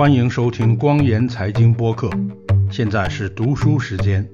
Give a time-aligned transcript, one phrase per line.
[0.00, 2.08] 欢迎收听光言财经播客，
[2.72, 4.26] 现在是读书时间。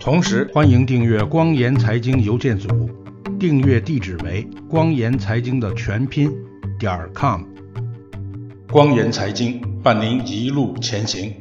[0.00, 2.90] 同时，欢迎订阅光言财经邮件组，
[3.38, 6.28] 订阅地址为光言财经的全拼
[6.80, 7.44] 点 com。
[8.68, 11.32] 光言财经伴您一路前行。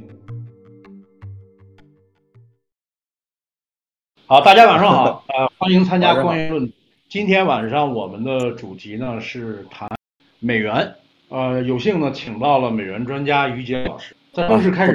[4.28, 6.72] 好，大家晚上好， 呃，欢迎参加光言论。
[7.10, 9.90] 今天晚上我们的主题呢是谈
[10.38, 10.94] 美元。
[11.34, 14.16] 呃，有幸呢，请到了美元专家于杰老师。
[14.34, 14.94] 在正式开始，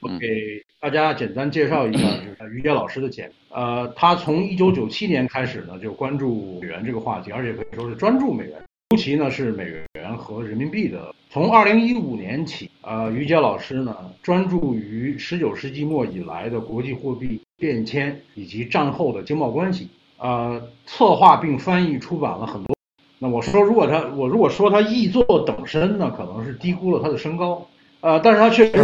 [0.00, 3.30] 我给大家简单介绍一下，就是于杰老师的简。
[3.50, 8.54] 呃，他从一九九七年开始呢，就关注美元这个话题，而且可以说是专注美元，
[8.92, 11.14] 尤其呢是美元和人民币的。
[11.28, 22.74] 从二零一五年起，呃，于杰老师呢专注于十九世纪末以来的国际货币变迁以及战后的经贸关系，呃，策划并翻译出版了很多。
[23.22, 27.62] 那我说，如果他我如果说他译作等身呢，可能是低估了他的身高，
[28.00, 28.82] 呃，但是他确实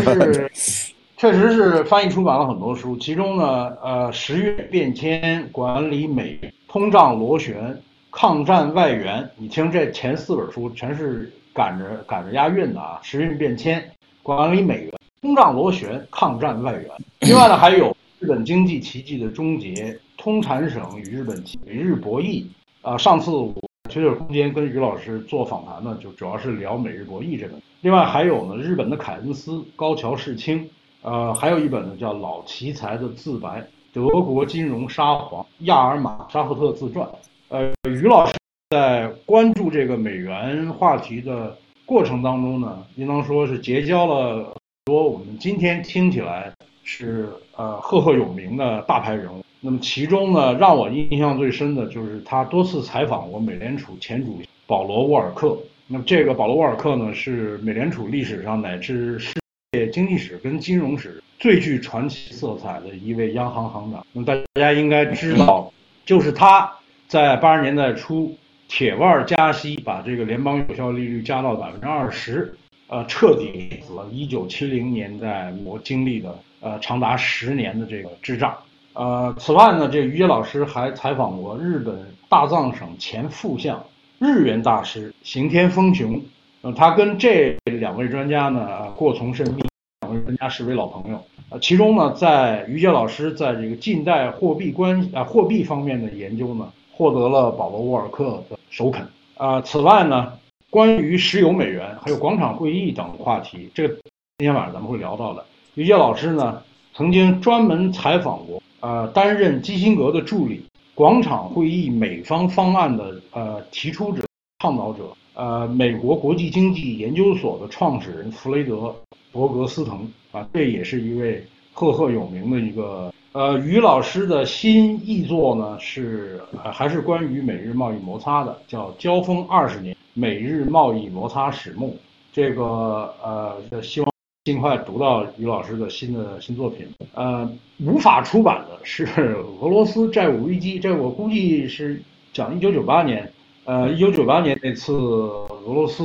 [0.52, 7.74] 是， 确实是翻译出版了很多书，其中呢，呃，十月变迁、管理美通胀螺旋、
[8.10, 13.82] 抗战外援，你听这前四本书全是赶着赶着押韵的啊，时运变迁、
[14.22, 16.84] 管理美元、通胀螺旋、抗战外援，
[17.20, 22.44] 另外呢还有日本经济奇迹的终结、通产省与日本美日博弈，
[22.82, 23.65] 啊，上次我。
[23.96, 27.58] 缺点空间跟于老师做访谈呢，就主要是聊美日博弈这本。
[27.80, 30.68] 另外还有呢，日本的凯恩斯、高桥世清，
[31.00, 33.58] 呃，还有一本呢叫《老奇才的自白》，
[33.94, 37.08] 德国金融沙皇亚尔马沙赫特自传。
[37.48, 38.34] 呃，于老师
[38.68, 44.52] 在关注这个美元话题的过程当中呢，应当说是结交了很
[44.84, 46.52] 多我们今天听起来
[46.86, 49.44] 是呃赫赫有名的大牌人物。
[49.60, 55.58] 那么其中呢，让我印象最深的就是他多次采访过美联储前主席保罗·沃尔克。
[55.88, 59.34] 那么这个保罗·沃尔克呢，是美联储历史上乃至世
[59.72, 64.06] 界经济史跟金融史最具传奇色彩的一位央行行长。
[64.12, 65.72] 那么大家应该知道，
[66.04, 66.72] 就是他
[67.08, 68.36] 在八十年代初
[68.68, 72.56] 铁腕加息，把这个联邦有效利率加到百分之二十，
[72.88, 78.56] 呃，彻底了一九七零年代我经历的呃长达十年的这个滞胀。
[78.94, 81.94] 呃，此外呢，这于杰老师还采访过日本
[82.28, 83.84] 大藏省前副相、
[84.18, 86.18] 日元大师刑天丰雄。
[86.62, 89.62] 呃，他跟这两位专家呢过从甚密，
[90.00, 91.22] 两位专家是为老朋友。
[91.50, 99.06] 呃，其中呢，在于杰老师在这个近代货币关啊货币方面的研究呢，获得了保罗沃尔克的首肯。
[99.36, 100.32] 啊，此外呢，
[100.70, 103.94] 关于石油美元还有广场会议等话题，这个
[104.38, 105.44] 今天晚上咱们会聊到的。
[105.76, 106.62] 于杰老师呢，
[106.94, 108.62] 曾经专门采访过。
[108.80, 110.64] 呃，担任基辛格的助理，
[110.94, 114.22] 广场会议美方方案的呃提出者、
[114.60, 118.74] 倡导者，呃，美国国际经济研究所的创始人弗雷德·
[119.32, 119.98] 伯格斯滕
[120.30, 131.88] 啊，这也是一位赫赫有名的一个呃，于老师的新译作呢是呃还是关于美日贸易摩擦的，叫《交锋二十年美日贸易摩擦始末》，
[132.32, 134.15] 这个呃希望。
[134.46, 136.86] 尽快读到于老师的新的新作品。
[137.14, 139.04] 呃，无法出版的是
[139.60, 142.00] 俄罗斯债务危机，这我估计是
[142.32, 143.28] 讲一九九八年。
[143.64, 146.04] 呃，一九九八年那次俄罗斯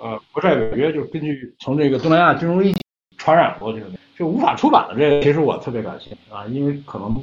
[0.00, 2.78] 呃国债违约，就根据从这个东南亚金融危机
[3.18, 3.86] 传染过去的。
[4.18, 7.14] 就无法出版的这个，其实我特别感兴趣啊，因为可能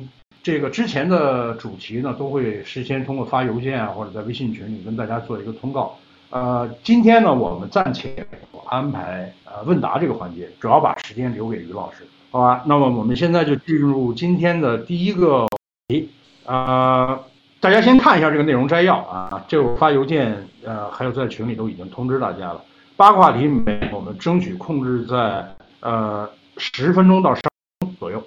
[0.44, 5.98] 这个之前的主题呢，都会事先通过发邮件啊，或者在微信群里跟大家做一个通告。
[6.30, 8.24] 呃，今天呢，我们暂且
[8.68, 12.64] 安排呃问答这个环节，主要把时间留给于老师，好吧？
[12.66, 15.46] 那么我们现在就进入今天的第一个
[15.88, 16.10] 题，
[16.46, 17.20] 呃，
[17.60, 22.62] 大家先看一下这个内容摘要啊，这我发邮件呃还有在群里都已经通知大家了。
[22.96, 23.50] 八个话题，
[23.92, 25.46] 我们争取控制在
[25.80, 27.52] 呃十分钟到十分
[27.88, 28.24] 钟左右。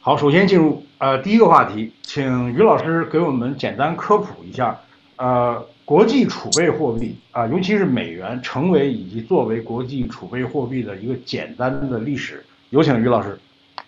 [0.00, 4.78] 好，首先进入呃第一个话题，请于老师给我们简单科普一下，
[5.16, 5.66] 呃。
[5.90, 13.36] 国际储备货币啊，尤其是美元成为以及作为国际储备货币的一个简单的历史，有请于老师。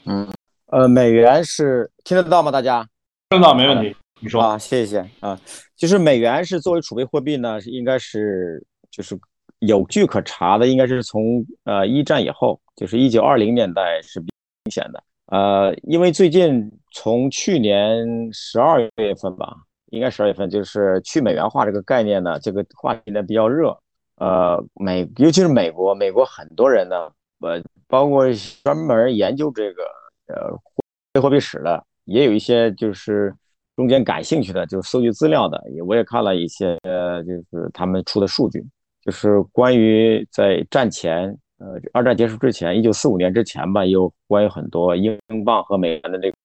[0.06, 0.28] 嗯，
[0.72, 2.50] 呃，美元是听得到吗？
[2.50, 2.84] 大家
[3.31, 3.94] 听得到，没问题。
[4.19, 5.40] 你说啊，谢谢啊。
[5.76, 8.60] 就是美元是作为储备货币呢，是应该是
[8.90, 9.16] 就是
[9.60, 11.22] 有据可查的，应该是从
[11.62, 14.32] 呃一战以后，就是一九二零年代是比较
[14.64, 15.05] 明显的。
[15.26, 19.55] 呃，因为最近从去年十二月份吧。
[19.93, 23.79] 应该十二月份，就是去美元化这个概念呢，这个话题呢比较热。
[24.17, 26.97] 呃，美尤其是美国，美国很多人呢，
[27.41, 28.25] 呃，包括
[28.65, 29.83] 专门研究这个
[30.29, 33.35] 呃货币史的，也有一些就是
[33.77, 38.65] 中间感兴趣的，就是搜集资料的，也我也看了一些，呃，就是他们出的数据，
[39.05, 41.29] 就是关于在战前
[41.59, 46.37] 呃，二战结束之前，一九四五年之前吧，有关于很多英镑和美元的这个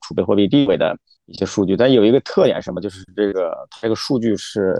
[0.00, 0.96] 储备货币地位的
[1.26, 4.74] 一些数据，但有一个特点什么，就是这个它这个数据是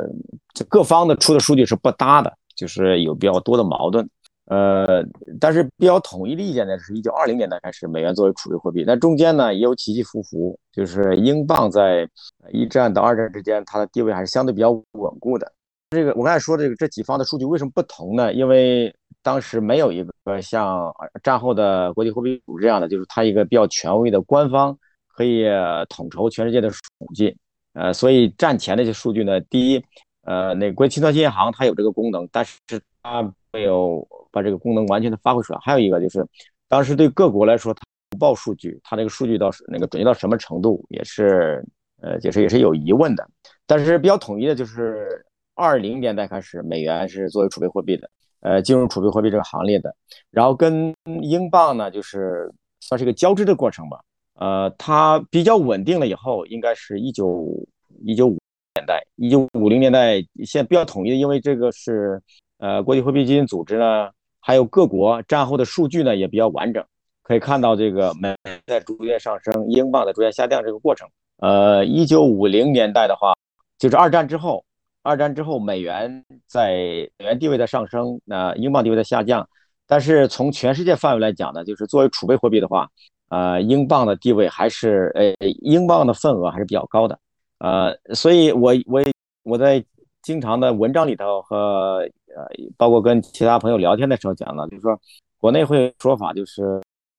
[0.55, 4.09] 这各方的出的数据是不搭的，就是有比较多的矛盾。
[4.47, 5.05] 呃，
[5.41, 12.09] 但是比较统一的意见呢，是一九二零年代开始，美元作为储备货币，那中间呢也有起起伏伏，就是英镑在
[12.53, 15.53] 一战到二战之间，它的地位还是相对比较稳固的。
[15.91, 18.33] 这个我刚才说这个这几方的数据为什么不同呢？
[18.33, 20.93] 因为当时没有一个像
[21.25, 24.79] 战后的国际货币组织这样的，就是它一个比较权威的官方
[25.17, 25.47] 可以
[25.89, 26.69] 统筹全世界的
[26.99, 27.37] 统计。
[27.73, 29.85] 呃，所以战前的这些数据呢，第一，
[30.23, 32.59] 呃，那国际清算银行它有这个功能，但是
[33.03, 33.23] 它
[33.53, 34.07] 没有。
[34.33, 36.23] 把这个功能完全的发挥出来，还有一个就是，
[36.69, 37.81] 当时对各国来说，它
[38.11, 41.65] 不报数据，它这个数据到那个准确到什么程度，也是
[42.03, 43.27] 呃，也是也是有疑问的。
[43.67, 45.25] 但是比较统一的就是，
[45.55, 48.11] 二零年代开始，美元是作为储备货币的，
[48.41, 49.95] 呃，进入储备货币这个行列的。
[50.31, 50.93] 然后跟
[51.23, 53.99] 英镑呢，就是算是一个交织的过程吧。
[54.37, 57.47] 呃，它比较稳定了以后，应该是一九
[58.05, 58.39] 一九五
[58.77, 62.23] 年代，一九五零年代现在比较统一，因为这个是
[62.59, 64.11] 呃，国际货币基金组织呢。
[64.39, 66.85] 还有各国战后的数据呢，也比较完整，
[67.25, 68.33] 可以看到这个美
[68.65, 71.09] 在逐渐上升，英镑在逐渐下降这个过程。
[71.39, 73.33] 呃，一九五零年代的话，
[73.77, 74.65] 就是二战之后，
[75.03, 76.77] 二战之后美元在
[77.19, 79.49] 美元地位在上升，那英镑地位在下降。
[79.85, 82.89] 但是从全世界范围来讲呢，就是作为储备货币的话，
[83.29, 87.19] 呃，英镑的地位还是呃，英镑的份额还是比较高的。
[87.59, 89.03] 呃，所以我我
[89.43, 89.85] 我在。
[90.23, 91.99] 经常的文章里头和
[92.35, 92.45] 呃，
[92.77, 95.01] 包括跟其他朋友聊天的时候讲了，就是说
[95.39, 96.65] 国内会说法就是，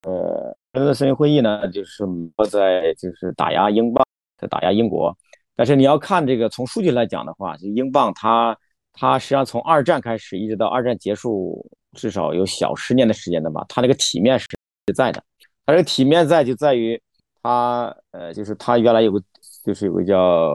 [0.04, 2.04] 呃，伦敦森林会议呢，就是
[2.52, 4.06] 在就是打压英镑，
[4.38, 5.18] 在打压英国。
[5.56, 8.58] 但是你要看这个从数据来讲的话，就英镑它
[8.92, 14.46] 它实际上从二战开始一直到二战结束，至少有小十年的时间的吧，它那个体面是
[14.94, 15.24] 在的。
[15.68, 17.00] 它这个体面在就在于
[17.44, 19.22] 它呃，就是它原来有个
[19.64, 20.52] 就是有个叫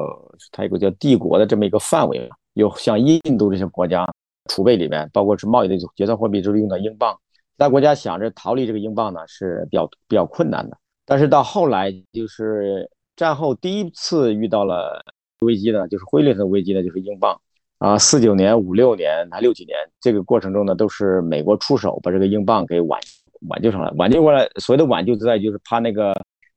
[0.50, 2.28] 它有个叫帝国的这么一个范围。
[2.54, 4.06] 有像印度这些国家
[4.50, 7.18] 储备里面，包括是贸易的结算货币，都是用的英镑。
[7.34, 10.76] 其他国家想着逃离这个英镑呢，是比较比较困难的。
[11.06, 15.02] 但是到后来，就是战后第一次遇到了
[15.40, 17.40] 危机呢，就是汇率的危机呢，就是英镑
[17.78, 17.96] 啊。
[17.96, 23.00] 四九年、五六年、还六几年这个过程中呢，都是美国出手把这个英镑给挽
[23.48, 23.90] 挽救上来。
[23.96, 26.14] 挽救过来，所谓的挽救就在就是怕那个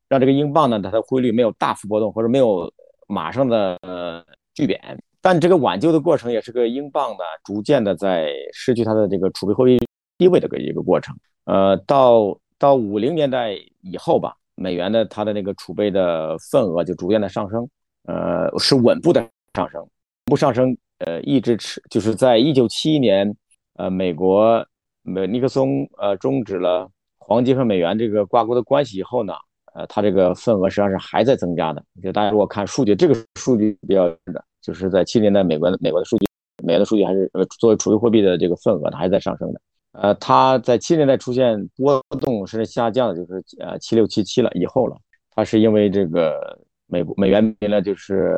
[0.08, 2.72] 让这个英镑呢，它的汇率没有大幅波动，或者没有
[3.08, 4.24] 马上的呃
[4.54, 4.80] 巨贬。
[5.20, 9.76] 但这个挽救的过程也是个英镑呢逐渐的在失去它的这个储备货币
[10.18, 11.16] 地位的个一个过程。
[11.46, 17.68] 呃，到到五零年代以后吧，美元的它的那个储备的份额就逐渐的上升，
[18.04, 19.20] 呃，是稳步的
[19.54, 19.84] 上升，
[20.26, 23.36] 不上升，呃，一直持就是在一九七一年，
[23.74, 24.64] 呃，美国
[25.06, 29.32] 美尼克松呃终止了黄金和美元这个挂钩的关系以后呢，
[29.74, 31.82] 呃，它这个份额实际上是还在增加的。
[32.02, 34.44] 就大家如果看数据，这个数据比较的。
[34.62, 36.26] 就是在七零年代，美国的美国的数据，
[36.64, 39.60] 美元的数据还是呃作为储备货币的这个份额，它还在上升的。
[39.92, 44.96] 呃，它在七零年代出现波动是下降，就是呃七六七七了以后了。
[45.36, 48.36] 它是因为这个美国美元没了就是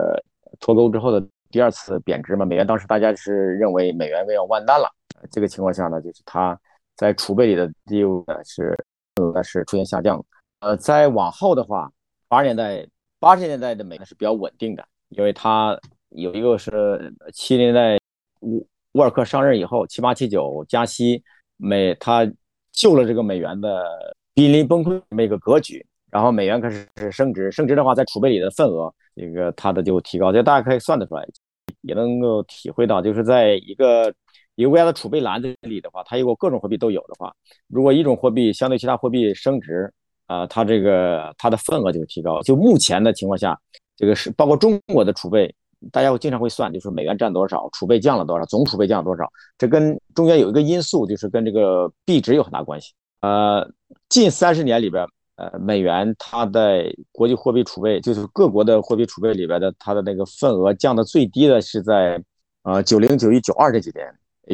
[0.61, 2.45] 脱钩之后的第二次贬值嘛。
[2.45, 4.87] 美元当时大家是认为美元要完蛋了，
[5.31, 6.59] 这个情况下呢，就是它
[6.97, 8.77] 在储备里的地位是
[9.17, 10.25] 呃是出现下降。
[10.61, 11.91] 呃，再往后的话，
[12.29, 12.87] 八十年代
[13.19, 15.79] 八十年代的美元是比较稳定的，因为它。
[16.13, 17.99] 有一个是七零年代
[18.41, 21.23] 沃沃尔克上任以后，七八七九加息，
[21.59, 22.27] 美他
[22.73, 23.85] 救了这个美元的
[24.33, 31.29] 濒临崩溃这么一个格局，然后美元开始升值，升值的话，在储备里的份额，这个它的就提高，这大家可以算得出来，
[31.83, 34.11] 也能够体会到，就是在一个
[34.59, 37.33] 一个国家的储备篮子里的话，它如果各种货币都有的话，
[37.69, 39.89] 如果一种货币相对其他货币升值，
[40.27, 42.43] 啊，它这个它的份额就会提高。
[42.43, 43.57] 就目前的情况下，
[43.97, 45.55] 这个是包括中国的储备。
[45.93, 49.31] 大家会经常会算，就是美元占多少，储备降了多少，总储备降了多少。
[49.57, 52.93] 这跟中间有一个因素，就是跟这个币值有很大关系。
[53.21, 53.65] 呃，
[54.09, 62.21] 近三十年里边，呃，美元它在国际货币储备，就是各国的货币储备里边的它的那个份额降的最低的是在
[62.65, 64.05] 呃九零、九一、九二这几年。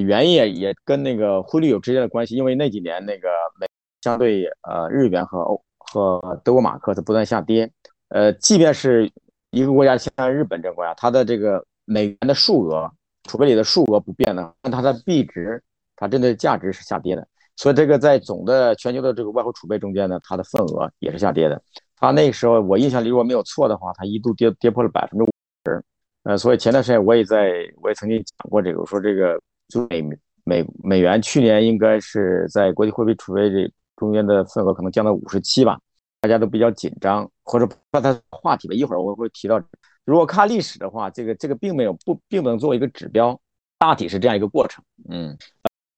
[0.02, 3.66] 原因也也跟那个汇率有直接的关系，因为那几年那个美
[4.02, 7.70] 相对呃日元和欧和德国马克它不断下跌。
[8.08, 9.10] 呃，即便是。
[9.56, 12.90] 一个国家像日本这个国家，它的这个美元的数额
[13.22, 15.62] 储备里的数额不变的，但它的币值，
[15.94, 17.24] 它真的价值是下跌的。
[17.54, 21.62] 所以这个在总的全球的这个外汇储备中间呢，它的份额也是下跌的。
[21.94, 25.28] 它那个时候我印象里如果没有错的话，它一度跌跌破了百分之五
[25.66, 25.84] 十。
[26.24, 30.02] 呃，所以前段时间我也在，我也曾经讲过这个，我说这个就美
[30.44, 35.78] 美美元去年应该是在国际货币储备这中间的份额可能降到五十七吧，
[36.20, 38.74] 大家都比较紧张，或者把它话题吧。
[38.74, 39.62] 一会儿我会提到，
[40.04, 43.38] 如果看历史的话，这个这个并没有不并不能作为一个指标，
[43.78, 44.84] 大体是这样一个过程。
[45.08, 45.36] 嗯，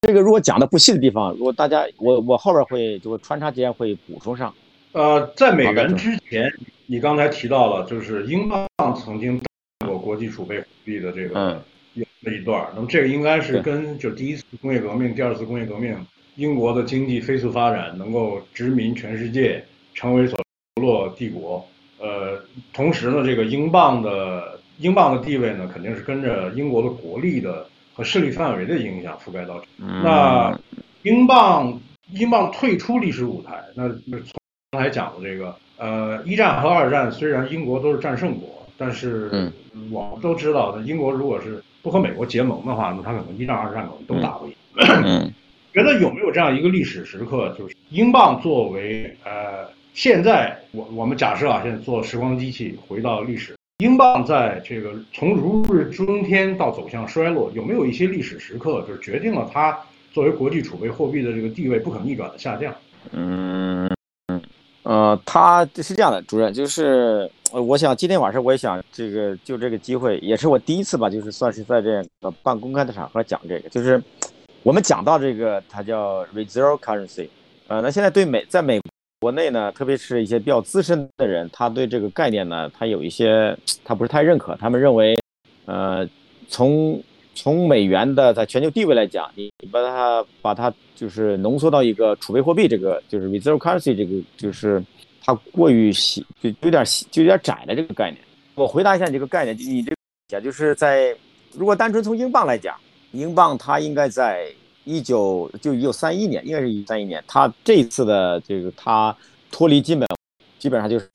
[0.02, 4.54] 这个如果讲的不细的地方，如果大家我我后边会就会穿插间会补充上。
[4.92, 6.50] 呃，在美元之前，
[6.86, 9.40] 你刚才提到了，就是英镑曾经
[9.86, 11.62] 过国际储备货币的这个
[11.96, 12.66] 有那一段。
[12.74, 15.96] 那么这个应该是跟就第一次工业革命、第二次工业革命，
[16.36, 20.38] 英国的经济飞速发展，能够殖民全世界，成为所
[20.80, 21.64] 落帝国。
[21.98, 22.38] 呃，
[22.72, 29.62] 同时呢，这个英镑的英镑的地位呢，肯定是跟着英国的国力的和势力范围的影响覆盖到。
[29.78, 30.58] 那
[31.02, 31.80] 英镑
[32.12, 34.38] 英镑退出历史舞台，那那从
[34.72, 39.50] 刚才讲的这个，呃，一战和二战虽然英国都是战胜国，但是
[39.90, 44.54] 我们都知道，的，英国如果是不和美国结盟的话，那他可能一战、二战可能都打不赢。
[45.72, 59.78] 觉得有没有这样一个历史时刻，就是英镑作为呃，现在我我们假设啊，现在做时光机器回到历史，英镑在这个从如日中天到走向衰落，有没有一些历史时刻，就是决定了它
[60.12, 62.74] 作为国际储备货币的这个地位不可逆转的下降？
[63.12, 63.95] 嗯。
[64.86, 74.00] 呃，他是这样的，主任，就是我想今天晚上我也想这个就这个机会，也是我第一次吧，就是算是在这个半公开的场合讲这个，就是
[74.62, 77.28] 我们讲到这个，它叫 reserve currency，
[77.66, 78.80] 呃，那现在对美在美
[79.18, 85.18] 国内呢，特别是一些比较资深的人，他对这个概念呢，他有一些他不是太认可，他们认为，
[85.64, 86.08] 呃，
[86.48, 87.02] 从
[87.36, 94.82] 从美元的在全球地位来讲，你把它把它就是浓缩到一个储备货币，这个就是 reserve currency，这个就是
[95.22, 98.20] 它过于细，就有点细就有点窄的这个概念。
[98.54, 99.92] 我回答一下你这个概念，你这
[100.28, 101.14] 讲就是在
[101.52, 102.74] 如果单纯从英镑来讲，
[103.12, 104.50] 英镑它应该在
[104.84, 109.14] 一九就一九三一年，应该是一九三一年，它这一次的这个它
[109.50, 110.08] 脱离基本
[110.58, 111.06] 基本上就是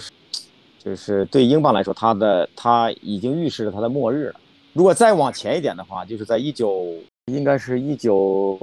[0.77, 4.35] 就是对英镑来说，它的它已经预示着它的末日了。
[4.73, 6.85] 如果再往前一点的话，就是在一九，
[7.25, 8.57] 应该是一九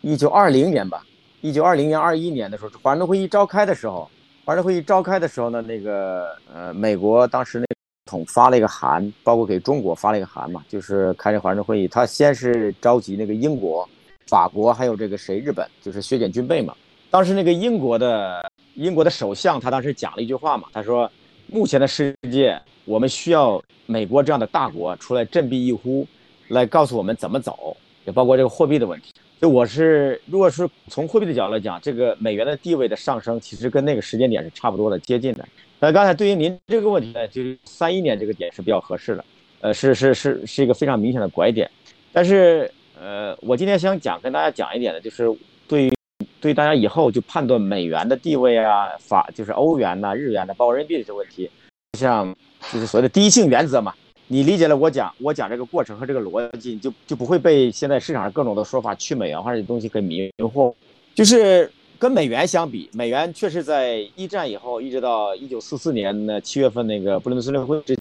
[0.00, 1.06] 一九二零年吧，
[1.42, 4.10] 一九二零年、二一年的时候，华盛顿会议召开的时候，
[4.44, 7.66] 华盛顿会议召开的时候呢，那个呃，美国当时那
[8.10, 13.88] 统发了一个函，包括给中国发了一个函嘛，就是开这华盛顿会议，他先是召集那个英国、
[14.26, 16.74] 法国还有这个谁日本，就是削减军备嘛。
[17.10, 21.08] 当时那个英国的英国的首相他当时讲了一句话嘛，他说。
[21.46, 26.06] 目前的世界，我们需要美国这样的大国出来振臂一呼，
[26.48, 29.12] 来告诉我们怎么走，也包括这个货币的问题。
[29.40, 35.46] 就我是，如果是从货币的角度来讲，这个美元的地位的上升，其实跟那个时间点是差不多的，接近的。
[35.78, 39.24] 那刚才对于您这个问题呢，就是三一年这个点是比较合适的，
[39.60, 41.70] 呃，是是是是一个非常明显的拐点。
[42.10, 45.30] 但是，呃，我今天想讲跟大家讲一点的，就是
[45.68, 45.92] 对于。
[46.40, 51.50] 对大家以后就判断美元的地位啊，法就是欧元呐、日元的，包括人民币这些问题，
[51.98, 52.36] 像
[52.70, 53.94] 就是所谓的第一性原则嘛。
[54.26, 60.72] 你理解了我讲我讲这个过程和这个逻辑，就就不会被现在市场上各种的说法去美元化这些东西给迷惑。
[61.14, 67.96] 就是跟美元相比，美元确实在一战以后一直到一九四四年的七月份那个布伦顿森林会之，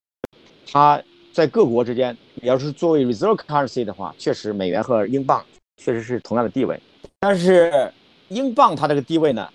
[0.70, 1.02] 它
[1.32, 5.42] 在各国之间，你要是作为 reserve currency 的话，确实美元和英镑
[5.78, 6.78] 确实是同样的地位，
[7.22, 7.90] 但是。
[8.34, 9.48] 英镑它这个地位呢，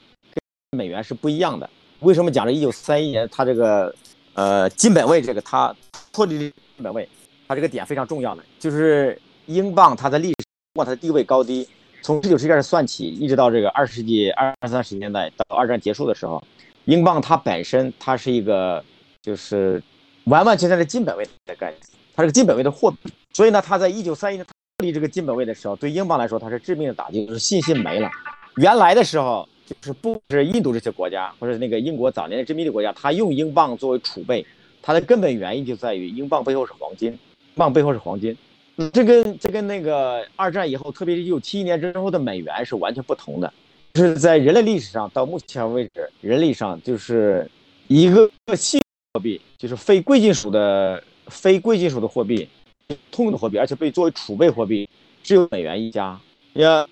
[0.71, 1.69] 跟美元是不一样的。
[2.01, 3.93] 为什么讲这一九三一年它这个
[4.35, 5.75] 呃金本位这个它
[6.13, 7.09] 脱离金本位，
[7.49, 10.35] 它这个点非常重要的，就是英镑它的历史，
[10.75, 11.69] 它的地位高低，
[12.03, 16.43] 从十九世纪开始算起，一直到这个二十世纪二三十年代到二战结束的时候，
[16.85, 18.85] 英镑它本身它是一个
[19.23, 19.83] 就是
[20.25, 21.81] 完完全全的金本位的概念，
[22.15, 23.13] 它是个金本位的货币。
[23.35, 28.09] 所以呢，它在一九三一年脱离这个金本位的时候，对英镑来说它是致命的打击，就是信心没了。
[28.59, 34.45] 原来的时候，就是不是印度这些国家，或者那个英国早年的殖民地国家，他用英镑作为储备，
[34.83, 37.17] 它的根本原因就在于英镑背后是黄金，
[37.55, 38.37] 镑背后是黄金。
[38.93, 43.53] 这跟这跟那个二战以后，特别是一九七一年之后的美元是完全不同的。
[43.95, 47.49] 就是在人类历史上到目前为止，人类上就是
[47.87, 48.81] 一个新
[49.15, 52.49] 货币，就是非贵金属的非贵金属的货币，
[53.13, 54.89] 通用的货币，而且被作为储备货币，
[55.23, 56.19] 只有美元一家。
[56.55, 56.85] 呀，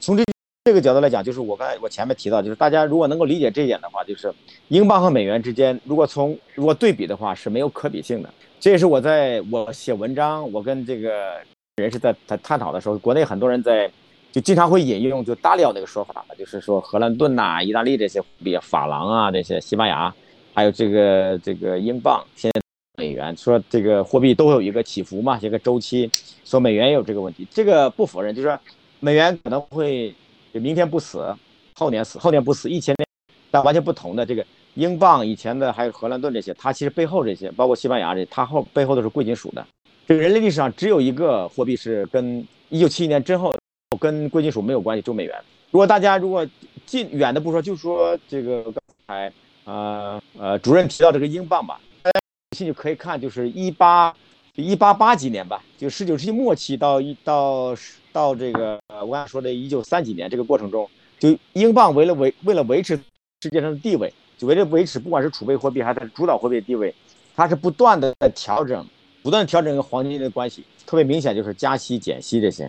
[0.00, 0.24] 从这。
[0.64, 4.32] 这个角度来讲，就是我刚才我前面提到，就是大家如果能够理解这一点的话，就是
[4.68, 8.32] 英镑和美元之间，如果从如果对比的话，是没有可比性的。
[8.60, 11.32] 这也是我在我写文章，我跟这个
[11.78, 13.90] 人士在在探讨的时候，国内很多人在
[14.30, 20.14] 就经常会引用就大料那个说法，就是说荷兰盾呐、意大利这些比、法郎啊这些、西班牙，
[20.54, 22.60] 还有这个这个英镑、现在
[23.02, 26.08] 美元，说这个货币都有一个起伏嘛，一个周期，
[26.44, 28.56] 说美元也有这个问题，这个不否认，就是说。
[29.04, 30.14] 美元可能会
[30.52, 31.34] 就明天不死，
[31.74, 33.06] 后年死，后年不死，一千年，
[33.50, 34.44] 但完全不同的这个
[34.74, 39.66] 英镑以前的还有荷兰盾这些，它其实背后这些，包括西班牙这，它后背后都是贵金属的。
[40.06, 43.54] 这个人类历史上只有一个货币是跟一九七一年之后
[43.98, 45.34] 跟贵金属没有关系，就美元。
[45.70, 46.46] 如果大家如果
[46.84, 48.74] 近远的不说，就说这个刚
[49.06, 49.32] 才
[49.64, 54.14] 呃呃主任提到这个英镑吧，大家有兴趣可以看，就是一八
[54.56, 60.88] 一八八几年吧，就十九世纪末期到一到十到这个我刚才说的一九三几年这个过程中，
[61.18, 62.96] 就英镑为了维为了维持
[63.40, 66.94] 世界上的地位，就为了维持不管是储备货币还是主导货币的地位，
[67.34, 68.86] 它是不断的在调整。
[69.22, 72.68] 不断调整跟黄金的关系，特别明显就是加息、减息这些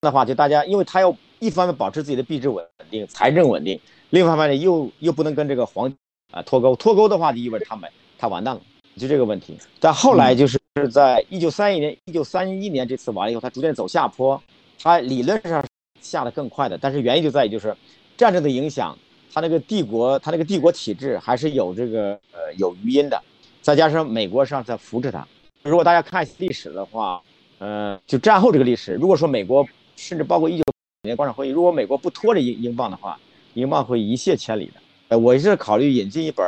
[0.00, 5.92] 的话，就大家，因为它要一方面保持自己的币值稳定、财政稳定，另一方面呢又又不能跟这个黄
[6.32, 8.62] 啊脱钩，脱钩的话就意味着他们他完蛋了，
[8.96, 9.58] 就这个问题。
[9.78, 10.58] 但后来就是
[10.90, 14.42] 在一九三一年、一九三一年这次完了以后，它逐渐走下坡，
[14.82, 15.64] 他理论上
[16.00, 17.76] 下的更快的，但是原因就在于就是
[18.16, 18.96] 战争的影响，
[19.32, 23.20] 他那个帝国，他那个帝国体制还是有这个呃有余音的，
[23.60, 25.26] 再加上美国上在扶持他。
[25.62, 27.20] 如果大家看历史的话，
[27.58, 29.66] 嗯，就战后这个历史，如果说美国
[29.96, 30.64] 甚至包括一九
[31.02, 33.18] 年广场会议，如果美国不拖着英英镑的话，
[33.54, 34.74] 英镑会一泻千里的。
[35.08, 36.46] 呃，我是考虑引进一本，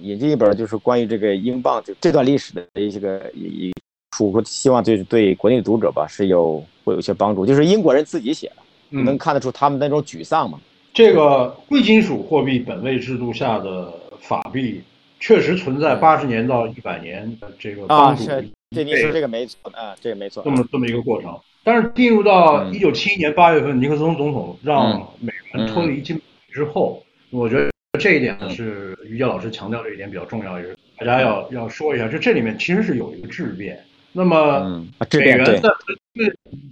[0.00, 3.72] 引进一本就是关于这个英镑这这段历史的一些个一
[4.10, 7.44] 出，希望就是对国内读者吧是有会有一些帮助。
[7.46, 10.58] 就是英国人自己写的，能看得出他们那种沮丧吗。
[10.92, 14.82] 这个贵金属货币本位制度下的法币。
[15.22, 18.24] 确实存在八十年到一百年的这个帮助，
[18.70, 21.38] 这你说这个没错啊，这个没错，这么这么一个过程。
[21.62, 26.18] 但是进入到一九七一年八月份，尼克松总统让美元脱离金
[26.50, 33.78] 之后，我觉得这一点呢是于杰老师强调这一点比较重要，也是大家要要说一下，就这里面其实是有一个质变。
[34.12, 35.70] 那么美元在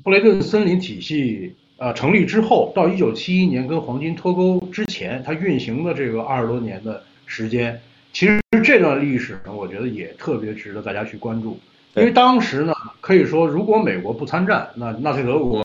[0.02, 7.80] 布雷顿森林体系呃成立之后，到一九七一年跟黄金脱钩之前，它运行的这个二十多年的时间。
[8.12, 11.58] 其实这段历史呢，我觉得也特别值得大家去关注，
[11.94, 15.64] 因为当时呢，可以说如果美国不参战，那纳粹德国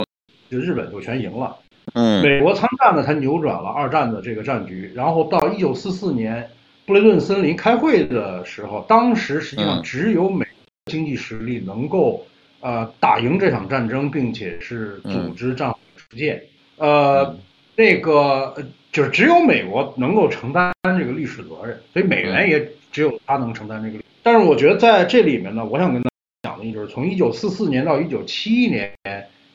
[0.52, 1.56] 就日本就全赢了。
[1.94, 4.92] 嗯，美国参战呢，才扭转了二战的这个战局。
[4.94, 6.48] 然后到一九四四年
[6.86, 10.46] 布雷顿森林开会的时候，当时实际上只有美
[10.94, 12.26] 经济实力能够
[12.62, 16.42] 呃打赢这场战争，并且是组织战火重建。
[16.78, 17.36] 呃，
[17.76, 18.56] 那个。
[18.94, 24.04] 就是只有美国能够承担这个历史责任，所以美元也只有它能承担这个。
[24.22, 26.10] 但是我觉得在这里面呢，我想跟大
[26.44, 28.94] 家讲的就是从一九四四年到一九七一年，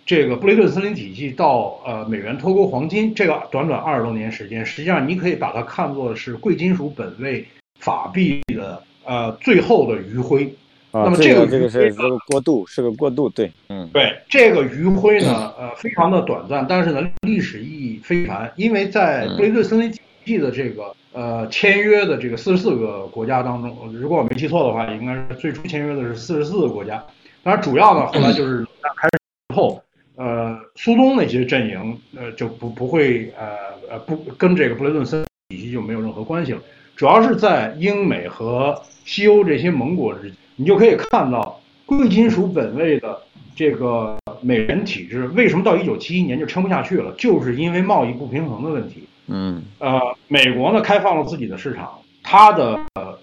[0.04, 7.46] 这个布雷顿森林体系到呃美元脱钩黄金这个短短二十多年时间，实际上你可以把它看作是贵金属本位
[7.78, 10.52] 法币的呃最后的余晖。
[10.90, 27.04] 那么这个这个是这个过渡，是个过渡，对，嗯，对，这个余晖呢，呃，非常的短暂，但是呢，历史意义非凡，因为在布雷顿森林体系的这个呃签约的这个四十四个国家当中，如果我没记错的话，应该是最初签约的是四十四个国家，
[27.42, 28.64] 当然主要呢，后来就是
[28.96, 29.18] 开始
[29.50, 29.82] 之后，
[30.16, 33.56] 呃，苏东那些阵营，呃，就不不会，呃
[33.90, 36.60] 呃，不跟这个布雷顿森体系就没有任何关系了，
[36.96, 40.32] 主要是在英美和西欧这些盟国之间。
[40.60, 43.16] 你就可以看到贵金属本位的
[43.54, 49.04] 这个美元体制为什么到一九七一年就撑不下去了，就是因为贸易不平衡的问题。
[49.28, 51.92] 嗯，呃，美国呢开放了自己的市场，
[52.24, 52.80] 它的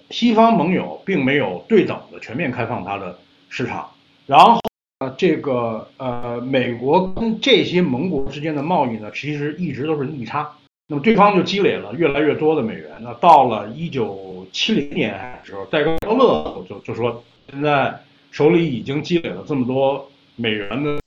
[0.08, 3.18] 西方盟友并没有对等的全面开放它的
[3.50, 3.86] 市场，
[4.24, 4.58] 然后
[5.00, 10.48] 呃，这个呃，美国跟这些盟国之间的贸易呢，其实一直都是逆差，
[10.88, 12.90] 那么对方就积累了越来越多的美元。
[13.00, 17.22] 那到了一九七零年的时候，戴高乐就就说。
[17.48, 17.96] 现在
[18.32, 20.98] 手里已经积累了这么多美元的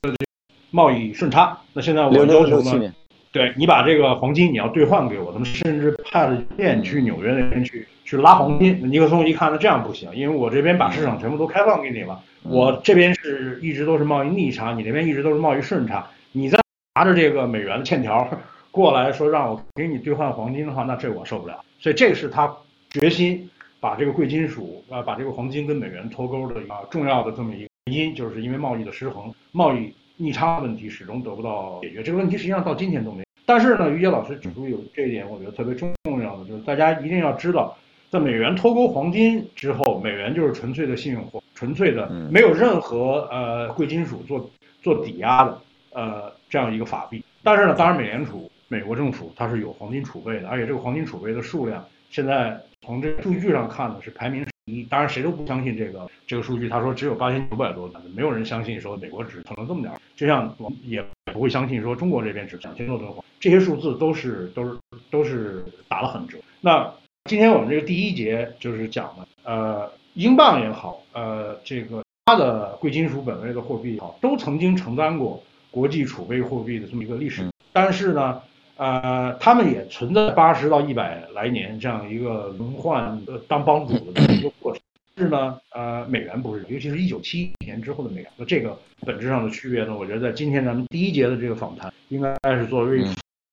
[0.70, 2.94] 贸易顺差，那现在我要求呢，
[3.30, 8.80] 对你把这个黄金你要兑换给我，他们甚至派了舰去纽约那边去去拉黄金。
[8.90, 16.58] 尼克松一看，那这样不行，因为我这边把市场全部都开放给你了，我这边是一直都是贸易逆差，你那边一直都是贸易顺差，你再
[16.94, 18.26] 拿着这个美元的欠条
[18.70, 21.62] 过来说让我给你兑换黄金的话，那这我受不了。
[21.78, 22.50] 所以这是他
[22.90, 23.48] 决心。
[23.82, 32.02] 把这个贵金属啊，把这个黄金跟美元脱钩的啊重要的这么一个原因，就是因为贸易的失衡，贸易逆差问题始终得不到解决。
[32.02, 33.24] 这个问题实际上到今天都没。
[33.46, 35.90] 但是呢，于杰老师指出有这一点，我觉得特别重
[36.22, 37.74] 要的，就是大家一定要知道，
[38.10, 44.50] 在美元脱钩黄金之后，美元就是纯粹的信用货，纯粹的没有任何呃贵金属做
[44.82, 45.58] 做抵押的
[45.94, 47.24] 呃这样一个法币。
[47.42, 52.60] 但是呢，当然美联储美国政府它是有黄金储备的，而且这个黄金储备的数量现在。
[52.82, 56.66] 从这数据上看呢，是排名一，当然谁都不相信这个这个数据。
[56.66, 64.78] 他说只有八千九百多吨，没有人相信说美国只囤了这么点儿，就像我也不会相信说中国这边只两千多吨这些数字都是都是
[65.10, 66.38] 都是打了很折。
[66.62, 66.90] 那
[67.26, 77.42] 今天我们这个第一节就是讲的，呃，英镑也好，呃，这个它的贵金属本位的货币也好，都曾经承担过国际储备货币的这么一个历史，
[77.74, 78.40] 但是呢。
[78.80, 84.80] 呃，他们也存在八十到一百来年这样一个轮换呃当帮主的这么一个过程。
[85.18, 93.04] 是呢，呃，美元不是，尤其是一九七一年之后的美元，那这个本质上的区别呢，我觉得在今天咱们第一节的这个访谈，应该是作为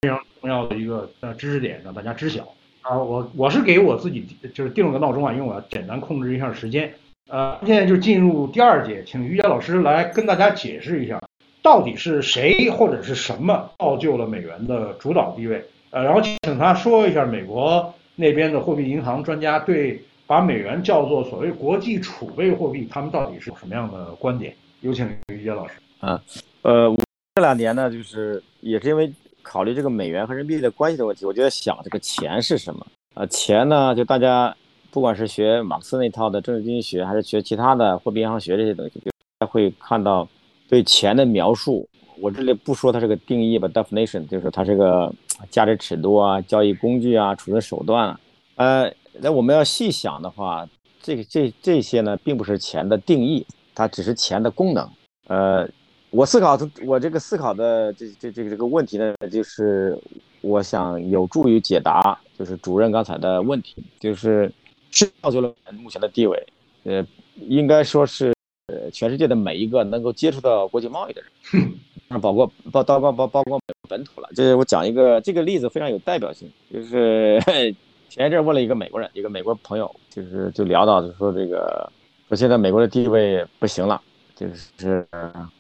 [0.02, 2.48] 非常重要的一个呃知识点，让大家知晓。
[2.84, 6.90] 啊，我我是给我自己就是定了个闹钟啊，因为我要简单控制一下时间。
[7.30, 11.20] 呃，现在就进入第二节，请于佳老师来跟大家解释一下。
[11.62, 15.64] 到底是谁或者是什么造就了美元的主导地位？
[15.90, 24.54] 呃，然后请他说一下美国那边的货币银行专家对把美元叫做所谓国际储备货币，他们到底是什么样的观点？
[24.82, 25.74] 有请于杰老师。
[26.00, 26.22] 啊，
[26.62, 26.94] 呃，
[27.36, 32.86] 这两年呢，就是也是因为考虑这个美元和人民币的关系的问题，我就在想这个钱是什么？
[33.16, 34.56] 呃，钱呢，就大家
[34.92, 39.00] 不管是学马克思那套的政治经济学，还是学其他的货币银行学这些东西，
[39.40, 40.28] 大家会看到。
[40.68, 41.88] 对钱的描述，
[42.20, 45.14] 我这里不说它是个定义吧，definition，就是它是个
[45.50, 48.20] 价值尺度啊、交易工具啊、储存手段啊。
[48.56, 50.68] 呃，那我们要细想的话，
[51.02, 54.90] 这个这这些呢，并不是钱的定义，它只是钱的功能。
[55.28, 55.70] 呃，
[56.10, 59.98] 我思考的，我这个思考的这这这个这个问题呢，就是
[60.42, 64.52] 我想有助于解答，就是主任刚才的问题，就是
[64.92, 66.46] 是造就了目前的地位。
[66.84, 67.06] 呃，
[67.48, 68.37] 应该说是。
[68.68, 71.72] 呃，全世界的每一个能够接触到国际贸易的人，
[72.10, 74.28] 那包括包包括包包括本土了。
[74.36, 77.42] 这我讲一个这个例子非常有代表性，就是
[78.10, 81.90] 前一阵问了一个美国人，一个美国朋友，就是就聊到，就说这个
[82.28, 84.02] 说现在美国的地位不行了，
[84.36, 85.08] 就是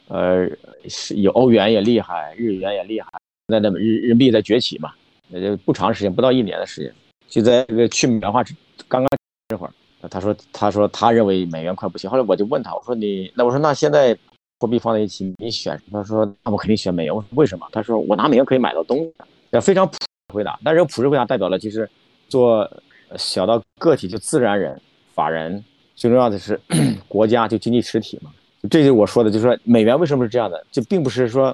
[0.09, 0.45] 呃
[0.89, 3.09] 是有欧元也厉害，日元也厉害，
[3.47, 4.91] 那那么日人民币在崛起嘛，
[5.29, 6.93] 也就不长时间，不到一年的时间，
[7.29, 8.43] 就在这个去美元化
[8.89, 9.07] 刚刚
[9.47, 9.71] 这会儿。
[10.09, 12.09] 他说：“他说他认为美元快不行。
[12.09, 14.17] 后来我就问他，我说你那我说那现在
[14.59, 15.79] 货币放在一起，你选？
[15.91, 17.15] 他说那我肯定选美元。
[17.15, 17.67] 我说为什么？
[17.71, 19.13] 他说我拿美元可以买到东西。
[19.61, 19.97] 非常朴
[20.33, 21.89] 回答，但是朴实回答代表了其实
[22.29, 22.69] 做
[23.15, 24.79] 小到个体就自然人、
[25.15, 25.63] 法人，
[25.95, 26.59] 最重要的是
[27.07, 28.31] 国家就经济实体嘛。
[28.69, 30.63] 这就是我说的，就是说美元为什么是这样的？
[30.71, 31.45] 就并不是说，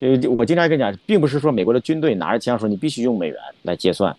[0.00, 4.14] 呃，我经常跟你讲，并不是说美国的军队拿着枪说你必须用美元来结算。”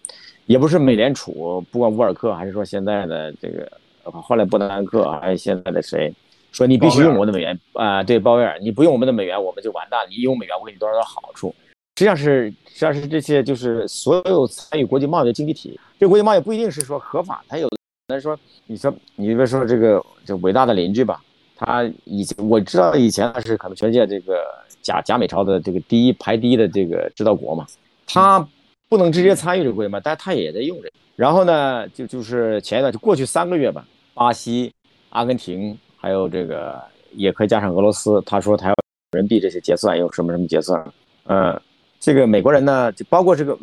[0.50, 3.72] 也不是美联储，不管沃尔克还是说现在的这个，
[4.04, 6.12] 后来伯南克还是现在的谁，
[6.52, 8.02] 说你必须用我的美元啊？
[8.02, 10.00] 对，鲍威尔，你不用我们的美元，我们就完蛋。
[10.10, 11.54] 你用美元，我给你多少多少好处？
[11.98, 15.80] 实际上是，实际上是这些就是所有参与国际贸易的经济体。
[16.00, 17.70] 这国际贸易不一定是说合法，它有
[18.08, 18.36] 的说，
[18.66, 21.22] 你说你比如说这个这伟大的邻居吧，
[21.56, 24.44] 他以前我知道以前是可能全世界这个
[24.82, 27.68] 假假美钞的这个第一排第一的这个制造国嘛，
[28.08, 28.44] 他。
[28.89, 30.91] 不能直接参与这个规嘛，但是他也在用这个。
[31.15, 34.73] 然后呢，就就是前一段就过去三个月吧，巴西、
[35.10, 38.75] 阿根廷还有这个也可以加上俄罗斯，他说他要
[39.12, 40.84] 人民币这些结算，用什么什么结算？
[41.25, 41.62] 嗯，
[41.99, 43.56] 这个美国人呢，就包括这个，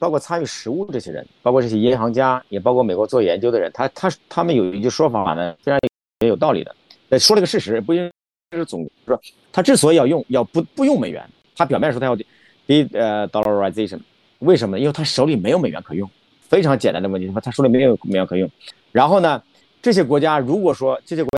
[0.00, 5.78] 包括参与实物这些人，包括这些银行家，也包括美国做研究的人，他他他们有一句说法呢，非常
[6.20, 8.10] 也有道理的，说了个事实，不应
[8.56, 9.20] 是总说
[9.52, 14.00] 他之所以要用要不不用美元，他表面说他要 de 呃 dollarization。
[14.44, 14.78] 为什么？
[14.78, 16.08] 因为他手里没有美元可用，
[16.40, 17.30] 非常简单的问题。
[17.34, 18.48] 他他手里没有美元可用。
[18.92, 19.42] 然后呢，
[19.82, 21.30] 这些国家如果说这些国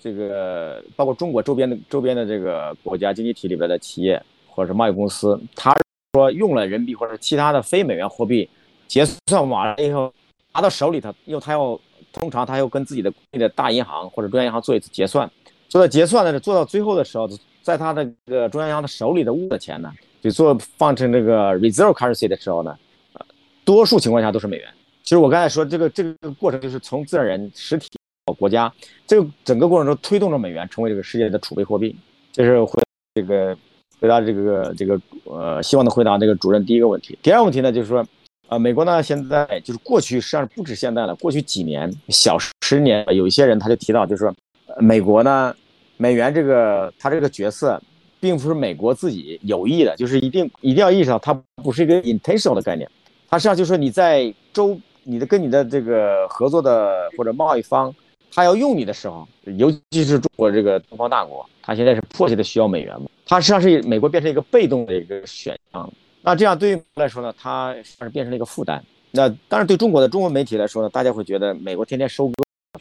[0.00, 5.74] 这个包括中国周边的周边的这个国家经济体里边的企业或者是贸易公司，他
[6.14, 8.48] 说用了人民币或者其他的非美元货币
[8.86, 10.12] 结算完了以后
[10.52, 11.80] 拿到手里头，因为他要
[12.12, 15.30] 通常他要跟自己的的大银行或者中央银行做一次结算，
[15.68, 17.28] 做到结算呢，做到最后的时候，
[17.62, 19.90] 在他的这个中央银行的手里的物的钱呢？
[20.24, 22.74] 就做放成这个 reserve currency 的时候呢，
[23.12, 23.26] 呃，
[23.62, 24.66] 多数情况下都是美元。
[25.02, 27.90] 其实我刚才说这个这个过程就是从自然人、实体
[28.24, 28.72] 到国家，
[29.06, 31.94] 这个整个过程中推动着美元成为这个世界的储备货币。
[32.32, 32.82] 这是回
[33.14, 33.54] 这个
[34.00, 37.18] 回答这个这个呃，希望能回答这个主任第一个问题。
[37.22, 38.02] 第二个问题呢，就是说，
[38.48, 44.34] 呃，美国呢现在就是过去实际上不止现在了，过去几年小十年，有一些人他就提到，就是说，
[44.78, 45.54] 美国呢，
[45.98, 47.78] 美元这个它这个角色。
[48.24, 52.90] 并不是美国自己有意的，就是一定一定要意识到，它不是一个 intentional 的概念，
[53.28, 57.94] 它实际上就是说你在周你的跟你的这个合作的或者贸易方，
[58.32, 68.82] 他要用你的时候，尤其是中国这个东方大国，他现在是迫切的需要美元嘛，它实际上是美国变成一个被动的一个选项，那这样对于来说呢，它是变成了一个负担。
[69.10, 72.34] 那当然对中国的中文媒体来说呢，大家会觉得美国天天收割，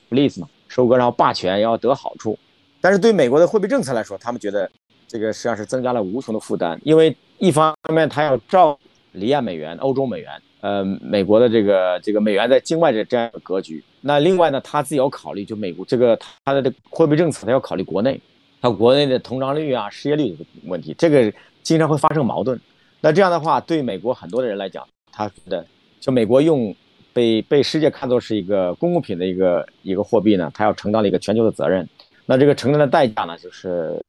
[0.08, 2.40] 福利嘛，收割然后霸权要得好处。
[2.80, 4.70] 但是对美国的货币政策来说，他们觉得
[5.14, 8.76] 这个实际上是增加了无穷的负担，因为一方面他要照
[9.12, 13.84] 离岸美元、欧洲美元，呃，美国的这个这个美元在境外的这样一个格局。
[14.02, 18.20] 那另外呢，他自己要考虑，就美国这个他的这货币政策，他要考虑国内，
[18.60, 22.60] 他国内的通胀率啊、失业率的问题，这个经常会发生矛盾。
[23.00, 25.64] 那这样的话，对美国很多的人来讲，他觉得
[26.00, 26.76] 就美国用
[27.14, 31.88] 被被世界看作是一个公共品的一个一个货币呢，他要承担了一个全球的责任。
[32.26, 34.02] 那这个承担的代价呢，就是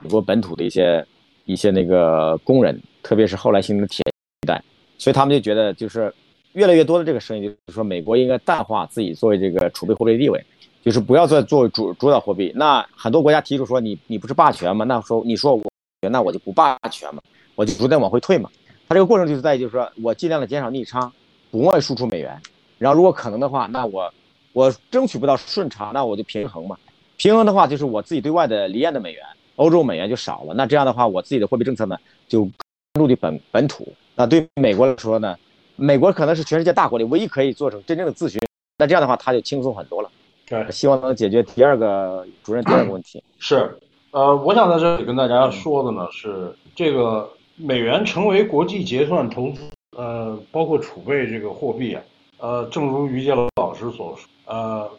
[0.00, 1.04] 美国本土的一些
[1.44, 4.02] 一些那个工人，特别是后来形成的铁
[4.42, 4.62] 一代，
[4.98, 6.12] 所以他们就觉得就是
[6.52, 10.44] 越来越多的这个声音，就是说美国应该淡化自己作为这个储备货币的地位，
[10.82, 12.52] 就是不要再作为主主导货币。
[12.54, 14.84] 那很多国家提出说你你不是霸权吗？
[14.84, 15.62] 那说你说我
[16.10, 17.22] 那我就不霸权嘛。
[17.54, 18.50] 我就逐渐往回退嘛，
[18.86, 21.10] 它这个过程就是在于，就是说我尽量的减少逆差，
[21.50, 22.38] 不外输出美元，
[22.76, 24.12] 然后如果可能的话，那我
[24.52, 26.76] 我争取不到顺差，那我就平衡嘛。
[27.16, 29.24] 平衡的话，就是我自己对外的离岸的美元，
[29.56, 30.54] 欧洲美元就少了。
[30.54, 31.96] 那这样的话，我自己的货币政策呢，
[32.28, 32.50] 就关
[32.94, 33.92] 注的本本土。
[34.14, 35.36] 那对美国来说呢，
[35.76, 38.38] 美国可能是全世界大国里唯一可以做成真正的自学。
[38.78, 40.10] 那这样的话，他就轻松很多了。
[40.46, 43.22] 对，希望能解决第二个主任第二个问题。
[43.38, 43.76] 是，
[44.12, 47.28] 呃，我想在这里跟大家说的呢是这个。
[47.58, 49.62] 美元成为国际结算投资，
[49.96, 52.02] 呃，包括储备这个货币啊，
[52.36, 54.90] 呃，正如于杰老师所说，呃，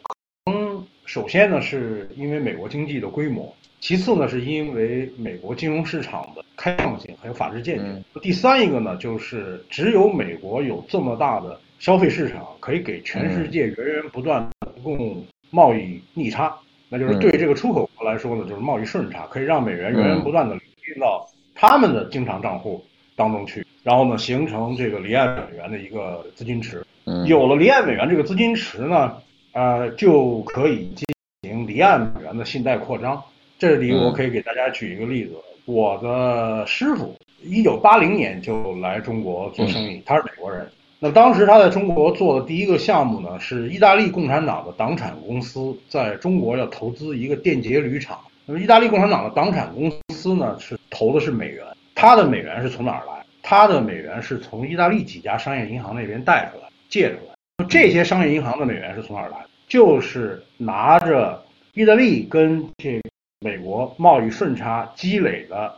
[0.51, 14.47] 嗯，首先呢，是因为美国经济的规模，其次呢，是因为美国金融市场的开放性还有法治健全，第三一个呢，就是只有美国有这么大的消费市场，可以给全世界源源不断
[14.83, 16.55] 供贸易逆差，
[16.89, 21.27] 那就是对这个出口国来说呢，就是贸易顺差，可以让美元源源不断的流进到。
[21.59, 22.83] 他们的经常账户
[23.15, 26.85] 当中去，然后呢，形成这个离岸美元的一个资金池。
[27.25, 29.17] 有了离岸美元这个资金池呢，
[29.53, 31.05] 呃，就可以进
[31.41, 33.23] 行离岸美元的信贷扩张。
[33.57, 35.33] 这里我可以给大家举一个例子，
[35.65, 40.67] 我的师傅一九八零年就来中国做生意，他是美国人。
[40.99, 48.19] 那当时他在中国做的第一个项目呢，是意大利共产党的党产公司在中国要投资一个电解铝厂。
[48.45, 51.63] 那么，意大利共产党的党产公司呢，是投的是美元，
[51.95, 53.13] 他的美元是从哪儿来？
[53.43, 57.65] 他的美元是从意大利几家商业银行那边贷出来、借出来。
[57.67, 59.37] 这些商业银行的美元是从哪儿来？
[59.67, 61.43] 就是拿着
[61.73, 62.99] 意大利跟这
[63.39, 65.71] 美国贸易顺差积累的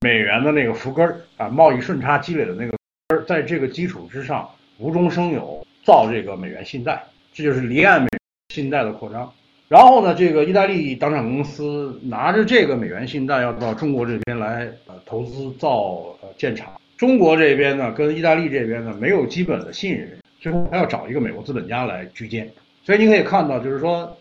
[0.00, 2.76] 美元的那个福根儿啊，贸易顺差积累的那个
[3.08, 7.00] 根儿，在这个基础之上无中生有造这个美元信贷，
[7.32, 8.08] 这就是离岸美
[8.52, 9.32] 信贷的扩张。
[9.68, 22.50] 然后呢，这个意大利党产公司拿着这个美元信贷要到中国这边来呃投资造呃建厂，中国这边呢跟意大利这边呢没有基本的信任，最后还要找一个美国资本家来居间，
[22.82, 24.16] 所以你可以看到，就是说，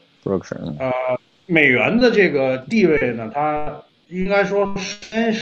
[0.80, 0.92] 呃，
[1.48, 5.42] 美元的这个地位呢，它应该说先是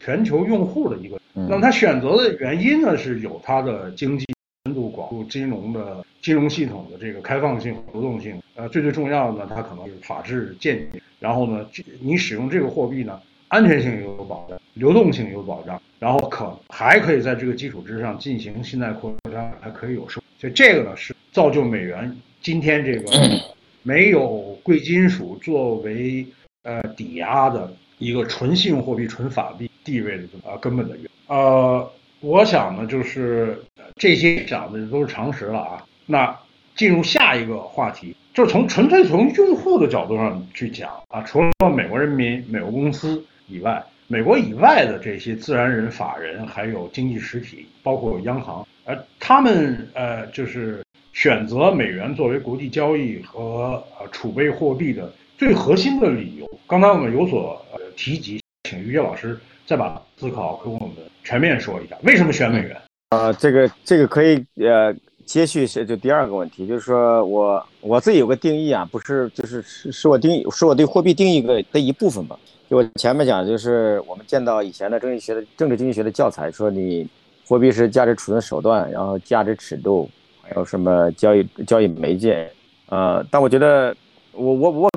[0.00, 4.26] 全球用户的一个，那么它选择的原因呢是有它的经济。
[4.64, 11.00] 深度广度金融的金融系统的这个开放性、流动性，呃，最最重要的呢，它可能是法治健全。
[11.18, 11.66] 然后呢，
[12.02, 20.22] 你使用这个货币呢，安全性有保障，流动性有保障，然后可还可以在这个基础之上进行信贷扩张，还可以有收。
[20.38, 23.10] 所以这个呢，是造就美元今天这个
[23.88, 26.26] 没有贵金属作为
[26.62, 31.10] 呃抵押的一个纯信用货币、纯法币地位的啊根本的原因。
[31.28, 31.90] 呃。
[32.20, 33.56] 我想呢，就是
[33.94, 35.86] 这些讲的都是常识了啊。
[36.04, 36.36] 那
[36.74, 50.82] 进入下一个话题，就是从纯粹从用户的角度上去讲啊，除了美国人民、美国公司以外，美国以外的这些自然人、法人，还有经济实体，包括央行，呃，他们呃，就是
[51.18, 60.90] 选择美元作为国际交易和呃储备货币的最核心的理由，刚才我们有所呃提及，请于杰老师再把思考跟我们。
[61.24, 62.76] 全面说一下为什么选美元？
[63.10, 72.38] 呃，这个这个可以呃接续是就第二个问题，就是说我我自己有个定义啊，不是就是是是我定义是我对货币定义个的一部分吧。
[72.70, 77.08] 就我前面讲，就是我们见到以前的经济学的政治经济学的教材说，你
[77.44, 80.08] 货币是价值储存手段，然后价值尺度，
[80.48, 82.50] 还有什么交易交易媒介。
[82.88, 83.94] 呃，但我觉得
[84.32, 84.90] 我我我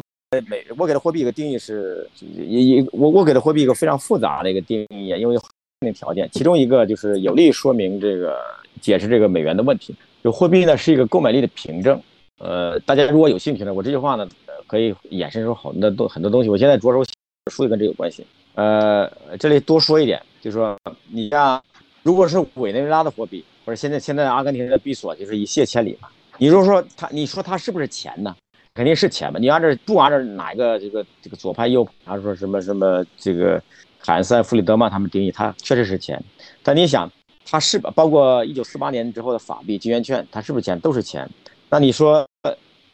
[0.47, 5.91] 美我给的货币一个定义是一一我我给的货币一个非常复杂的一个定义，因为那。
[5.93, 8.37] 条件，其中一个就是有利说明这个
[8.79, 9.95] 解释这个美元的问题。
[10.23, 11.99] 就货币呢是一个购买力的凭证。
[12.37, 14.29] 呃，大家如果有兴趣呢，我这句话呢
[14.67, 16.49] 可以衍生出很多东很多东西。
[16.49, 17.11] 我现在着手写
[17.51, 18.23] 书也跟这有关系。
[18.53, 20.77] 呃，这里多说一点，就是说
[21.09, 21.59] 你像
[22.03, 23.43] 如果是委内瑞拉的货币，
[23.75, 26.07] 现在现在阿根廷的比索，就是一泻千里嘛。
[26.37, 28.35] 你如果说它，你说它是不是钱呢？
[28.73, 29.39] 肯定是钱嘛。
[29.39, 33.61] 你按照不按照哪一个这个这个左派右派，说什么什么这个
[33.99, 36.23] 凯恩斯、弗里德曼他们定义，它确实是钱。
[36.63, 37.11] 但你想，
[37.45, 40.79] 它是包括一九四八年之后的法币、金圆券，它是不是钱？
[40.79, 41.29] 都是钱。
[41.69, 42.25] 那你说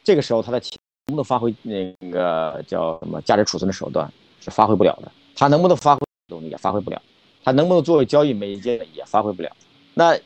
[0.02, 4.10] 这个时候它的钱能不能发挥那个叫什么价值储存的手段？
[4.40, 5.10] 是发挥不了的。
[5.34, 7.00] 它能不能发挥动力也发挥不了。
[7.44, 9.50] 它能不能作为交易媒介也发挥不了。
[9.94, 10.16] 那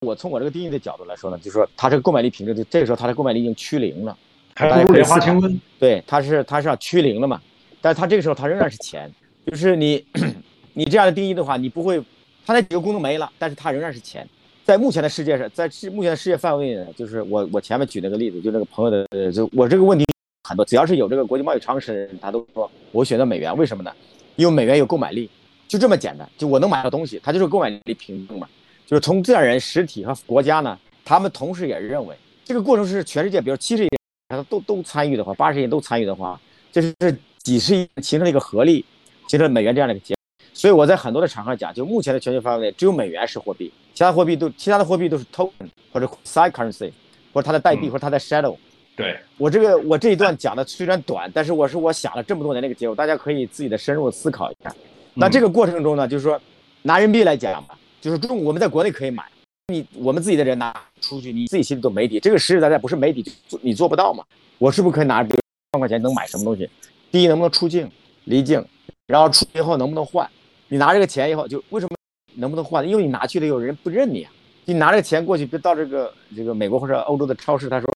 [0.00, 4.16] 我从我这个定义的角度来说呢，就是说它这个购买力凭证，就这个时候它的购买力已经趋零了。
[4.54, 5.58] 还不如莲花清瘟。
[5.78, 7.40] 对，它是它是要趋零了嘛？
[7.80, 9.10] 但是它这个时候它仍然是钱，
[9.46, 10.04] 就是你
[10.74, 12.02] 你这样的定义的话，你不会，
[12.44, 14.28] 它那几个功能没了，但是它仍然是钱。
[14.64, 20.04] 在目前的世界上，在世目前的世界范围内，就是我我前面举那个例子，就那个朋友的，就我这个问题
[20.48, 23.92] 很多，只要是有这个国际贸易常识的人，他都说我选择美元，为什么呢？
[24.36, 25.28] 因为美元有购买力，
[25.66, 28.48] 就这么简单，就我能买到东西，它就是购买力凭证嘛。
[28.86, 32.14] 就是从自然人、实体和国家呢，他们同时也认为
[32.44, 33.88] 这个过程是全世界，比如七十亿
[34.28, 36.40] 人都都参与的话，八十亿人都参与的话，
[36.70, 36.94] 这是
[37.42, 38.84] 几十亿形成了一个合力，
[39.28, 40.14] 形成了美元这样的一个结。
[40.52, 45.50] 所以我在很多的场合讲，就目前的全球范围内，只有美元是货币，其他货币都其他的货币都是 token
[45.92, 46.92] 或者 side currency，
[47.32, 48.56] 或者它的代币或者它的 shadow。
[48.94, 54.74] 对我这个我这一段讲的虽然短，但是我是我想了这么多年那个结果，大家可以自己的深入思考一下。
[55.14, 56.38] 那这个过程中呢，就是说
[56.82, 57.78] 拿人民币来讲吧。
[58.02, 59.24] 就是中，我们在国内可以买，
[59.68, 62.18] 你我们自己的人拿出去，你自己心里都没底。
[62.18, 63.24] 这个实实在在不是没底，
[63.60, 64.24] 你做不到嘛？
[64.58, 65.38] 我是不是可以拿，比如
[65.74, 66.68] 万块钱能买什么东西？
[67.12, 67.88] 第一，能不能出境
[68.24, 68.64] 离境？
[69.06, 70.28] 然后出以后能不能换？
[70.66, 71.96] 你拿这个钱以后，就为什么
[72.34, 72.86] 能不能换？
[72.86, 74.32] 因为你拿去了，有人不认你啊。
[74.64, 77.88] 你拿这个钱过去，别到这个这个美国或者欧洲的超市，他说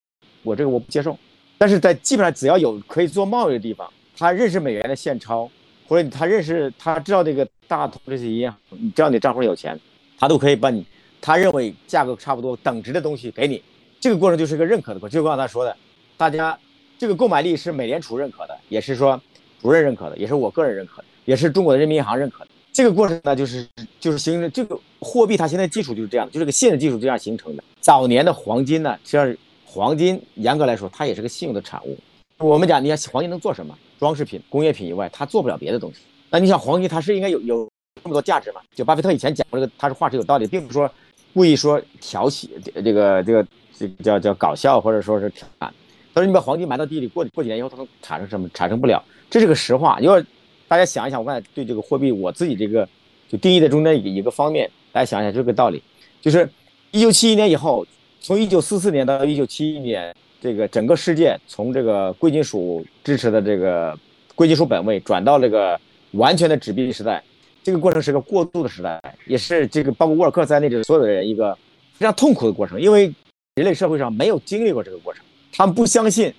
[0.44, 1.18] 我这个我不接受。
[1.58, 5.50] 但是在基本上只要有可以做贸易的地方，他认识美元的现钞，
[5.88, 9.78] 或者他认识他知道这个大同这些银行，你知道你账户有钱。
[10.18, 10.84] 他都可以把你，
[11.20, 13.62] 他认为价格差不多等值的东西给你，
[14.00, 15.14] 这个过程就是一个认可的过程。
[15.14, 15.76] 就刚才说的，
[16.16, 16.58] 大家
[16.98, 19.20] 这个购买力是美联储认可的，也是说
[19.60, 22.50] 主任认可的，也是我个人认可的，也是中国的人民银行认可的。
[22.72, 23.66] 这个过程呢，就是
[23.98, 27.64] 就是形成这个货币，它现在基础就是这样的，就这个信任基础这样形成的。
[27.80, 31.98] 早年的黄金呢，实际上黄金严格来说，它也是个信用的产物。
[32.38, 33.76] 我们讲，你看黄金能做什么？
[33.98, 36.00] 装饰品、工业品以外，它做不了别的东西。
[36.28, 37.66] 那你想，黄金它是应该有有。
[38.06, 38.60] 这么多价值嘛？
[38.72, 40.88] 就巴菲特以前讲过这个，他说话是有道理，并不是说
[41.34, 42.48] 故意说挑起
[42.84, 45.74] 这个这个这个叫叫搞笑或者说是调侃。
[46.14, 48.48] 他说你把黄金埋到地里，过过几年以后它能产生什么？
[48.54, 49.98] 产生不了，这是个实话。
[49.98, 50.24] 因为
[50.68, 52.88] 大家想一想，我刚才对这个货币我自己这个
[53.28, 55.82] 就定义的中间一个方面，大家想一想这个道理，
[56.20, 56.48] 就是
[56.92, 57.84] 一九七一年以后，
[58.20, 63.98] 从一九四四年到一九七一年，这个整个世界从这个贵金属支持的这个
[64.36, 65.78] 贵金属本位转到这个
[66.12, 67.20] 完全的纸币时代。
[67.66, 71.52] 这个过程是个过渡的时代，也是这个包括沃尔克在内的所有的人一个
[71.94, 73.12] 非常痛苦的过程，因为
[73.56, 76.32] 人类社会上没有经历过这个过程，他们不相信。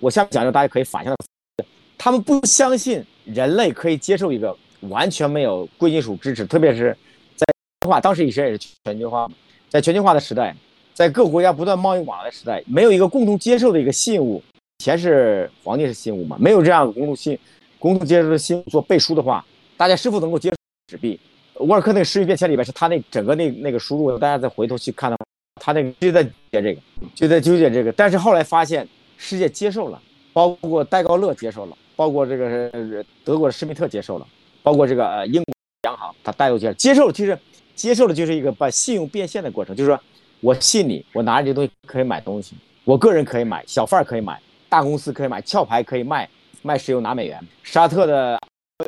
[0.00, 1.14] 我下面讲，就大家可以反向
[1.58, 1.66] 的，
[1.98, 4.56] 他们不相信人类可以接受一个
[4.88, 6.96] 完全没有贵金属支持，特别是
[7.34, 7.44] 在
[7.86, 9.34] 化，当时以前也是全球化嘛，
[9.68, 10.56] 在全球化的时代，
[10.94, 14.42] 在各国家不断贸易往来时代，没有一个共同接受的一个信物。
[14.78, 16.38] 钱是黄金是信物嘛？
[16.40, 17.38] 没有这样的共同信、
[17.78, 19.44] 共同接受的信物做背书的话。
[19.76, 20.56] 大家是否能够接受
[20.88, 21.18] 纸币？
[21.60, 25.24] 沃尔克那个《十亿变迁》里边是他那整个那那个输入，大家再回头去看的话，
[25.60, 26.80] 他那个就在纠结这个，
[27.14, 27.90] 就在纠结这个。
[27.92, 28.86] 但是后来发现
[29.16, 30.00] 世界接受了，
[30.32, 34.26] 包括戴高乐接受了，包括这个德国的施密特接受了，
[34.62, 37.12] 包括这个呃英国央行他带入接受接受了。
[37.12, 37.38] 其实
[37.74, 39.98] 接受的就是一个把信用变现的过程，就是说
[40.40, 46.28] 我信你，我拿着这东西可以买东西，我个人可以买，小贩可以买，大公司可以买，壳牌可以卖，
[46.60, 48.38] 卖石油拿美元，沙特的。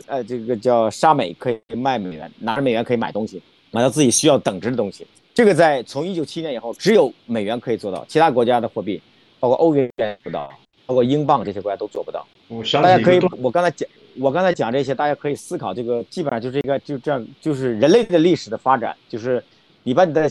[0.06, 5.06] 呃，这个叫沙美可以卖美元，拿着美元可以买东西，买到自己需要等值的东西。
[5.32, 9.00] 这个在从一九七年以后，只有美元可以做到，其他国家的货币，
[9.40, 10.52] 包括欧元做不到，
[10.84, 12.26] 包括英镑这些国家都做不到。
[12.74, 19.42] 大家可以，我刚才讲，我刚才讲这些，大家可以思考，这个基本上就是一个就这样，就是人类的历史的发展，就是
[19.84, 20.30] 你把你的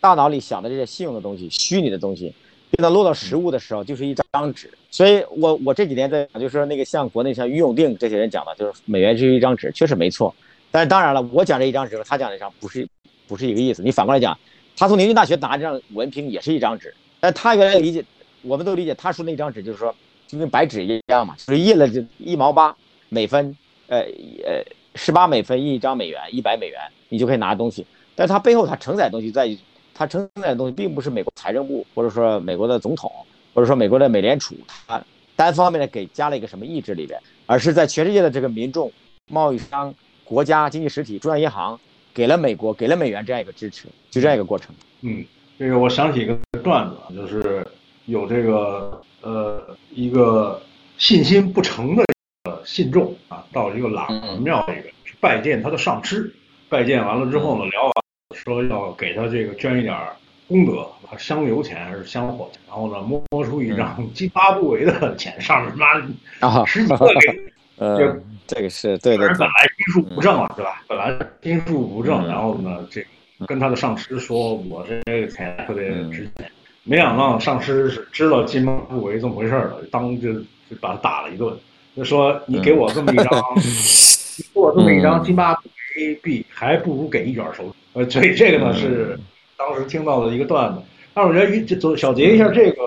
[0.00, 2.34] 大脑里想的这些信用的东西、虚拟的东西。
[2.72, 4.70] 变到落到实物的时候，就是一张纸。
[4.90, 10.34] 所以，我我这几年在，就是说那个像国内像于永定这些人讲的，就是美元是一张纸，确实没错。
[10.70, 12.86] 但是当然了，我讲这一张纸和他讲这张不是
[13.28, 13.82] 不是一个意思。
[13.82, 14.36] 你反过来讲，
[14.76, 18.04] 他从牛津大学拿这张文凭也是一张纸，但他原来理解，
[18.42, 19.94] 我们都理解他说那张纸就是说
[20.26, 22.76] 就跟白纸一样嘛，就是印了就一毛八
[23.08, 23.56] 美分，
[23.86, 24.00] 呃
[24.44, 24.62] 呃
[24.96, 27.86] 十八美分印一张美元，一百美元你就可以拿东西。
[28.16, 29.56] 但是它背后它承载东西在于。
[29.92, 33.12] 它承载的东西并不是美国财政部，或者说美国的总统，
[33.60, 34.56] 或者说美国的美联储，
[34.86, 35.04] 它
[35.36, 38.90] 单方面的给加了一个什么意志里边，而是在全世界的这个民众、
[39.26, 39.94] 贸易商、
[40.24, 41.78] 国家经济实体、中央银行
[42.14, 44.74] 给了美国、给了美元这样一个支持，就这样一个过程。
[45.02, 45.22] 嗯，
[45.58, 47.66] 这个我想起一个段子，就是
[48.06, 50.58] 有这个呃一个
[50.96, 52.02] 信心不成的
[52.64, 56.34] 信众啊，到一个喇嘛庙里边去拜见他的上师，
[56.70, 57.92] 拜见完了之后呢，聊完
[58.32, 59.94] 说要给他这个捐一点
[60.50, 60.84] 功德，
[61.16, 69.46] 香油钱还是香火钱，然后呢摸摸出一张金巴布韦的钱，上面妈十几个零，呃，这个是对对，本来
[69.76, 70.82] 心术不正嘛，对吧？
[70.88, 73.02] 本来心术不正，然后呢这。
[73.46, 76.52] 跟他的上师说，我这个钱特别值钱，
[76.84, 81.56] 没想到上师是知道金巴布韦这么回事了，当就就把他打了一顿，
[81.96, 83.24] 就说你给我这么一张，
[84.52, 87.74] 给我这么一张金巴布韦币，还不如给一卷手。
[87.94, 89.18] 呃，所以这个呢是
[89.60, 90.80] 当时听到的一个段子。
[91.14, 92.82] 但是我觉得就走小结一下这个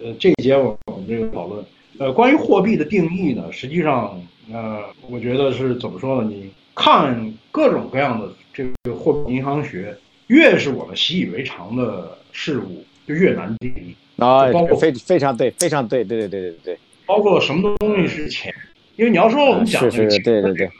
[0.00, 1.64] 呃这一节我们这个讨论，
[1.98, 4.20] 呃，关于货币的定义呢，实际上
[4.52, 6.28] 呃，我觉得是怎么说呢？
[6.28, 8.28] 你看各种各样的。
[8.56, 9.94] 这个货币银行学
[10.28, 14.50] 越是我们习以为常的事物，就越难定义啊。
[14.50, 16.78] 包括非非常对，非常对，对对对对对。
[17.04, 18.50] 包括什么东西是钱？
[18.96, 20.70] 因为你要说我们讲这个对对对，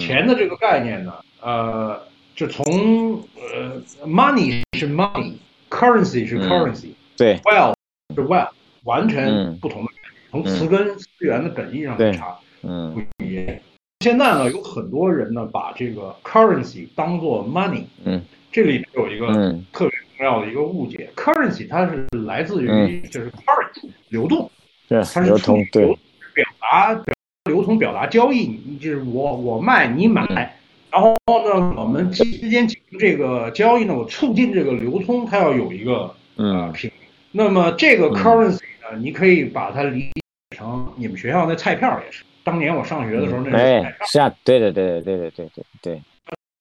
[0.00, 2.02] 钱的这个概念呢，呃，
[2.40, 3.22] 就从
[3.54, 7.74] 呃，money 是 money，currency 是 currency，对，wealth
[8.14, 8.48] 是 wealth，
[8.84, 9.90] 完全不同的。
[10.30, 13.54] 从词根词源的本意上来查，嗯，不一样。
[14.02, 19.26] 现在呢，有很多人呢把这个 currency 当做 money，嗯，这里有一个
[19.70, 24.50] 特别重要的一个误解，currency 它是来自于就是 current 流动，
[24.88, 25.84] 对，它是流通，对，
[26.32, 27.14] 表达表
[27.50, 30.56] 流通表达交易，你就是我我卖你买，
[30.90, 36.90] 然后呢我们之间进行这个交易呢，我促进这个流通，它要有一个嗯平，
[37.32, 42.24] 那么这个 currency 呢，你可以把它理解成你们学校那菜票也是。
[42.42, 46.02] 当年我上学的时候，那哎，是啊，对对对对对对对对。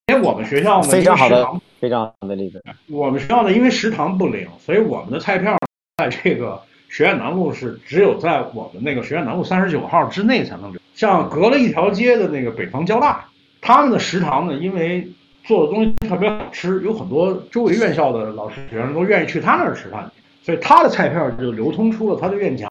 [0.08, 1.48] 因为我们学校呢，非常好的
[1.80, 2.62] 非常好的例子。
[2.90, 5.56] 我们学校呢，因为食堂不灵，所以我们的菜票
[5.98, 10.82] 在这个学院南路是只有在我们那个学院南路三十九号之内才能留。
[10.96, 13.29] 像隔了一条街的那个北方交大，
[13.62, 15.08] 他们的食堂呢，因为
[15.44, 20.12] 做的东西特别好吃，有很多周围院校的老师学生都愿意去他那儿吃饭，
[20.44, 22.70] 所以他的菜票就流通出了他的院墙，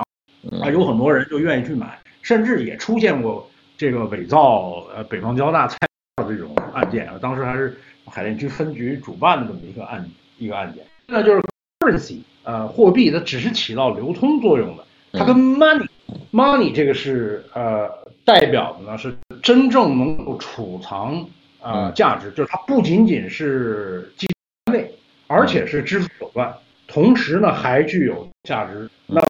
[0.63, 1.99] 啊，有很多人就愿意去买。
[2.21, 5.79] 甚至也出现过这个伪造呃北方交大菜
[6.17, 10.85] 票这种案件啊，当时还是海淀区分局主办的这么一个案一个案件。
[11.07, 11.43] 那就是
[11.81, 15.87] currency 呃货币，它只是起到流通作用的，它跟 money
[16.31, 17.89] money 这个是呃
[18.27, 21.27] 代表的呢是真正能够储藏
[21.61, 24.27] 啊价值，就是它不仅仅是计
[24.65, 24.95] 单位，
[25.27, 26.55] 而且是支付手段，
[26.87, 28.89] 同时呢还具有价值。
[29.07, 29.23] 那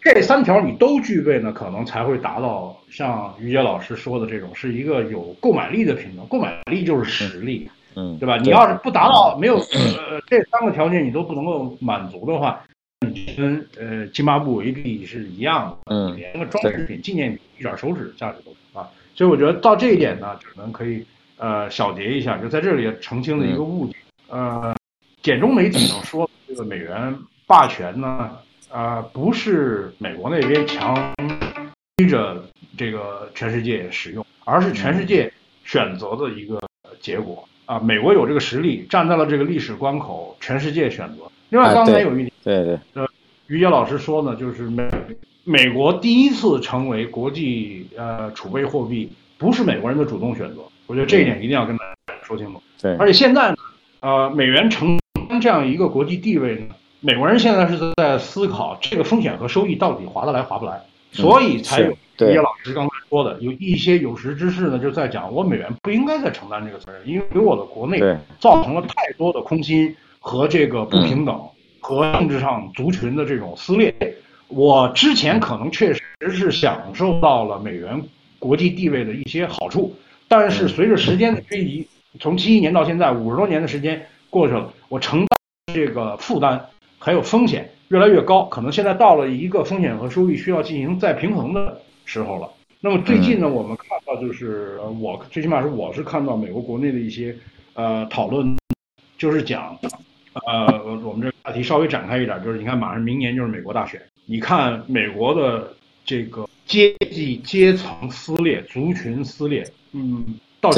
[0.00, 6.26] 这三条你都具备呢，可能才会达到像于杰老师说的这种，是一个有购买力的品种。
[6.30, 8.36] 购买力就是实力，嗯，对吧？
[8.36, 12.64] 你要是不达到没有呃这三个条件你都不能够满足的话，
[13.00, 18.52] 你跟呃津巴布韦币是一样的，嗯，连个装饰品、纪念品一点手指价值都。
[19.16, 21.04] 所以我觉得到这一点呢，只能可以
[21.38, 23.96] 呃小结一下，就在这里澄清的一个误解。
[24.28, 24.76] 呃，
[25.22, 28.38] 简中媒体上说这个美元霸权呢。
[28.68, 31.14] 啊，不是美国那边强
[31.94, 32.44] 逼着
[32.76, 35.32] 这个全世界使用，而是全世界
[35.64, 36.60] 选择的一个
[37.00, 37.78] 结果啊。
[37.78, 41.30] 美国有这个实力，站在了这个历史关口，全世界选择。
[41.48, 43.08] 另外，刚才有一点，对对，呃，
[43.46, 44.86] 于杰老师说呢，就是美
[45.48, 50.62] 美国第一次成为国际呃储备货币，不是美国人的主动选择。
[50.88, 52.60] 我觉得这一点一定要跟大家说清楚。
[52.82, 53.56] 对，而且现在呢，
[54.00, 56.74] 呃，美元承担这样一个国际地位呢。
[56.98, 60.80] 美国人现在是在思考这个风险和收益到底划得来划不来，
[61.12, 61.92] 所以才有
[62.26, 68.00] 叶老师刚才说的，有一些有识之士呢就在讲，我美元不应该再承担这个责任，因为给我的国内
[68.40, 71.40] 造成了太多的空心和这个不平等
[71.78, 73.94] 和政治上族群的这种撕裂。
[74.48, 78.02] 我之前可能确实是享受到了美元
[78.38, 79.94] 国际地位的一些好处，
[80.28, 81.86] 但是随着时间的推移，
[82.20, 85.38] 从七一年到现在五十多年的时间过去了，我承担
[85.74, 86.64] 这个负担。
[86.98, 92.50] 还有风险越来越高，可能现在到了一个风险和收益需要进行再平衡的时候了。
[92.80, 97.36] 那么最近呢，我们看到就是我最起码是我是看到美国国内的一些
[97.74, 98.56] 呃讨论，
[99.18, 99.78] 就是讲
[100.46, 105.72] 呃我们这话题稍微展开一点，就是你看马上明年就是美国大选，你看美国的
[106.04, 110.70] 这个阶级阶层撕裂、族群撕裂，嗯，到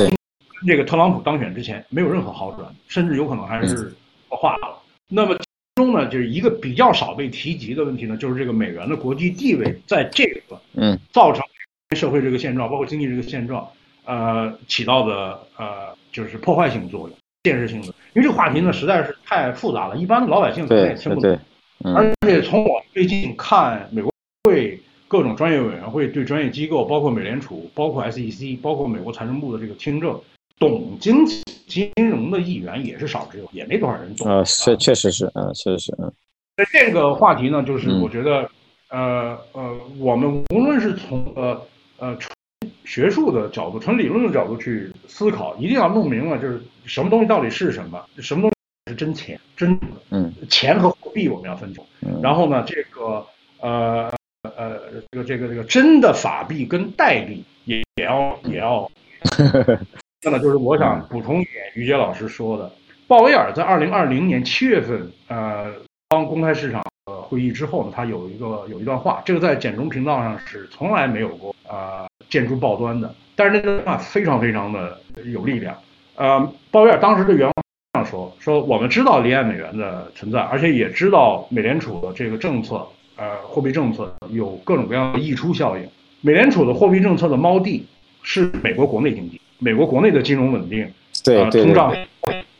[0.66, 3.92] 这个特朗普当选之前没有任何好转，甚至有可能还是
[4.28, 4.78] 恶化了。
[5.08, 5.36] 那么。
[5.74, 11.40] 中呢，就是一个比较少被提及的问题呢，就是这个美元的国际地位在这个嗯造成
[11.94, 13.64] 社会这个现状，包括经济这个现状，
[14.04, 17.86] 呃起到的呃就是破坏性作用、现实性的。
[17.86, 21.38] 因为这个话题呢实在是太复杂了，一般的老百姓可能也听不懂。
[21.84, 24.12] 而且从我最近看美国
[24.44, 30.20] 会各种专业委员会对专业机构，包括美联储、包括 SEC、包括美国财政部的这个听证，
[30.58, 34.26] 懂经济金融的议员也是少之又少，也没多少人懂。
[34.28, 36.12] 啊，确确实是，嗯，确实是，嗯。
[36.56, 38.50] 那这个话题呢，就是我觉得，
[38.90, 41.62] 呃呃，我们无论是从呃
[41.98, 42.32] 呃纯
[42.84, 48.56] 学术的角度、纯理论的角度去思考，一定要弄明白，就是什么东西到底是什么，什么东西
[48.88, 49.78] 是真钱，真
[50.10, 51.84] 嗯，钱和货币我们要分清。
[52.22, 53.24] 然后呢，这个
[53.60, 54.10] 呃
[54.56, 54.80] 呃，
[55.12, 58.90] 这个这个这个真的法币跟代币也也要也要。
[60.24, 62.72] 那么就是我想补充一点，于杰老师说的，
[63.06, 65.72] 鲍威尔在二零二零年七月份，呃。
[66.10, 75.76] 当公开市场呃会议之后呢，他有一个有一段话，这个在简中频道上是从来没有过啊见诸报端的，但是那段话非常非常的有力量。
[76.16, 77.46] 呃，鲍威尔当时的原
[77.98, 82.86] 样说：说我们知道离岸美元的存在，而且也知道美联储的这个政策，
[83.16, 85.86] 呃，货币政策有各种各样的溢出效应。
[86.20, 87.86] 美联储的货币政策的猫地
[88.22, 90.88] 是美国国内经济，美国国内的金融稳定，
[91.24, 91.94] 对通胀，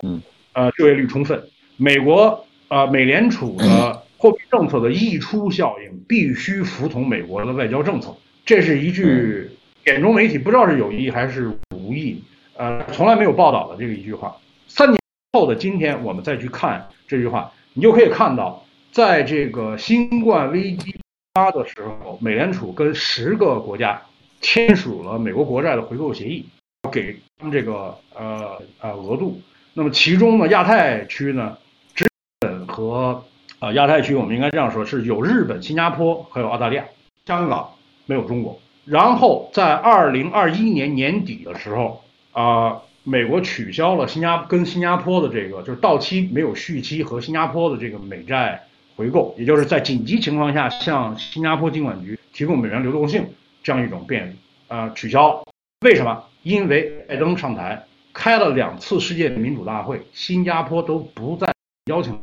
[0.03, 0.21] 嗯，
[0.53, 1.43] 呃，就业率充分，
[1.77, 2.45] 美国。
[2.71, 8.15] 呃，美联储的 货币政策的溢出效应必须服从美国的外交政策，
[8.45, 9.49] 这是一句
[9.87, 12.23] 眼中媒体不知道是有意还是无意，
[12.59, 14.37] 呃，从来没有报道的这个一句话。
[14.67, 14.98] 三年
[15.33, 20.97] 后的今天，我们再去看这句话，你就可以看到，在这个新冠危机
[21.35, 24.01] 发的时候，美联储跟十个国家
[24.41, 26.47] 签署了美国国债的回购协议，
[26.91, 29.39] 给他们这个呃呃额度。
[29.75, 31.59] 那么其中呢，亚太区呢？
[31.95, 32.07] 日
[32.41, 33.23] 本和
[33.59, 36.85] 呃亚太区，我们应该这样说，是有日本、新加坡，还有澳大利亚、
[37.27, 37.69] 香港，
[38.07, 38.59] 没有中国。
[38.87, 42.03] 然后在二零二一年年底的时候，
[42.33, 48.63] 啊，美国取消了新加跟新加坡的这个就是到期没有续期和新加坡的这个美债
[48.97, 53.25] 回购，也就是在紧急情况下向新加坡金管局提供美元流动性
[53.63, 54.35] 这样一种便利，
[54.69, 55.43] 啊，取消。
[55.81, 56.25] 为什么？
[56.43, 57.83] 因为拜登上台
[58.13, 61.53] 开了两次世界民主大会，新加坡都不再
[61.87, 62.19] 邀请。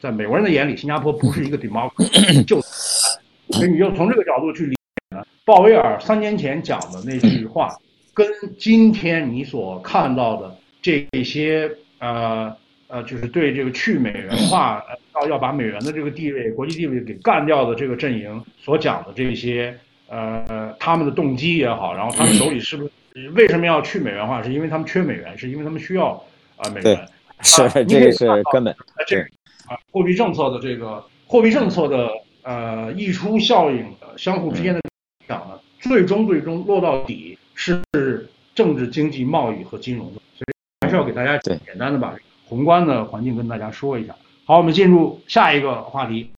[0.00, 2.58] 在美国人的眼里，新加坡不是一个 democracy，就，
[3.52, 5.22] 所以你就从这个角度去理解呢。
[5.44, 7.68] 鲍威尔三年前讲的那句话，
[8.14, 8.26] 跟
[8.58, 12.54] 今天你所看到的这些呃
[12.88, 14.82] 呃，就是对这个去美元化，
[15.22, 22.90] 要要把美元的这个地位、国际地位给干掉的这个阵营所讲的这些呃他们的动机也好，然后他们手里是不是
[23.30, 24.42] 为什么要去美元化？
[24.42, 26.12] 是因为他们缺美元，是因为他们需要
[26.56, 27.08] 啊美元。
[27.42, 28.74] 是这个是根本。
[29.06, 29.20] 这
[29.66, 32.10] 啊，货币政策的这个货币政策的
[32.42, 42.16] 呃溢出效应的相互之间的影响呢，最终最终落到底是政治、经济、贸易和金融的，所以还是要给大家简单的把
[42.48, 44.16] 宏观的环境跟大家说一下。
[44.46, 46.30] 好，我们进入下一个话题，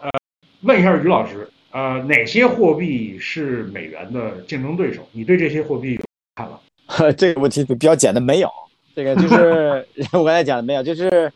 [0.00, 0.08] 呃，
[0.62, 5.06] 问一下于老师，呃，哪些货币是美元的竞争对手？
[5.12, 6.02] 你对这些货币有
[6.36, 6.58] 看法？
[7.12, 8.48] 这个问题比较简单，没有。
[8.96, 9.86] 这个就是
[10.16, 11.30] 我刚才讲的没有，就是。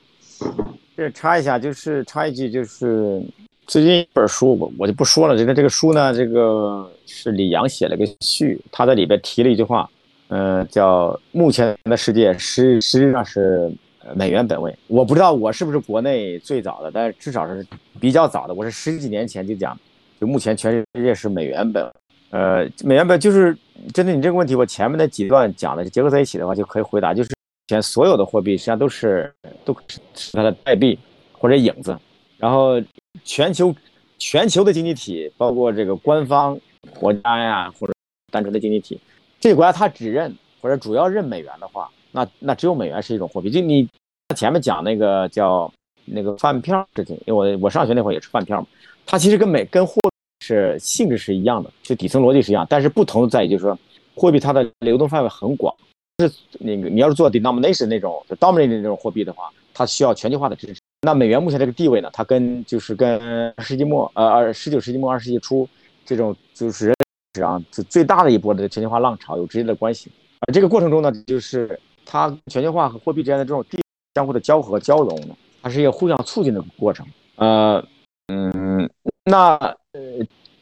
[0.96, 3.22] 这插一下，就是插一句，就是
[3.68, 5.36] 最近一本书，我我就不说了。
[5.36, 9.86] 这个这个书呢，这个是李阳写了个序，他在里边提了一句话，
[10.28, 13.70] 嗯，叫“目前的世界实实际上是
[14.14, 14.74] 美元本位”。
[14.88, 17.64] 我不知道我是不是国内最早的，但是至少是
[18.00, 18.54] 比较早的。
[18.54, 19.78] 我是十几年前就讲，
[20.18, 21.92] 就目前全世界是美元本，
[22.30, 23.54] 呃，美元本就是
[23.92, 27.30] 针对你这个问题，我前面的几段讲的结合在一起的话，就可以回答，就是。
[27.68, 29.30] 前所有的货币实际上都是
[29.62, 30.00] 都是
[30.32, 30.98] 它的代币
[31.32, 31.94] 或者影子，
[32.38, 32.80] 然后
[33.24, 33.74] 全球
[34.18, 36.58] 全球的经济体，包括这个官方
[36.98, 37.92] 国家呀，或者
[38.32, 38.98] 单纯的经济体，
[39.38, 43.50] 这个国家它只认或者主要认美元的话，那那只有美元是一种货币。
[43.50, 43.88] 就你
[44.34, 45.70] 前面讲那个叫
[46.04, 48.66] 那个饭票事情，因为我我上学那会儿也是饭票嘛，
[49.04, 50.00] 它其实跟美跟货
[50.40, 53.78] 是性质是一样的，就底层逻辑是一样，但是不同在于就是说
[54.14, 55.74] 货币它的流动范围很广。
[56.20, 60.80] 是那个，你要是做 denomination 那种 dominant 那种货币的话，它需要全球化的支持。
[61.02, 65.68] 那美元目前这个地位呢，它跟就是跟世纪末呃二十九世纪末二十世纪初
[66.04, 66.92] 这种就是
[67.34, 70.10] 史上就最大的一波的全球化浪潮有直接的关系。
[70.40, 73.78] 而这个过程中呢，就是它全球化和货币之间的这种地
[74.14, 75.20] 相互的交合交融，
[75.62, 77.06] 它是一个互相促进的过程。
[77.36, 77.84] 呃
[78.32, 78.90] 嗯，
[79.24, 79.54] 那
[79.92, 80.00] 呃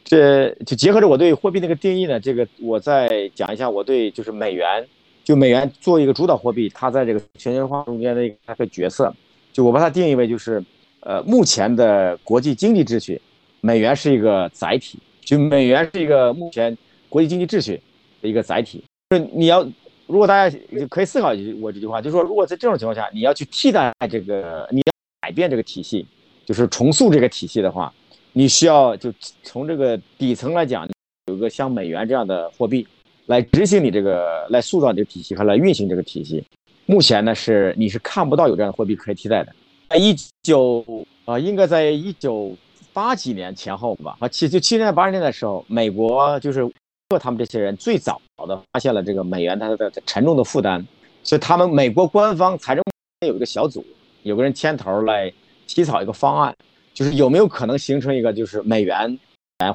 [0.03, 4.87] 这就结合着我对货币那个定义呢，这个我再讲一下我对就是美元。
[5.23, 9.13] 就美元作为一个主导货币，它在这个全球化中间的一个角色，
[9.57, 10.63] 就我把它定义为就是，
[10.99, 13.19] 呃，目前的国际经济秩序，
[13.59, 16.77] 美元是一个载体，就美元是一个目前
[17.09, 17.81] 国际经济秩序
[18.21, 18.83] 的一个载体。
[19.09, 19.67] 就是你要，
[20.05, 20.57] 如果大家
[20.91, 24.83] 可以思考一我这句话，就是说，如果在这种情况下，你要去替代这个，你要
[25.21, 26.05] 改变这个体系，
[26.45, 27.91] 就是重塑这个体系的话，
[28.33, 30.87] 你需要就从这个底层来讲，
[31.31, 32.87] 有个像美元这样的货币
[33.25, 36.43] 来执行你这个，来塑造你的体系和来运行这个体系。
[36.87, 39.53] 目前呢是你是看不到有这样的货币可以替代的。
[39.89, 40.83] 在一九
[41.25, 42.55] 啊，应该在一九
[42.93, 46.65] 八几年前后吧，啊七就七年八十年的时候，美国就是
[47.19, 50.83] 他们这些人最早的发现了这个美元它的沉重的负担，
[51.23, 52.83] 所以他们美国官方财政
[53.27, 53.85] 有一个小组，
[54.23, 55.31] 有个人牵头来
[55.65, 56.55] 起草一个方案，
[56.93, 59.19] 就是有没有可能形成一个就是美元，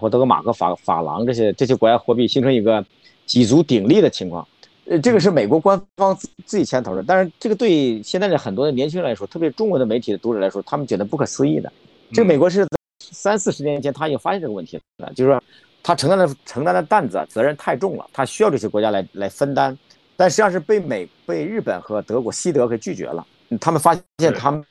[0.01, 2.85] 或德国马克、法法郎这些这些国家货币形成一个
[3.27, 4.47] 几足鼎立的情况。
[4.85, 11.73] 呃，这个是美国官方自自己牵头的，但是这个对现在的很多的年轻人来说，特别中国的媒体的读者来说，他们觉得不可思议的。
[12.13, 12.67] 这个美国是
[12.99, 15.41] 三四十年前他已经发现这个问题了，就是说
[15.85, 19.77] 他承担的承担的担子责任太重了，他需要这些国家来来分担，
[20.17, 23.25] 但实际上是被美被日本和德国西德给拒绝了。
[23.61, 24.65] 他们发现他们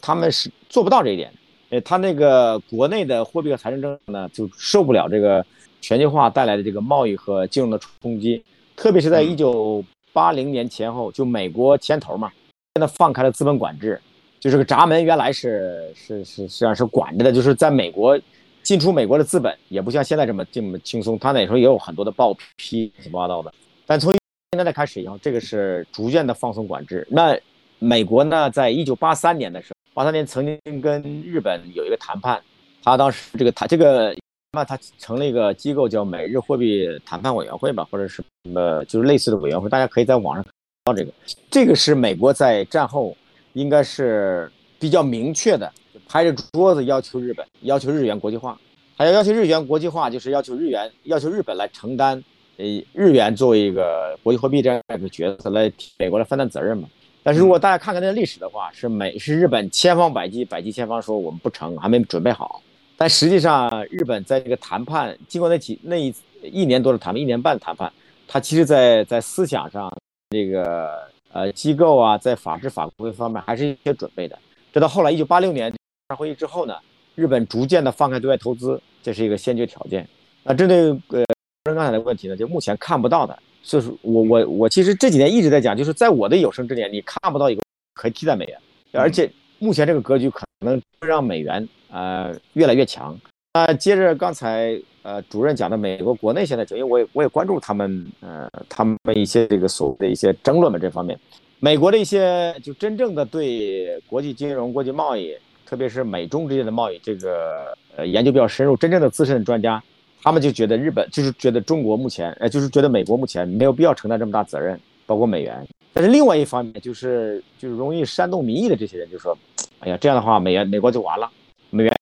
[0.00, 1.32] 他们是做不到这一点，
[1.70, 5.44] 呃，他那个国内的货币和财政政策呢，就受不了这个
[5.80, 8.44] 全球化带来的这个贸易和金融的冲击。
[8.78, 12.30] 特别是在一九八零年前后，就美国牵头嘛，
[12.76, 14.00] 现在放开了资本管制，
[14.38, 18.16] 就这个闸门原来是是是实际上是管着的，就是在美国
[18.62, 23.52] 进出美国的资本也不像现在这么这么轻松，他那时候也有很多的报批乱七八糟的。
[23.84, 24.12] 但从
[24.52, 27.04] 现在开始以后，这个是逐渐的放松管制。
[27.10, 27.36] 那
[27.80, 32.40] 美国呢，在一九八三年的时候，八三年曾经跟日本有一个谈判，
[32.84, 34.14] 他当时这个谈这个。
[34.52, 40.52] 那他成立一个机构叫美日货币谈判委员会吧，或者是什么就是类似的委员会，大家可以在网上看
[40.84, 41.12] 到这个。
[41.50, 43.14] 这个是美国在战后
[43.52, 45.70] 应该是比较明确的，
[46.08, 48.58] 拍着桌子要求日本，要求日元国际化，
[48.96, 52.24] 还要要求日元国际化，就是要求日元要求日本来承担，
[52.56, 56.88] 呃，日元作为一个国际货币这样一个角色来替美国来分担责任嘛。
[57.22, 62.62] 但是如果大家看看那个历史的话，是美是日本千方百计百计千方说我们不成，还没准备好。
[63.00, 67.92] 但实际上，日本在这个谈判，经过那几那一一年多的谈判，一年半的谈判，
[68.26, 69.88] 他其实，在在思想上，
[70.30, 74.36] 这个呃机构啊，在法治法规方面还是一些准备的。
[74.72, 75.72] 这到后来一九八六年
[76.16, 76.74] 会议之后呢，
[77.14, 80.04] 日本逐渐的放开对外投资，这是一个先决条件。
[80.42, 81.24] 那针对呃
[81.62, 87.62] 刚才的问题呢，就目前看不到的，就是我我我其实这几年一直在讲，就是在我的有生之年，你看不到一个
[87.94, 88.58] 可以替代美元，
[88.90, 89.30] 而且
[89.60, 91.66] 目前这个格局可能让美元。
[91.90, 93.16] 呃，越来越强。
[93.54, 101.18] 那接着刚才呃主任讲的美国国内现在，因为我也我也关注他们呃他们一些这个所谓的一些争论嘛这方面，
[101.58, 105.34] 美国的一些就真正的对国际金融、国际贸易，
[105.66, 109.82] 特别是美中之间的贸易这个呃研究比较深入、真正的资深的专家，
[110.22, 115.66] 他们就觉得日本就是觉得中国目前呃就是觉得美国目前没有必要承担这么大责任，包括美元。
[115.94, 119.36] 但是另外一方面就是就是容易煽动民意的这些人就说，
[119.80, 121.28] 哎呀这样的话美元美国就完了。
[121.70, 121.94] 美元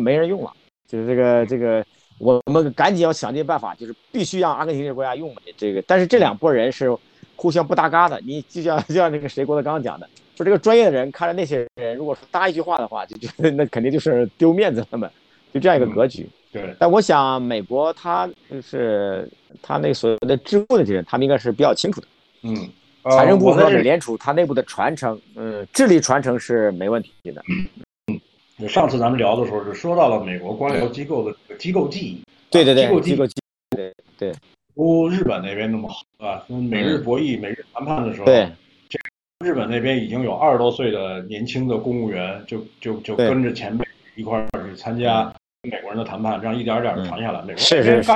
[0.00, 0.52] 没人用了，
[0.88, 1.84] 就是这个这个，
[2.18, 5.82] 我们赶紧要想尽办法，就是必须让阿根廷这个国家用这个。
[5.86, 6.96] 但是这两拨人是
[7.36, 15.10] 互相不搭嘎的，你就像 就像那个谁郭德纲讲的，说这个专业的人看着那些人，如果说搭一句话的话，就觉得 那肯定就是丢面子他们，
[15.52, 16.28] 就这样一个格局。
[16.52, 16.74] 对。
[16.78, 19.28] 但我想美国他就是
[19.62, 22.06] 他那所谓的智库的这些人，他们应该是比较清楚的。
[22.42, 22.68] 嗯。
[23.10, 27.42] 财政部和美联储它内部的传承，嗯，智力传承是没问题的。
[28.68, 34.32] 上次咱们聊的时候是说到了美国官僚机构的机构记忆，对对对，机构机构记忆，对对，
[34.74, 36.44] 不日本那边那么好，是吧？
[36.48, 38.50] 美日博弈、美日谈判的时候，对，
[38.88, 38.98] 这
[39.44, 43.84] 日本那边已经有二十多岁的年轻的公务员，就就就跟着前辈
[44.16, 45.32] 一块儿去参加
[45.62, 47.40] 美国人的谈判，这样一点点的传下来。
[47.42, 48.12] 美国是是是，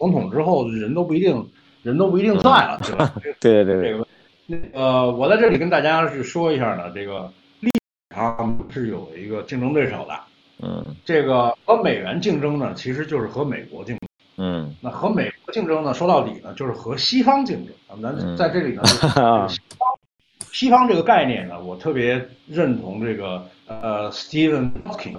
[0.00, 1.46] 总统之后人都不一定
[1.82, 3.14] 人都不一定在了，对吧？
[3.40, 4.06] 对对对，这个
[4.72, 7.32] 呃，我在这里跟大家是说一下呢，这个。
[8.14, 10.20] 他们是有一个竞争对手的，
[10.62, 17.74] 嗯，这个和美元竞争呢，其实就是和美国竞争，嗯，那和美国竞争呢，说到底呢，就是和西方竞争。
[18.02, 18.82] 咱在这里呢，
[19.48, 19.88] 西方
[20.52, 25.16] 西方这个概念呢，我特别认同这个呃，Stephen Hawking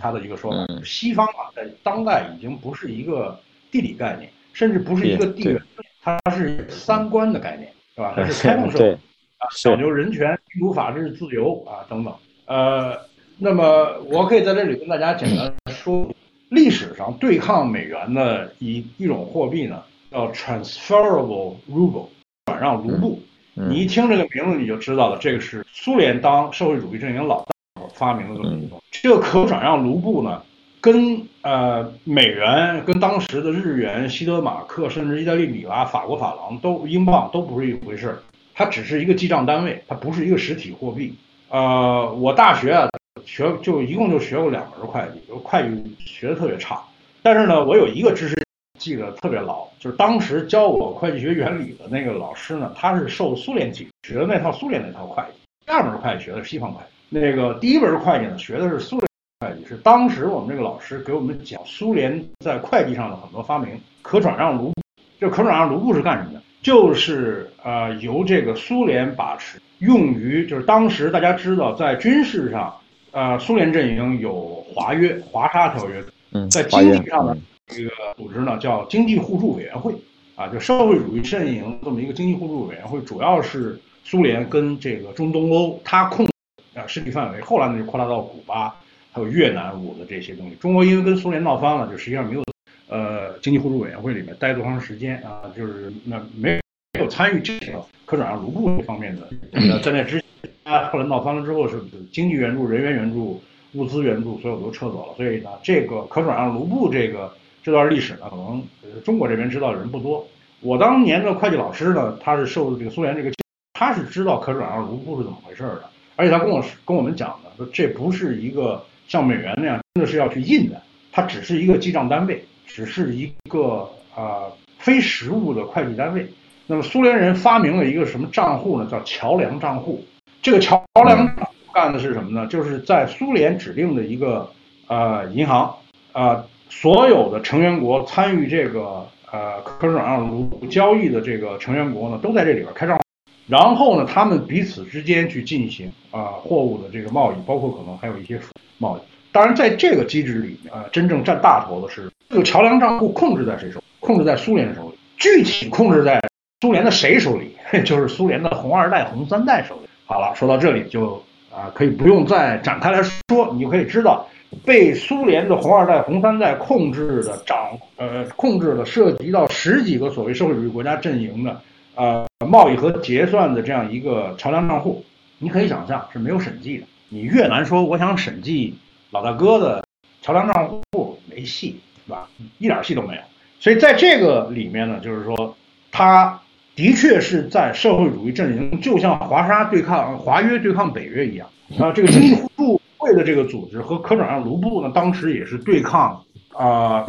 [0.00, 3.38] 他的一个说法，西方啊，在当代已经不是一个
[3.70, 5.60] 地理概念，甚至不是一个地缘，
[6.02, 8.12] 它是三观的概念，是吧？
[8.16, 8.98] 它是 开放社会。
[9.38, 12.14] 啊，讲究人权、民主、法治、自由啊等等。
[12.46, 12.96] 呃，
[13.38, 16.08] 那么我可以在这里跟大家简单说，
[16.48, 22.06] 历史上对抗美元的一一种货币呢，叫 transferable ruble，
[22.46, 23.20] 转让卢布。
[23.54, 28.82] 你一听这个名字你就知道了，这个是苏联当社会主义阵营老大发明的这么一种。
[28.90, 30.42] 这个可转让卢布呢，
[30.80, 38.18] 跟呃美元、跟当时的日元、西德马克，甚至意大利米拉、法国法郎都英镑都不是一回事儿。
[38.58, 41.14] 它只是一个记账单位，它不是一个实体货币。
[41.50, 42.88] 呃，我大学啊，
[43.26, 46.82] 学就一共就学过两门会计，会计学的特别差。
[47.22, 48.34] 但是呢，我有一个知识
[48.78, 55.38] 记得特别牢，就是当时教我会计学原理的那个老师呢，他是受苏联启学的那套苏联那套会计。
[55.66, 59.06] 第二门会计学的是西方会计，那个第一门会计呢学的是苏联
[59.40, 64.74] 会计，是当时我们这个老师给我们讲苏联在会计上的很多发明，可转让卢布。
[65.20, 66.42] 这可转让卢布是干什么的？
[66.66, 72.74] 就是呃由这个苏联把持，用于就是当时大家知道在军事上，
[73.12, 76.02] 呃苏联阵营有华约、华沙条约。
[76.50, 77.38] 在经济上的
[77.68, 79.94] 这个组织呢，叫经济互助委员会
[80.34, 86.26] 啊，就社会主义阵营这么一个经济互助委员会，主要是苏联跟这个中东欧它控
[86.74, 88.74] 啊势力范围，后来呢就扩大到古巴
[89.12, 90.56] 还有越南我的这些东西。
[90.56, 92.42] 中国因为跟苏联闹翻了，就实际上没有
[92.88, 96.60] 呃经济互助委员会里面待多长时间啊，就是那没
[96.94, 99.28] 没有参与这个可转让卢布这方面的。
[99.52, 101.80] 那在那之前，后来闹翻了之后是
[102.12, 103.42] 经济援助、人员援助。
[103.74, 107.30] 物资援助所有都撤走了，所以呢，这个可转让卢布这个
[107.62, 108.64] 这段历史呢，可能
[109.04, 110.26] 中国这边知道的人不多。
[110.60, 113.30] 我当年的会计老师呢，他是受这个苏联这个，
[113.74, 115.82] 他是知道可转让卢布是怎么回事的，
[116.14, 120.80] 而且他跟我跟我们讲的说，这不是一个像美元那样真的是要去印的，
[121.12, 124.44] 它只是一个记账单位，只是一个啊
[124.78, 126.26] 非实物的会计单位。
[126.66, 128.88] 那么苏联人发明了一个什么账户呢？
[128.90, 130.04] 叫桥梁账户。
[130.42, 131.28] 这个桥梁。
[131.72, 132.46] 干的是什么呢？
[132.46, 134.50] 就是在苏联指定的一个
[134.86, 135.76] 呃银行
[136.12, 143.02] 啊，所有的成员国参与这个呃可转让卢布交易的这个成员国呢，都在这里边开账户，
[143.46, 148.40] 然后呢，他们彼此之间去进行啊货物的这个贸易，包括可能还有一些
[148.78, 149.00] 贸易。
[149.30, 153.82] 当然，在这个机制里面啊，真正占大头的是这个桥梁账户控制在谁手？
[154.00, 154.98] 控制在苏联手里。
[155.16, 156.22] 具体控制在
[156.60, 157.56] 苏联的谁手里？
[157.84, 159.88] 就是苏联的红二代、红三代手里。
[160.04, 161.22] 好了，说到这里就。
[161.48, 164.28] 啊，可以不用再展开来说，你就可以知道，
[164.62, 171.58] 被苏联的红二代、红三代控制的掌，呃，控制的涉及到十几个所谓社会主义国家阵营的，
[171.94, 175.02] 呃，贸易和结算的这样一个桥梁账户，
[175.38, 176.84] 你可以想象是没有审计的。
[177.08, 178.74] 你越南说我想审计
[179.10, 179.82] 老大哥的
[180.20, 182.28] 桥梁账户，没戏，是吧？
[182.58, 183.20] 一点戏都没有。
[183.60, 185.54] 所以在这个里面呢，就是说
[185.92, 186.40] 他。
[186.76, 191.48] 的确是在社会主义阵营，就像华沙对抗华约对抗北约一样
[191.78, 191.90] 啊。
[191.90, 197.06] 这个经济互助会的这个组织和可转让卢布呢，当时也是对抗啊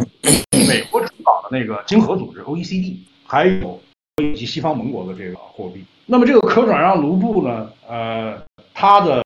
[0.69, 2.95] 美国主导的那个经合组织 OECD，
[3.25, 3.77] 还有
[4.23, 5.83] 以及西方盟国的这个货币。
[6.05, 8.41] 那么这个可转让卢布呢，呃，
[8.73, 9.21] 它的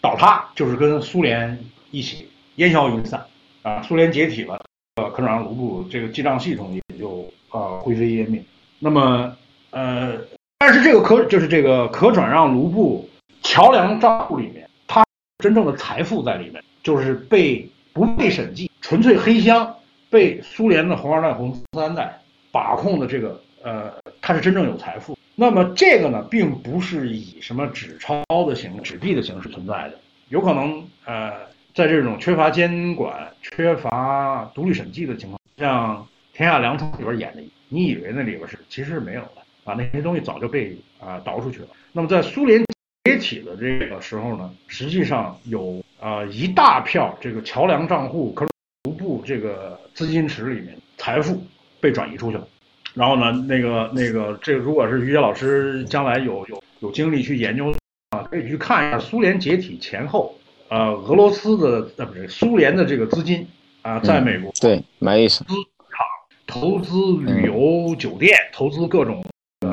[0.00, 3.22] 倒塌就是跟苏联一起烟消云散
[3.60, 3.82] 啊。
[3.82, 4.58] 苏联解体了，
[4.96, 8.42] 呃，可转让卢布这个记账系统也就啊灰飞烟灭。
[8.78, 9.36] 那么。
[9.74, 10.18] 呃，
[10.58, 13.08] 但是这个可就是这个可转让卢布
[13.40, 15.02] 桥梁账户里面，它
[15.38, 19.74] 真正的财富在里面，就是被不被审计，纯粹黑箱，
[20.10, 22.20] 被苏联的红二代、红三代
[22.50, 23.90] 把控的这个呃，
[24.20, 25.16] 它是真正有财富。
[25.34, 31.30] 那么这个呢，并不是以什么纸钞的形、纸币的形式存在的，有可能呃，
[31.74, 35.96] 在这种缺乏监管、缺乏独立审计的情况，像
[36.36, 39.42] 《天下粮仓》里边演的，你以为那里边是，其实是没有的。
[39.64, 41.68] 啊，那些东西早就被啊倒出去了。
[41.92, 42.62] 那么在苏联
[43.04, 48.44] 解体的这个时候呢，实际上有啊一大票这个桥梁账户、可
[48.84, 51.40] 卢布这个资金池里面财富
[51.80, 52.46] 被转移出去了。
[52.92, 57.72] 然后呢，那个那个这个如果是于杰老师将来有有有精力去研究
[58.10, 60.36] 啊，可以去看一下苏联解体前后，
[60.72, 63.46] 呃，俄罗斯的呃不是苏联的这个资金
[63.82, 66.06] 啊，在美国对买意思资场
[66.46, 69.22] 投资旅游酒店投资各种。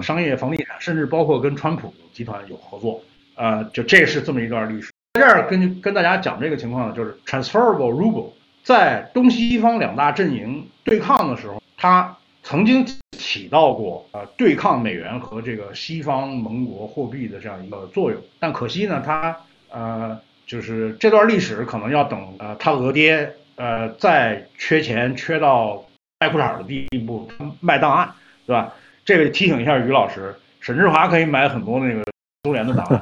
[0.03, 3.01] 商业房地产，甚至包括跟川普集团有合作，
[3.35, 4.91] 呃，就这是这么一段历史。
[5.13, 8.29] 在这儿跟跟大家讲这个情况呢，就是 transferable ruble
[8.61, 12.85] 在东西方两大阵营对抗的时候，它曾经
[13.17, 18.21] 起到过呃对抗美元和这个西方盟国货币的这样一个作用。
[18.39, 19.35] 但可惜呢，它
[19.71, 20.19] 呃
[20.49, 25.85] 就是这段历史可能要等呃他俄爹呃再缺钱缺到
[26.19, 27.29] 卖裤衩的地步，
[27.61, 28.09] 卖档案，
[28.47, 28.73] 对吧？
[29.05, 32.03] 这个提醒一下于老师，沈志华可以买很多那个
[32.43, 32.99] 苏联的档案。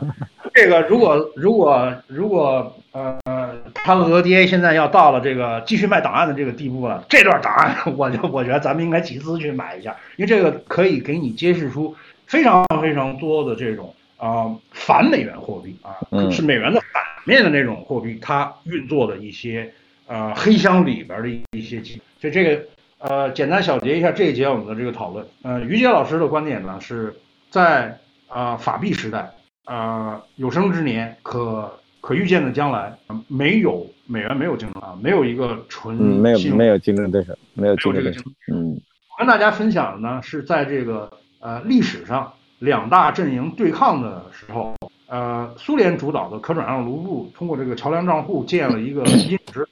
[0.53, 3.17] 这个如果如果如果呃
[3.75, 11.95] 他俄爹现在要到了这个继续卖档案的这个地步了，这段档案我就我觉得咱们应该集资去买一下，因为这个可以给你揭示出
[12.25, 15.95] 非常非常多的这种啊反美元货币啊，
[16.29, 19.71] 是美元的反面的那种货币，它运作的一些
[20.07, 22.61] 呃黑箱里边的一些机，就这个。
[22.99, 25.23] 呃，简单小结一下这一节我们的这个讨论。
[25.43, 27.15] 呃，于杰老师的观点呢是
[27.51, 27.95] 在
[28.27, 29.31] 啊法币时代
[29.65, 32.91] 啊有生之年可可预见的将来，
[33.27, 38.23] 没有美元没有竞争啊，没有一个纯没有没有竞争对手，没有竞争对手。
[38.51, 41.07] 嗯，我跟大家分享的呢是在这个
[41.39, 44.73] 呃历史上两大阵营对抗的时候，
[45.07, 49.67] 呃，苏联主导的可转让卢布通过这个桥梁账户建了一个 因值，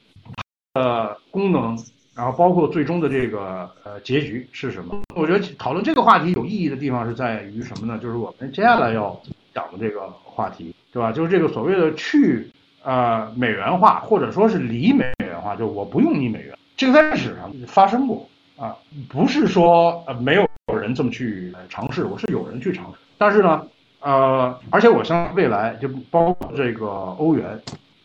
[0.74, 1.78] 呃，功能，
[2.16, 5.02] 然后包括最终的这个呃结局是什么？
[5.16, 8.00] 我觉得讨论这个话题有意义的地方是在于什么呢？
[8.02, 9.20] 就是我们接下来要
[9.54, 10.74] 讲的这个话题。
[10.96, 11.12] 对吧？
[11.12, 12.50] 就是这个所谓的去
[12.82, 18.26] 呃美元化，或者说是离美元化，就我不用你美元，这个在历史上发生过
[18.58, 18.76] 啊，
[19.10, 20.48] 不是说呃没有
[20.78, 23.68] 人这么去尝试，我是有人去尝试，但是呢，
[24.00, 26.88] 呃，而且我相信未来就包括这个
[27.20, 27.62] 欧元，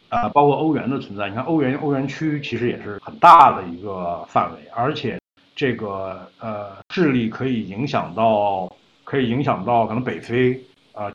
[0.09, 5.19] 啊，包括欧元的存在，你看欧元欧元区其实也是很大的一个范围，而且
[5.55, 8.73] 这个呃势力可以影响到，
[9.05, 10.61] 可以影响到可能北非
[10.93, 11.11] 啊。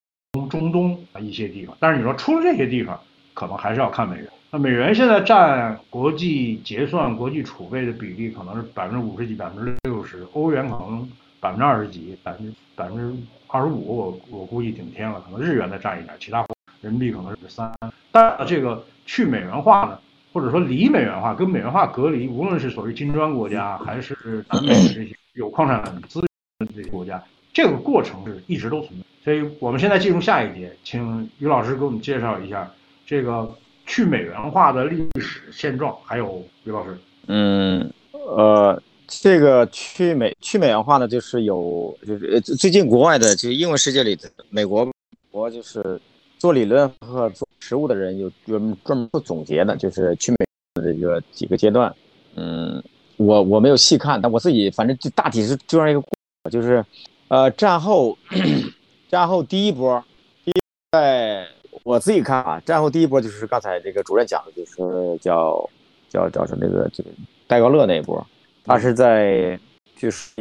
[0.50, 3.00] 中东啊一些地方，但是你说除了这些地方，
[3.36, 4.28] 可能还是要看美元。
[4.50, 11.08] 那美元现在占国际结算、国际储备的比例可能是百分之五十几、百分之六十，欧元可能
[11.40, 13.16] 百分之二十几、百分之百分之
[13.48, 15.22] 二十五，我我估计顶天了。
[15.22, 16.46] 可能日元再占一点，其他
[16.82, 17.72] 人民币可能是三。
[18.12, 20.00] 但这个去美元化呢，
[20.32, 24.16] 或者说离美元化、跟美元化隔离，无论是所谓金砖国家，还是
[24.50, 26.20] 南美这些有矿产资
[26.60, 27.22] 源的这些国家，
[27.52, 29.06] 这个过程是一直都存在。
[29.24, 32.72] 所以我们现在进入下一节，请于老师给我们介绍一下
[33.06, 33.50] 这个
[33.86, 35.96] 去美元化的历史现状。
[36.04, 36.98] 还有于老师，
[37.28, 44.88] 嗯，呃，这个去美去美元化呢，就是有就是最近国外的，就是英文世界里的美国
[45.30, 46.00] 国就是
[46.40, 50.38] 做理论和做实务的人有专门专门做总结的，就是去美
[50.76, 51.94] 的这个几个阶段。
[52.36, 52.84] 嗯，
[53.18, 56.02] 我我没有细看，但我自己反正就大体是这样一个，
[56.50, 56.84] 就是
[57.28, 58.18] 呃战后。
[59.08, 60.04] 战后第一波，
[60.44, 60.54] 第一
[60.92, 61.48] 在
[61.86, 65.70] 我自己看啊，战后第一波就是刚才这个主任讲的，就是叫
[66.10, 67.10] 叫叫什么那个这个
[67.46, 68.26] 戴高乐那一波，
[68.64, 69.58] 他是在
[69.96, 70.32] 就是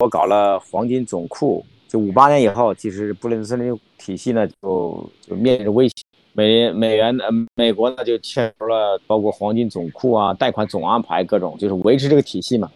[0.00, 5.94] 我搞了黄金总库，就五八年以后，其实布雷顿森林体系呢就就面临着威胁，
[6.34, 12.70] 美美元呃美国呢就牵出了包括黄金总库啊、贷款总安排各种，就是维持这个体系嘛。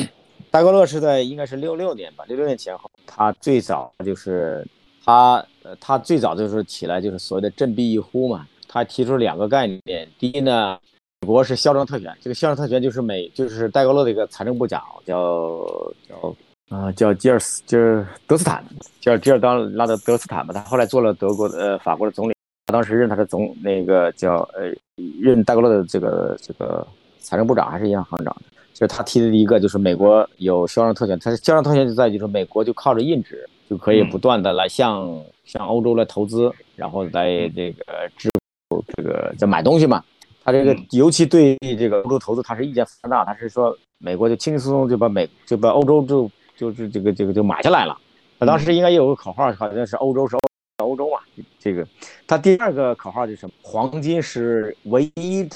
[0.52, 4.62] 戴高乐是在应该是六六年吧，六六年前后，他最早就是。
[5.04, 8.46] 他呃，他最早就是起来就是所谓的振臂一呼嘛。
[8.68, 10.78] 他提出两个概念，第一呢，
[11.20, 15.62] 美国是嚣张特权，这个嚣张特权就是美就是戴高乐的一个财政部长叫
[16.08, 16.34] 叫
[16.76, 18.64] 啊叫吉尔斯就是德斯坦，
[18.98, 20.54] 叫吉尔当拉德德斯坦嘛。
[20.54, 22.34] 他后来做了德国的呃法国的总理，
[22.66, 24.72] 他当时任他的总那个叫呃
[25.20, 26.86] 任戴高乐的这个这个
[27.20, 28.34] 财政部长还是银行行长，
[28.72, 33.46] 就是他提的第一个就是美国有嚣张特权，他的肖战特权就在于说美国就靠着印纸。
[33.70, 35.08] 就可以不断的来向
[35.44, 37.84] 向欧洲来投资，然后来这个
[38.16, 38.28] 支
[38.68, 40.02] 付这个在买东西嘛。
[40.44, 43.24] 他这个尤其对这个欧洲投资，他是意见非常大。
[43.24, 47.96] 他是说美国就轻轻松松就把美就把欧洲就就是这个这个就买下来了。
[48.38, 51.18] 他当时应该有个口号，好像是欧洲是欧欧洲嘛。
[51.58, 51.86] 这个
[52.26, 53.52] 他第二个口号就是什么？
[53.62, 55.48] 黄金是唯一。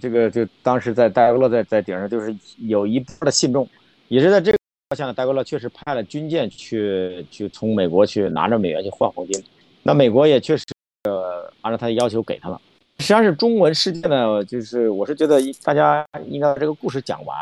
[0.00, 3.68] 这个就当时在戴高乐在在顶上，就是有一波的信众，
[4.06, 4.54] 也是在这
[4.88, 4.96] 个。
[4.96, 9.42] 现在戴高乐确实派了军舰去，去从美国去拿着美元去换黄金，
[9.82, 10.64] 那美国也确实
[11.04, 12.60] 呃按照他的要求给他了。
[12.98, 17.36] 实际上是中文世界呢，就是我是觉得大家应该把这个故事讲完，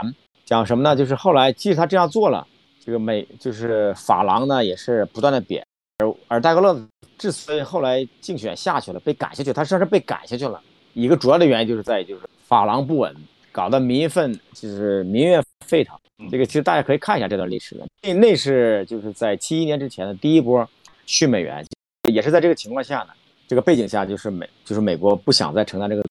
[0.46, 0.96] 讲什么呢？
[0.96, 2.46] 就是后来即使他这样做了，
[2.82, 5.62] 这个美就是法郎呢也是不断的贬，
[5.98, 6.74] 而而戴高乐
[7.18, 10.58] 之所以后来竞选下去了，被赶下去，他实际上是被赶下去了。
[10.94, 13.14] 一个主要的原因就是在于就是法郎不稳，
[13.52, 15.96] 搞得民愤就是民怨沸腾。
[16.30, 20.68] 这个其实大家可以看一下这段历史的，那那是就是在七一年之前的第一波
[21.04, 21.64] 去美元，
[22.12, 23.08] 也是在这个情况下呢，
[23.48, 26.02] 这个背景下就是美就是美国不想再承担这个。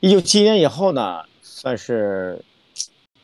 [0.00, 2.42] 一九七一年以后呢，算是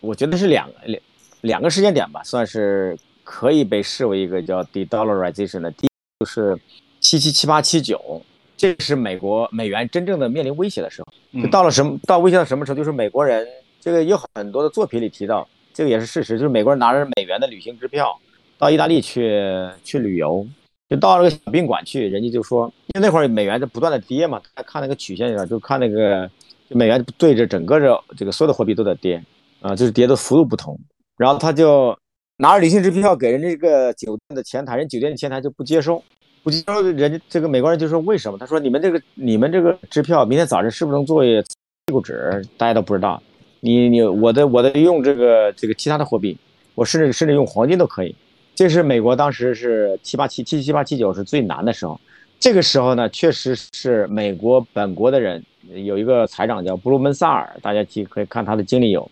[0.00, 1.02] 我觉得是两两
[1.40, 5.70] 两个时间点吧，算是可以被视为一个叫 de-dollarization 的。
[5.72, 6.56] 第一就是
[7.00, 8.22] 七七七八七九，
[8.56, 12.76] 这是美国美元真正的面临威胁的时候，就到了什么到威胁到什么时候？
[12.76, 13.44] 就是美国人
[13.86, 15.46] 这个有很多的作品里提到。
[15.72, 18.18] 这个也是事实，就是美国人拿着美元的旅行支票
[18.58, 19.40] 到意大利去
[19.84, 20.44] 去旅游，
[20.88, 26.28] 就到了个小宾馆去，人家就说，因为那会儿美元在不断的跌嘛，他看那个曲线，就看那个
[26.68, 29.22] 美元对着整个这这个所有的货币都在跌
[29.60, 30.76] 啊，就是跌的幅度不同。
[31.18, 31.96] 然后他就
[32.38, 36.02] 拿着旅行支票给人这个酒店的前台，人酒店的前台就不接收，
[36.42, 38.38] 不接收，人家这个美国人就说为什么？
[38.38, 41.42] 他说你们这个你们这个支票明天早上是不是能作为
[41.84, 42.42] 屁股纸？
[42.56, 43.22] 大家都不知道。
[43.66, 46.38] 你你我的我的用这个这个其他的货币，
[46.76, 48.14] 我甚至甚至用黄金都可以。
[48.54, 52.00] 这是美国当时是七八七七七八七九是最难的时候，
[52.38, 55.44] 这个时候呢，确实是美国本国的人
[55.84, 59.10] 有一个财长叫布鲁门萨尔，大家去可以看他的经历有，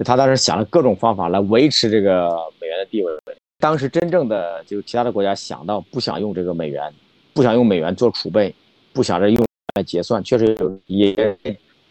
[0.00, 2.28] 他当时想了各种方法来维持这个
[2.60, 3.12] 美元的地位。
[3.60, 6.92] 当时真正的就其他的国家想到不想用这个美元，
[7.32, 8.52] 不想用美元做储备，
[8.92, 11.38] 不想着用来结算，确实有也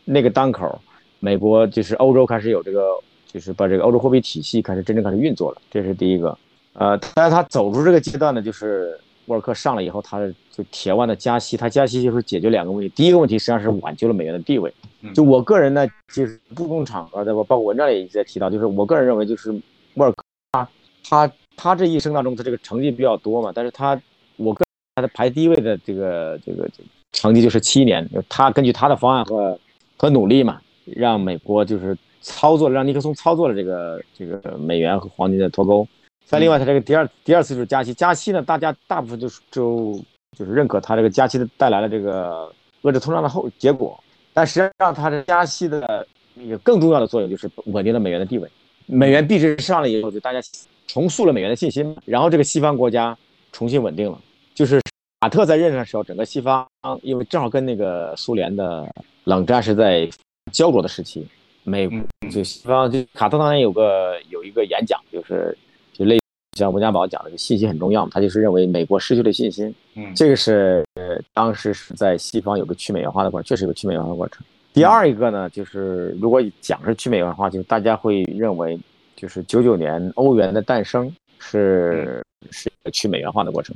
[0.04, 0.80] 那个当口，
[1.20, 2.82] 美国就是欧洲开始有这个，
[3.28, 6.38] 就是把这个欧洲货币体系开始真正开始运作了，这是第一个。
[6.74, 10.20] 呃，但是他走出这个阶段呢，就是沃尔克上了以后，他
[10.52, 14.74] 就铁腕的加息，他加息就是解决两个问题，第一个问题实际上是挽救了美元的地位。
[15.14, 19.52] 就我个人呢，就是不同场合的，我包括文章里也在提到，就是我个人认为，就是
[19.96, 20.70] 沃尔克他
[21.08, 21.32] 他。
[21.58, 23.98] 他这一生当中，他这个成绩比较多嘛，但是他，
[24.36, 26.70] 我个他的排第一位的这个这个
[27.14, 29.58] 成绩就是七年，他根据他的方案和
[29.96, 35.88] 和努力嘛，让美国就是操作了，让尼克松操作了这个这个美元和黄金的脱钩。
[36.26, 40.00] 再另外，他这个第二第二次就是加息，加息呢，大家大部分就是就
[40.38, 42.52] 就是认可他这个加息的带来了这个
[42.84, 43.98] 遏制通胀的后结果，
[44.34, 48.50] 但实际上他的加息的那个更重要的作用就是稳定了美元的地位，
[48.86, 50.40] 美元币值上了以后，就大家。
[50.88, 53.18] 重塑了美元的信心，然后这个西方国家
[53.52, 54.22] 重新稳定了。
[54.54, 54.80] 就是
[55.20, 56.66] 马特在任的时候，整个西方
[57.02, 58.88] 因为正好跟那个苏联的
[59.24, 60.08] 冷战是在
[60.52, 61.26] 焦灼的时期，
[61.64, 61.90] 美
[62.32, 65.58] 就西方就卡特当年有个有一个演讲，就是
[65.94, 66.20] 就类
[66.58, 68.08] 像温家宝讲的，就信心很重要。
[68.10, 74.46] 他就是认为美国失去了信心，嗯，这个是呃当时是在西方有个去美元化的过程，确实有个去美元化的过程。
[74.74, 78.80] 第二一个呢，就是如果讲是去美元化，就大家会认为。
[79.18, 82.22] 就是九九年欧元的诞生是
[82.52, 83.74] 是一个去美元化的过程，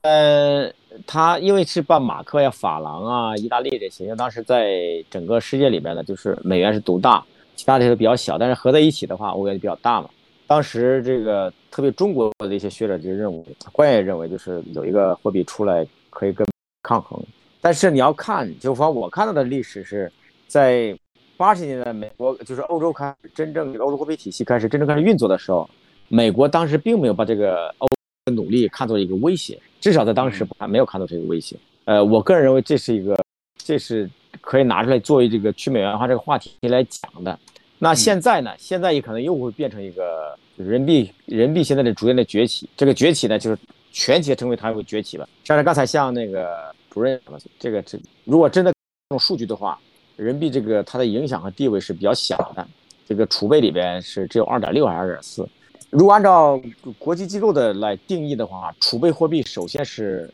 [0.00, 0.72] 呃，
[1.06, 7.24] 它因为是把马克呀、法郎啊、意大利这些，因为当时在整个世界里边呢，就是美元是独大，
[7.56, 10.08] 其他这些比较小，但是合在一起的话，欧元就比较大嘛。
[10.46, 16.46] 当时这个特别中国的一些学者就认为，官员认为就是有一个货币出来可以跟
[16.82, 17.22] 抗衡，
[17.60, 20.12] 但是你要看，就说我看到的历史是
[20.46, 20.96] 在。
[21.36, 25.68] 八十年代，美国就是欧洲开始真正欧洲货币体系开始真正开始运作的时候，
[26.06, 27.88] 美国当时并没有把这个欧
[28.32, 31.56] 努力看作一个威胁，至少在当时还没有看到这个威胁。
[31.84, 33.14] 呃，我个人认为这是一个，
[33.58, 34.08] 这是
[34.40, 37.38] 可以拿出来作为这个去美元化这个话题来讲的。
[37.78, 38.50] 那现在呢？
[38.56, 42.66] 现在也可能又会变成一个人民币，人民币现在的逐渐的崛起。
[42.76, 43.58] 这个崛起呢，就是
[43.92, 45.28] 全体成为它会崛起了。
[45.44, 47.20] 像是刚才像那个主任
[47.58, 48.72] 这个这如果真的
[49.10, 49.78] 用数据的话。
[50.16, 52.64] 人民币这个它的影响和地位是比较小的，
[53.04, 55.44] 这个储备里边是只有二点六还是二点四？
[55.90, 56.60] 如果按照
[56.98, 60.28] 国际机构的来定义的话，储备货币首先是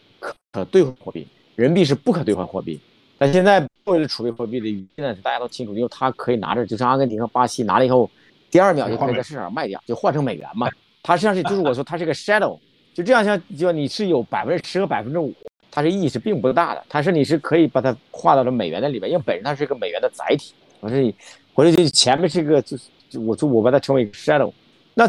[0.53, 2.81] 可兑换货币，人民币是不可兑换货币。
[3.19, 8.11] 但现在作为储备货币的现在，大家都清楚，因为它可以拿着，就像阿根廷和巴西拿了以后，
[8.51, 10.69] 第二秒就可以在市场上卖掉，就换成美元嘛。
[11.03, 12.59] 它实际上是就是我说它是个 shadow，
[12.95, 15.35] 就这样像就你是有百分之十和百分之五。
[15.71, 20.53] 它是意义是并不大的，它是你是可以把它划到了美元的里面，因为本身它是一个美元的载体。
[20.81, 21.15] 我这
[21.53, 24.53] 或者就前面是一个，就是我就我把它称为 shadow。
[24.95, 25.09] 那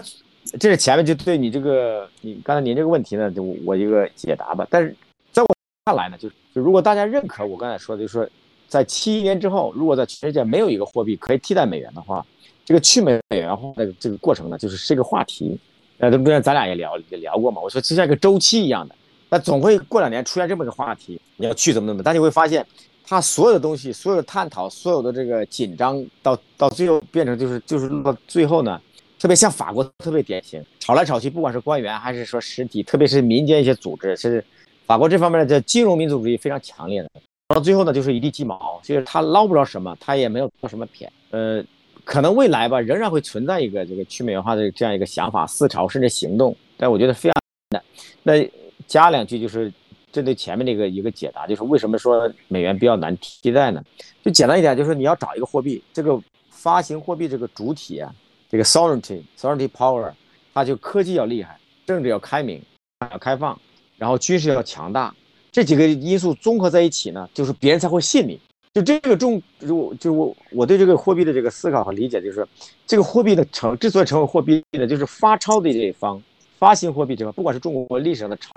[0.59, 4.67] 这是前面就对你这个你刚才您这个问题呢，就我一个解答吧。
[4.69, 4.95] 但是
[5.31, 5.47] 在我
[5.85, 8.27] 看来呢，就就如果大家认可我刚才说的，就是说
[8.67, 12.25] 在七一年之后，如果在全世界没有一个货币可以替代美元的话，
[12.65, 15.59] 这个去美元化的这个过程呢，就是是一个话题。
[15.99, 18.95] 呃，中间咱俩也聊也聊过嘛，我说就像一个周期一样的。
[19.29, 22.65] 那总会过两年出现这么个话题，你要去怎么怎么，但你会发现，
[23.05, 28.81] 它所有的东西、所有的探讨、所有的这个紧张，到到最后变成就是就是到最后呢，
[29.21, 34.43] 特别像法国特别典型，吵来吵去，不管是官员还是说实体，特别是民间一些组织，是
[34.87, 37.09] 法国这方面的金融民族主义非常强烈的，
[37.49, 41.63] 到最后呢就是一地鸡毛，就是他捞不着什么，他也没有捞什么偏，呃，
[42.03, 47.35] 可能未来吧仍然会存在一个这个去美元化的这样一个想法、思潮甚至行动，但我觉得非常
[47.69, 47.83] 的
[48.23, 48.51] 那。
[48.87, 49.71] 加两句就是
[50.11, 53.81] 针对前面那个一个解答，就是为什么说美元比较难替代呢？
[54.21, 56.19] 就简单一点，就是你要找一个货币，这个
[56.49, 58.13] 发行货币这个主体啊，
[58.51, 60.11] 这个 sovereignty sovereignty power，
[60.53, 62.61] 它就科技要厉害，政治要开明，
[63.09, 63.57] 要开放，
[63.97, 65.15] 然后军事要强大，
[65.53, 68.37] 这几个因素综合在一起呢，就是别人才会信你。
[68.73, 72.45] 就这个中，就就我我对这个货币的这个思考和理解，就是
[72.85, 76.21] 这个货币的成之所以成为货币呢，就是发钞的这一方，
[76.59, 78.51] 发行货币这方，不管是中国历史上的朝。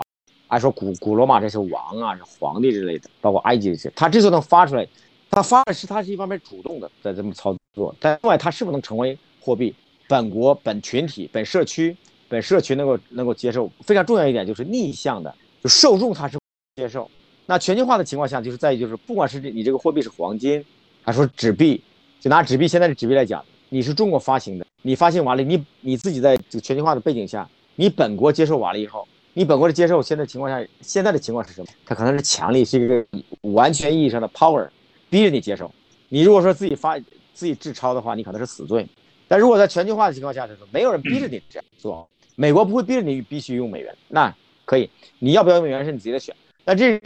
[0.47, 4.87] 还说古古罗马这些王啊、是皇帝之类的，包括埃及这些，他之所以能发出来，
[5.31, 9.75] 他发的是他是一方面主动的在这么操作，但另外他是否能成为货币，
[10.15, 11.97] 本国、本群体、本社区、
[12.29, 16.39] 本社区能够能够接受，非常重要一点就是逆向的，就受众他是
[16.77, 17.11] 接受。
[17.47, 20.65] 那全球化的情况下，就是在于就是不管是你这个货币是黄金，
[21.03, 21.83] 还是说纸币，
[22.21, 29.09] 就拿纸币现在的纸币来讲，你是中国发行的，你发行完了，你你自己在这个全球化的背景下，你本国接受完了以后。
[29.33, 31.67] 你本国的接受现在情况下，现在的情况是什么？
[31.85, 33.05] 它可能是强力，是一个
[33.41, 34.69] 完全意义上的 power，
[35.11, 35.69] 逼着你接受。
[36.09, 36.97] 你如果说自己发
[37.35, 38.87] 自己制钞的话，你可能是死罪。
[39.29, 46.35] 但如果在全球化的情况下的时候，没有人逼着你这样做，美国不会逼着你必须用美元，那可以，你要不要用美元是你自己的选。
[46.65, 47.01] 但这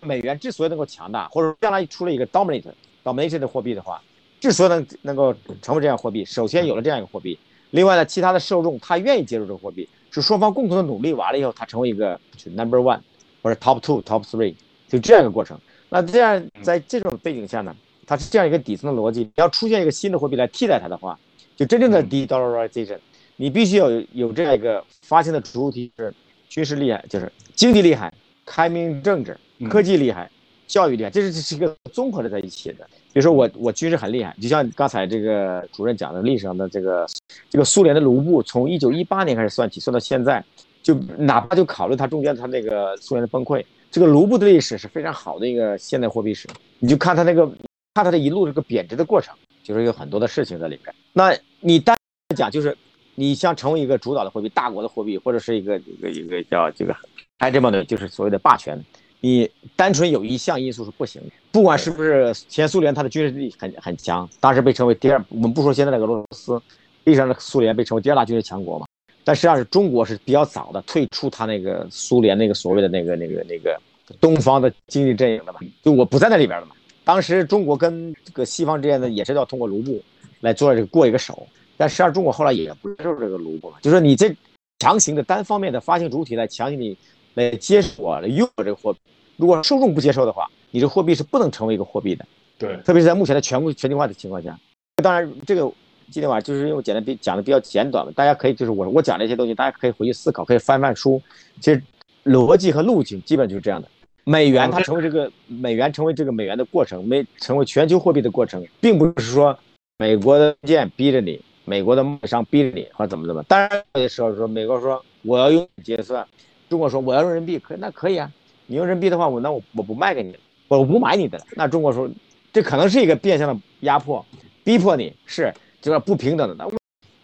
[0.00, 2.64] 美元之所以能够强大，或者将来出了一个 dominant
[3.02, 4.02] domination 的货币的话，
[4.40, 7.38] 之所以能能够成为这样货币，首先有了这样一个货币，
[7.70, 9.88] 另外呢，其他的受众他愿意接受这个货币。
[10.10, 12.16] 是双方共同的努力完了以后，它成为一个
[12.54, 13.00] number one
[13.42, 14.54] 或者 top two、top three，
[14.88, 15.58] 就这样一个过程。
[15.88, 17.74] 那这样在这种背景下呢，
[18.06, 19.22] 它是这样一个底层的逻辑。
[19.22, 21.18] 你要出现一个新的货币来替代它的话，
[21.56, 22.98] 就真正的 de-dollarization，
[23.36, 26.12] 你必须要有有这样一个发现的主体是
[26.48, 28.12] 军事厉害，就是经济厉害、
[28.44, 29.36] 开明政治、
[29.68, 30.30] 科技厉害、
[30.66, 32.86] 教育厉害，这是这是一个综合的在一起的。
[33.12, 37.06] 比如说我我军事很厉害，就像刚才这个主任讲的历史上的这个
[37.48, 40.44] 这个苏联的卢布，从一九一八年开始算起，算到现在，
[40.82, 46.48] 就哪怕就考虑它中间它那个苏联的崩溃，这个卢布的历史是非常好的一个现代货币史。
[46.80, 47.48] 你就看它那个
[47.94, 49.32] 看它的一路这个贬值的过程，
[49.62, 50.92] 就是有很多的事情在里边。
[51.12, 51.96] 那你单
[52.36, 52.76] 讲就是
[53.14, 56.94] 你想成为一个主导的货币、大国的货币，或者是一个一个一个叫这个
[57.38, 58.84] 还这么的，就是所谓的霸权。
[59.20, 65.24] 你单纯有一项因素是不行的，不管是不是前苏联，它的军事力很很强，当时被称为第二。
[65.28, 66.60] 我们不说现在的俄罗斯，
[67.04, 68.86] 历史上的苏联被称为第二大军事强国嘛。
[69.22, 73.80] 但实际上是中国是比较早的退出它那个苏联那个所谓的那个那个那个
[74.20, 76.74] 东方的经济阵营的嘛，就我不在那里边了嘛。
[77.04, 80.02] 当时中国跟这个西方之间的也是要通过卢布
[80.40, 81.46] 来做这个过一个手，
[81.76, 84.34] 但实际上中国后来也不接受这个卢布了，就是你这
[84.78, 86.96] 强行的单方面的发行主体来强行你
[87.34, 88.98] 来接受我来用我这个货币。
[89.36, 92.24] 如果受众不接受的话，你这货币是不能成为一个货币的。
[92.56, 94.58] 对，特别是在目前的全国全球化的情况下。
[95.02, 95.62] 当然，这个
[96.10, 101.20] 今天晚上就是因为简单比讲的比较简短嘛，大家可以就是我我讲这些东西，大家可以回去思考，可以翻翻书。
[101.60, 101.82] 其实
[102.24, 103.88] 逻辑和路径基本就是这样的。
[104.24, 109.56] 美元它成为这个美元成为这个美元的过程，没成为全球货币的过程，并不是说
[109.98, 113.42] 美国的剑逼着你，美国的贸易商逼着你，或者怎么怎么。
[113.44, 116.26] 当然有的时候说美国说我要用结算，
[116.68, 118.30] 中国说我要用人民币，可那可以啊。
[118.66, 120.34] 你用人民币的话，我那我我不卖给你，
[120.68, 121.44] 我不买你的了。
[121.54, 122.08] 那中国说，
[122.50, 124.24] 这可能是一个变相的压迫，
[124.64, 125.52] 逼迫你是
[125.82, 126.54] 就是不平等的。
[126.54, 126.66] 那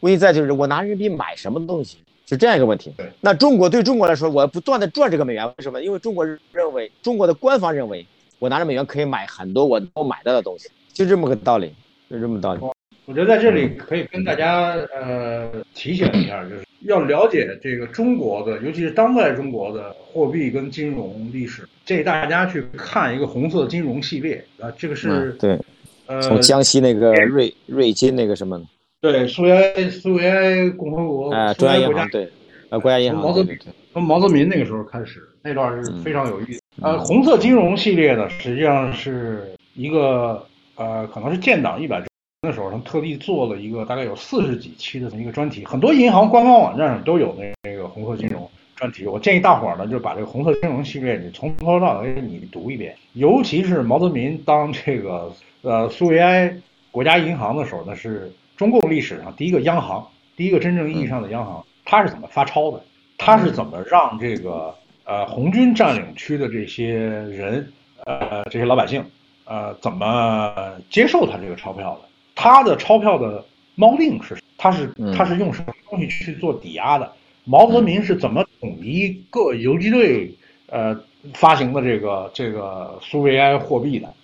[0.01, 1.97] 问题在就是我拿人民币买什么东西，
[2.31, 2.95] 是这样一个问题。
[3.21, 5.83] 那中国对中国来说，我要不断的赚这个美元，为什么？
[5.83, 8.07] 因为中国认为，中国的官方认为，
[8.39, 11.75] 我拿着美元可以买很多我能买到的东西，就这么个道理，
[12.09, 12.61] 就这么道理。
[13.07, 25.59] 我觉得在这里可以跟大家呃提醒一下，就是要了解这个中国的，尤其是当代中国的货币跟金融历史，建议大家去看一个红色金融系列啊，这个是对，
[26.07, 28.63] 呃，从江西那个瑞瑞金那个什么，
[29.01, 32.29] 对，苏维埃苏维埃共和国，哎，中央银行对，
[32.69, 33.45] 呃，国家银行，毛泽
[33.93, 36.61] 从毛泽民那个时候开始，那段是非常有意思。
[36.83, 40.47] 呃，红色金融系列呢，实际上是一个
[40.77, 42.07] 呃，可能是建党一百周。
[42.43, 49.07] 年的时候，他特地做了一个大概有四十几期的一个专题，很多银行官方网站上都有那那个红色金融专题。
[49.07, 55.31] 我建议大伙儿呢，就把这个红色金融系列你从头到尾你读一遍，尤其是毛泽民当这个
[55.63, 56.55] 呃苏维埃
[56.91, 60.07] 国家银行的时候，那是中共历史上第一个央行，
[60.37, 62.79] 第一个真正意义上的央行，它是怎么发钞的？
[63.17, 67.67] 它是怎么让这个呃红军占领区的这些人
[68.05, 69.03] 呃这些老百姓
[69.47, 70.53] 呃怎么
[70.91, 72.09] 接受他这个钞票的？
[72.35, 73.43] 他的钞票的
[73.79, 77.11] 锚定是，他是他是用什么东西去做抵押的？
[77.45, 80.31] 毛泽民是怎么统一各游击队
[80.67, 80.95] 呃
[81.33, 84.15] 发行的这个这个苏维埃货币的？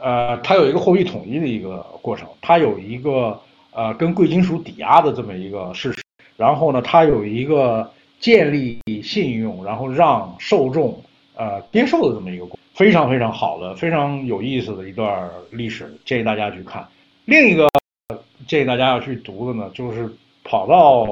[0.00, 3.38] 呃，它有一个货币统一的一个过程，它有一个
[3.72, 6.02] 呃跟贵金属抵押的这么一个事实，
[6.36, 11.00] 然后呢，它有一个建立信用，然后让受众
[11.36, 16.86] 呃接受的这么一个非常非常好的、非常有意思的一段历史，建议大家去看。
[17.24, 17.68] 另一个
[18.46, 20.10] 建议大家要去读的呢，就是
[20.42, 21.06] 跑到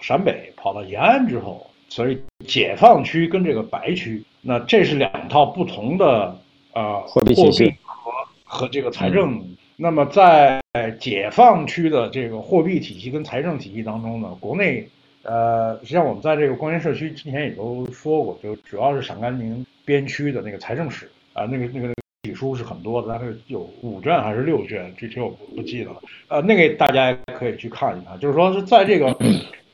[0.00, 6.36] 陕北、跑到延安之后，所以解放区跟这个白区，那这是两套不同的
[6.72, 8.10] 呃货币体系和
[8.44, 9.44] 和这个财政。
[9.80, 10.60] 那么在
[10.98, 14.88] 解放区的这个货币体系跟财政体系当中呢，国内
[15.22, 21.94] 呃，实际上我们在这个光源社区之前也都说过，就主要是陕甘宁边区的那个财政史啊，那个那个。
[22.24, 26.02] 史书是很多的，大概有五卷还是六卷，具体我不记得了。
[26.26, 29.16] 呃，那个大家可以去看一看，就是说是在这个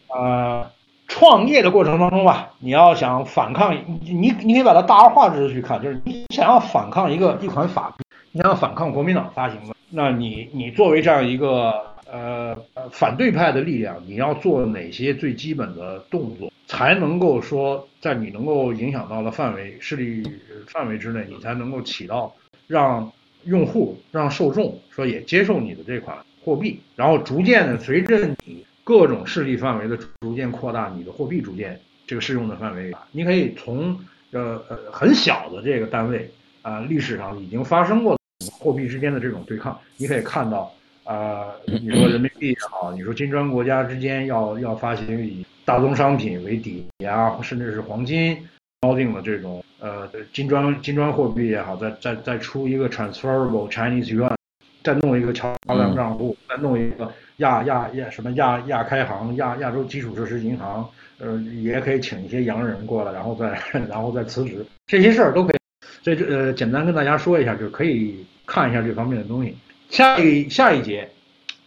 [0.09, 0.64] 呃
[1.09, 8.03] 创业的过程当中吧，你要想反抗，你你可以把它大而化之的去看，就是你想要反抗一个一款法币，
[8.36, 11.73] 你要反抗国民党发行的，那你你作为这样一个
[12.11, 12.56] 呃
[12.90, 16.52] 反对派的力量，你要做哪些最基本的动作？
[16.66, 20.28] 才能够说在你能够影响到的范围势力
[20.66, 22.35] 范围之内，你才能够起到
[22.66, 23.09] 让
[23.44, 33.97] 用户让受众说也接受你的这款货币，然后逐渐的随着你各种势力范围的逐渐扩大，你的货币逐渐这个适用的范围，你可以从
[34.32, 36.28] 呃呃很小的这个单位
[36.62, 38.19] 啊历史上已经发生过
[38.51, 40.73] 货币之间的这种对抗，你可以看到
[41.05, 48.36] 啊你说人民币也好，你说金砖国家之间要要发行以大宗商品为抵押，甚至是黄金
[48.81, 49.65] 锚定的这种。
[49.81, 54.35] 呃，金砖金砖货币也好，再再再出一个 transferable Chinese yuan，
[54.82, 60.89] 再弄一个桥梁账户，再弄一个亚亚亚什么亚亚开行亚亚洲基础设施银行，
[61.19, 63.59] 呃，也可以请一些洋人过来，然后再
[63.89, 65.56] 然后再辞职，这些事儿都可以。
[66.05, 69.56] 所以这呃，简单跟大家说一下，就可以看一下这方面的东西。
[69.89, 71.09] 下一下一节，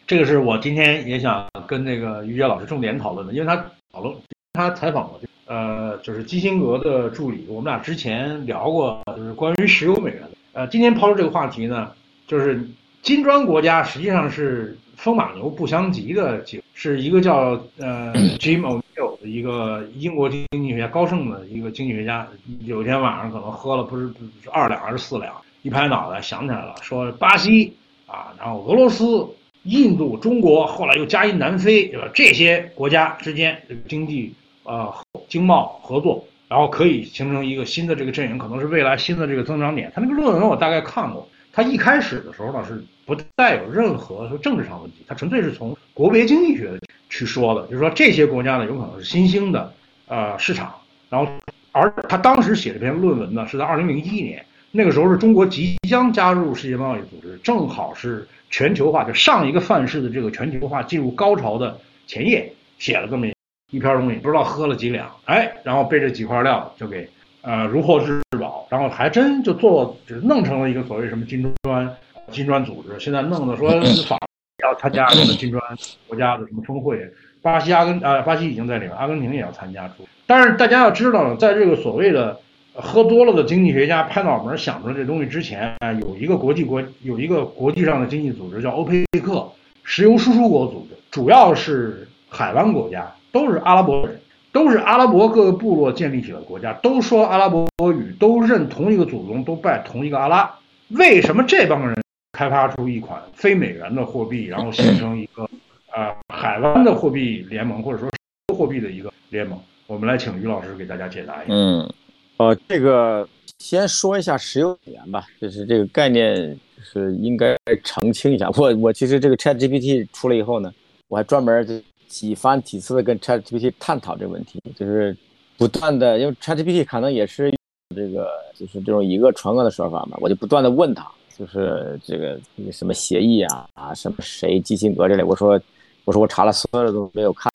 [0.06, 3.56] 这个是我今天也想跟那个于杰老师重点讨论的，因为他
[3.92, 4.16] 讨论
[4.54, 5.20] 他采访了。
[5.48, 10.32] 呃，就是基辛格的助理，我们俩之前聊过，就是关于石油美元的。
[10.54, 11.92] 呃，今天抛出这个话题呢，
[12.28, 12.62] 就是
[13.02, 16.44] 金砖国家实际上是风马牛不相及的，
[16.74, 22.28] 是一个叫呃 Jim O'Neill 的一个英国经济学家，高盛的一个经济学家，
[22.66, 27.74] 有一天晚上可能喝了不是不是二两还是四两，一拍脑袋想起来了，说巴西
[28.06, 29.26] 啊，然后俄罗斯、
[29.64, 32.10] 印度、中国，后来又加一南非，对吧？
[32.14, 33.58] 这些国家之间
[33.88, 34.34] 经济。
[34.70, 34.94] 呃，
[35.30, 39.90] 经贸合作，然后可以形成一个新的这个阵营，可能是未来新的这个增长点。
[39.96, 46.80] 他那个论文我大概看过，他一开始的时候呢是不带有任何说政治上问题，他纯粹是从国别经济学的
[47.10, 49.74] 去说的，就是说这些国家呢有可能是新兴的
[50.08, 50.76] 呃市场。
[51.10, 51.32] 然后，
[51.72, 63.32] 而他当时写这篇论文呢是在二零零一年，那个时候是中国即将加入世界贸易组织，正好是全球化就上一个范式的这个全球化进入高潮的前夜，写了这么一。
[63.70, 67.06] 一篇东西不知道喝了几两，哎，然后被这几块料就给
[67.42, 71.94] 呃如获至宝，然后还真就做就弄成了一个所谓什么金砖
[72.32, 73.70] 金砖组织，现在弄的说
[74.08, 74.18] 法
[74.64, 75.62] 要参加什么金砖
[76.08, 77.00] 国家的什么峰会，
[77.42, 79.90] 巴西阿根啊巴西已经在里面，阿根廷也要参加。
[80.26, 82.38] 但是大家要知道，在这个所谓的
[82.74, 89.48] 喝多了的经济学家拍脑门想出来这东西之前，有一个国际国有一个国际上的经济组织叫欧佩克
[89.84, 93.12] 石油输出国组织，主要是海湾国家。
[93.30, 94.20] 都是阿拉伯人，
[94.52, 100.52] 都是阿拉伯各个部落建立起的国家，都说阿拉伯语，都认同一个祖宗，都拜同一个阿拉。
[100.90, 101.96] 为什么这帮人
[102.38, 105.50] 开发出一款非美元的货币，然后形成一个
[105.92, 108.08] 呃海湾的货币联盟，或者说
[108.56, 109.60] 货币的一个联盟？
[109.88, 111.54] 我们来请于老师给大家解答一下。
[111.56, 111.92] 嗯，
[112.38, 113.28] 呃，这个
[113.58, 118.48] 先说一下石油美元吧，就是这个概念是应该澄清一下。
[118.56, 120.72] 我我其实这个 ChatGPT 出来以后呢，
[121.08, 121.74] 我还专门就。
[122.08, 125.14] 几番几次的跟 ChatGPT 探讨这个问题，就是
[125.58, 127.54] 不断的，因为 ChatGPT 可能也是
[127.94, 131.06] 这个，就是这种以讹传讹的说法嘛，我就不断的问他，
[131.38, 132.40] 就是这个
[132.72, 135.60] 什么协议啊啊，什么谁基辛格这类，我说
[136.06, 137.52] 我说我查了所有的都没有看，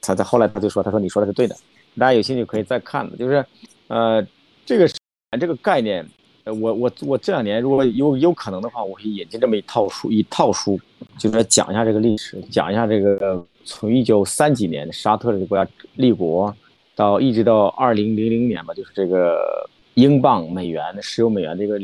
[0.00, 1.56] 他在后来他就说，他说你说的是对的，
[1.96, 3.44] 大家有兴趣可以再看的，就是
[3.86, 4.26] 呃
[4.66, 4.88] 这个
[5.40, 6.06] 这个概念。
[6.44, 10.80] 我我我这两年如果有有可能的话，我会引进这么一套书，一套书，
[11.18, 16.56] 就是讲一下这个历史，讲一下这个从一九三几年沙特这个国家立国，
[16.96, 21.78] 到一直到二零零零年吧，就是这个英镑、美元、石油美元这个，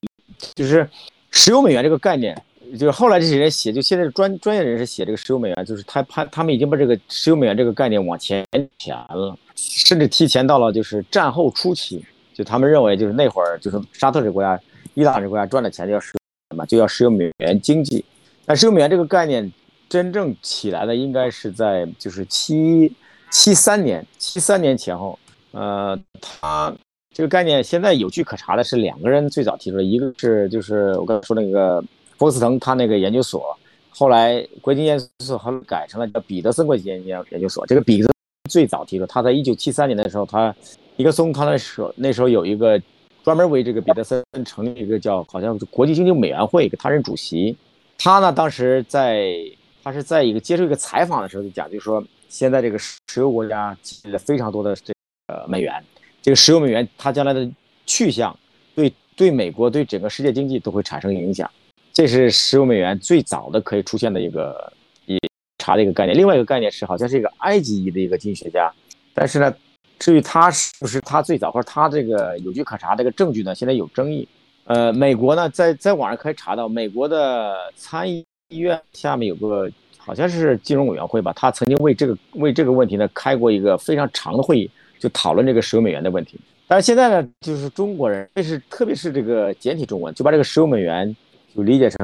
[0.54, 0.88] 就是
[1.34, 2.40] 石油美元这个概念，
[2.78, 8.46] 就是后来这些人写，就现在专专业人士写这个石油美元，就是他他他们已经把这个石油美元这个概念往前
[8.78, 12.02] 前了，甚至提前到了就是战后初期。
[12.32, 14.58] 就他们认为，就是那会儿，就是沙特这国家、
[14.94, 16.12] 伊朗这国家赚的钱就要石
[16.50, 18.04] 油嘛，就要石油美元经济。
[18.44, 19.52] 但石油美元这个概念
[19.88, 22.92] 真正起来的，应该是在就是七
[23.30, 25.16] 七三年、七三年前后。
[25.52, 26.74] 呃，他
[27.14, 31.82] 这个概念现在有据可查的是两个人最早提出的，一个是就是我刚才说那个
[32.18, 33.56] 波斯腾他那个研究所，
[33.88, 37.66] 后来国际研究所后来改成了叫彼得森国际研研研究所。
[37.66, 38.10] 这个彼得
[38.50, 40.54] 最早提出，他在一九七三年的时候他。
[40.96, 42.80] 一个松，他那时候那时候有一个
[43.24, 47.56] 专门为这个彼得森成立一个叫好像国际经济委员会，一个他任主席。
[47.98, 49.34] 他呢当时在
[49.82, 54.94] 他是在一个接受一个采访的时候就讲，就是说现在这个石油国家积累了非常多的这
[55.26, 55.82] 个美元，
[56.24, 57.46] 这个石油美元它将来的
[57.84, 58.34] 去向
[58.74, 61.50] 对对美国对整个世界经济都会产生影响。
[61.92, 64.72] 这是石油美元最早的可以出现的一个
[65.04, 65.18] 一
[65.58, 66.16] 查的一个概念。
[66.16, 68.72] 另外一个概念是好像是一个埃及裔的一个经济学家，
[69.12, 69.54] 但是呢。
[69.96, 73.54] 至于他是不是他最早，或者他这个有据可查这个证据呢？
[73.54, 74.28] 现在有争议。
[74.64, 86.38] 呃，美国呢，在在网上可以查到，美国的参议议院下面有个好像是金融委员会吧，他曾经为这个为这个问题呢开过一个非常长的会议，就讨论这个石油美元的问题。
[86.66, 91.14] 但是现在呢，就是中国人，这是特别是这个简体中文，就把这个石油美元
[91.54, 91.98] 就理解成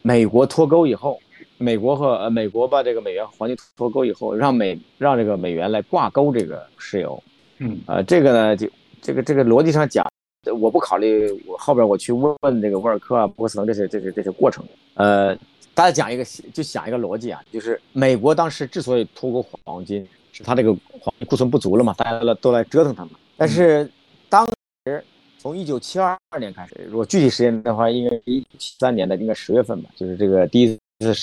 [0.00, 1.20] 美国脱钩以后，
[1.58, 7.22] 美国和呃美国把这个美元黄金脱钩以后，让美让这个美元来挂钩这个石油。
[7.58, 8.68] 嗯，呃，这个呢，就
[9.02, 10.06] 这个这个逻辑上讲，
[10.60, 14.64] 我不考虑我后边我去问问这个沃尔克啊、波斯腾这些这些这些过程。
[14.94, 15.36] 呃，
[15.74, 16.24] 大家讲一个
[16.54, 20.06] 就想一个逻辑啊，就是美国当时之所以脱钩黄金，
[20.36, 23.12] 是它这个黄金库存不足了嘛，大家都来折腾它嘛。
[23.36, 23.90] 但是
[24.28, 24.46] 当
[24.84, 25.02] 时
[25.38, 31.14] 从一九七二年开始，如果具体时间的话，应该一九七三年的应该十月份吧，就是这个第一次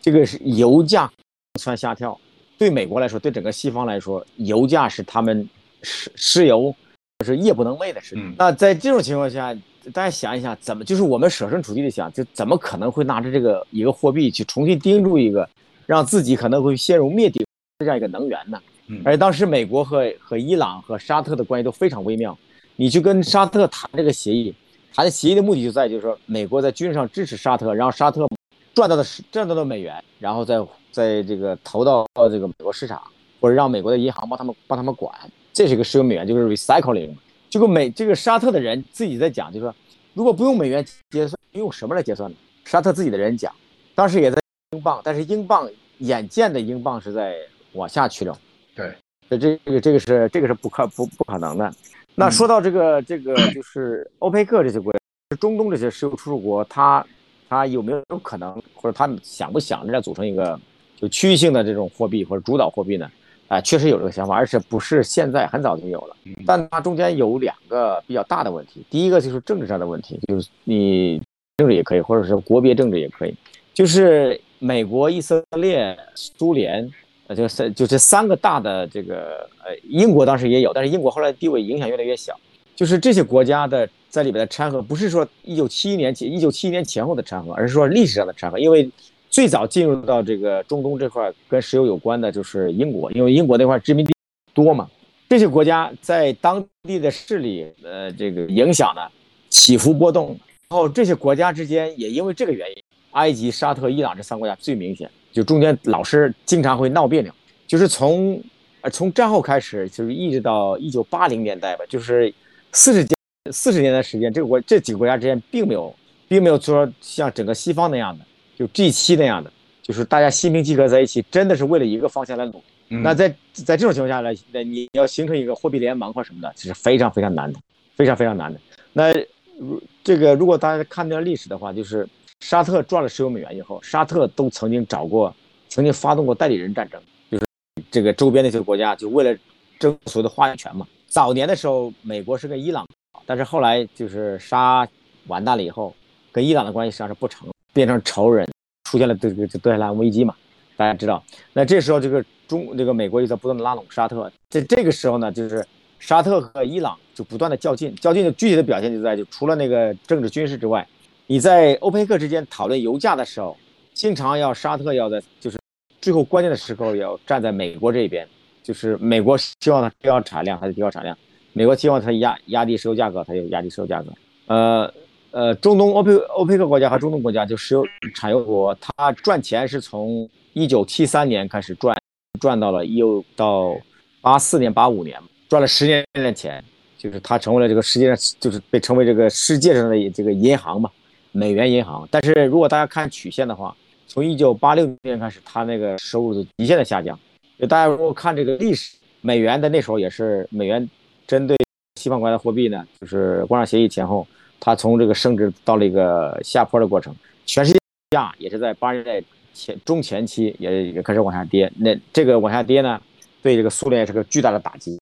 [0.00, 1.10] 这个是油价
[1.58, 2.18] 窜下跳，
[2.56, 5.48] 对美国来说，对整个西方来说，油价是他们。
[5.82, 6.76] 石石油
[7.24, 8.34] 是夜不能寐的事情。
[8.36, 9.54] 那在这种情况下，
[9.94, 15.48] 大家想一想，怎么就是我们设身处地的想，就怎么可能会拿着这个一个货币去重新盯住一个
[15.86, 17.42] 让自己可能会陷入灭顶
[17.80, 18.60] 这样一个能源呢？
[19.04, 22.36] 而且当时美国和和伊朗和沙特的关系都非常微妙。
[22.76, 24.54] 你去跟沙特谈这个协议，
[24.94, 28.26] 谈的协议的目的就在就是说，美国在军事上支持沙特，然后沙特
[28.74, 30.58] 赚到的赚到的美元，然后再
[30.90, 33.02] 在这个投到这个美国市场，
[33.40, 35.14] 或者让美国的银行帮他们帮他们管。
[35.52, 37.14] 这是一个石油美元，就是 recycling。
[37.48, 39.74] 这个美这个沙特的人自己在讲，就说
[40.14, 42.36] 如果不用美元结算，用什么来结算呢？
[42.64, 43.54] 沙特自己的人讲，
[43.94, 44.38] 当时也在
[44.72, 47.36] 英镑，但是英镑眼见的英镑是在
[47.72, 48.38] 往下去了。
[48.74, 48.92] 对，
[49.28, 51.72] 这这个这个是这个是不可不不可能的。
[52.14, 54.98] 那说到这个这个就是欧佩克这些国家，
[55.38, 57.04] 中东这些石油出入国，它
[57.48, 60.58] 它有没有可能，或者他们想不想着组成一个
[60.96, 63.10] 就区域性的这种货币或者主导货币呢？
[63.48, 66.16] 啊，确实有这个想法，而且不是现在，很早就有了。
[66.46, 68.86] 但它中间有两个比较大的问题。
[68.88, 71.20] 第一个就是政治上的问题，就是你
[71.56, 73.34] 政治也可以，或者是国别政治也可以。
[73.74, 76.88] 就是美国、以色列、苏联，
[77.34, 82.38] 就三就这三个大的这个，呃，英国当时也有，但是英国后来地位影响越来越小。
[82.74, 88.90] 就是这些国家的在里边的掺和，不是说一九七一年前、一九七一年前后的掺和，而是说历史上的掺和，因为。
[89.32, 94.12] 最早进入到这个中东这块跟石油有关的就是英国，因为英国那块殖民地
[94.52, 94.90] 多嘛。
[95.28, 99.02] 这些国家在当地的势力，呃，这个影响呢
[99.48, 100.36] 起伏波动。
[100.68, 102.82] 然后这些国家之间也因为这个原因，
[103.12, 107.32] 埃及、沙特、伊朗这三国家最明显，就中间老是经常会闹别扭。
[107.66, 108.42] 就是从
[108.80, 112.32] 呃从战后开始，就是一直到一九八零年代吧，就是
[112.72, 113.06] 四十
[113.52, 115.94] 四十年的时间，这个国这几个国家之间并没有
[116.28, 118.24] 并没有说像整个西方那样的。
[118.58, 119.50] 就 G 七那样的，
[119.80, 122.62] 就是大家心平气和在一起，真的是为了一个方向来努力。
[122.88, 127.58] 那在在这种情况下来，那你要形成一个货币联盟或什么的，这是非常非常难的，
[127.96, 128.60] 非常非常难的。
[128.92, 129.14] 那
[129.58, 132.06] 如这个如果大家看段历史的话，就是
[132.40, 135.34] 沙特赚了石油美元以后，沙特都曾经找过，
[135.68, 137.00] 曾经发动过代理人战争，
[137.30, 137.46] 就是
[137.90, 139.38] 这个周边那些国家就为了
[139.78, 140.86] 争所谓的话语权嘛。
[141.06, 142.86] 早年的时候，美国是跟伊朗，
[143.26, 144.86] 但是后来就是沙
[145.26, 145.94] 完蛋了以后，
[146.32, 147.48] 跟伊朗的关系实际上是不成。
[147.72, 148.48] 变成仇人，
[148.82, 150.34] 出现了这个德黑兰危机嘛？
[150.76, 151.22] 大家知道，
[151.52, 155.64] 那这时候这个中这个美国也在不断的拉拢沙特，在这个时候呢，就是
[156.00, 160.84] 沙特和伊朗就不断的较劲，较劲的具体的表现就在就除了那个政治军事之外，
[161.30, 163.56] 你在欧佩克之间讨论油价的时候，
[163.94, 165.56] 经常要沙特要在就是
[166.00, 168.26] 最后关键的时候要站在美国这边，
[168.64, 171.14] 就是美国希望它提高产量，它就提高产量；
[171.52, 174.12] 美国希望它压压低石油价格，它就压低石油价格。
[174.46, 174.92] 呃。
[175.32, 177.86] 呃，中东欧佩欧佩克国家和中东国家就石油
[178.16, 181.96] 产油国，它赚钱是从一九七三年开始赚，
[182.40, 183.76] 赚到了又到
[184.20, 185.16] 八四年、八五年，
[185.48, 186.64] 赚了十年的钱，
[186.98, 190.90] 就是它成为了这个世界上就是被称为这个世界上的这个银行嘛，
[191.32, 192.06] 美元银行。
[192.10, 193.74] 但是如果大家看曲线的话，
[194.06, 197.18] 从一九八六年开始，它那个收入就极限的下降。
[197.58, 200.88] 就大家如果看这个历史，美元的那时候也是美元
[201.26, 201.56] 针对
[202.00, 204.26] 西方国家的货币呢，就是关税协议前后。
[204.62, 207.14] 它从这个升值到了一个下坡的过程，
[207.46, 207.78] 全世界
[208.10, 211.72] 价也是在八十年代前中前期也也开始往下跌。
[211.78, 213.00] 那这个往下跌呢，
[213.42, 214.98] 对这个苏联是个巨大的打击。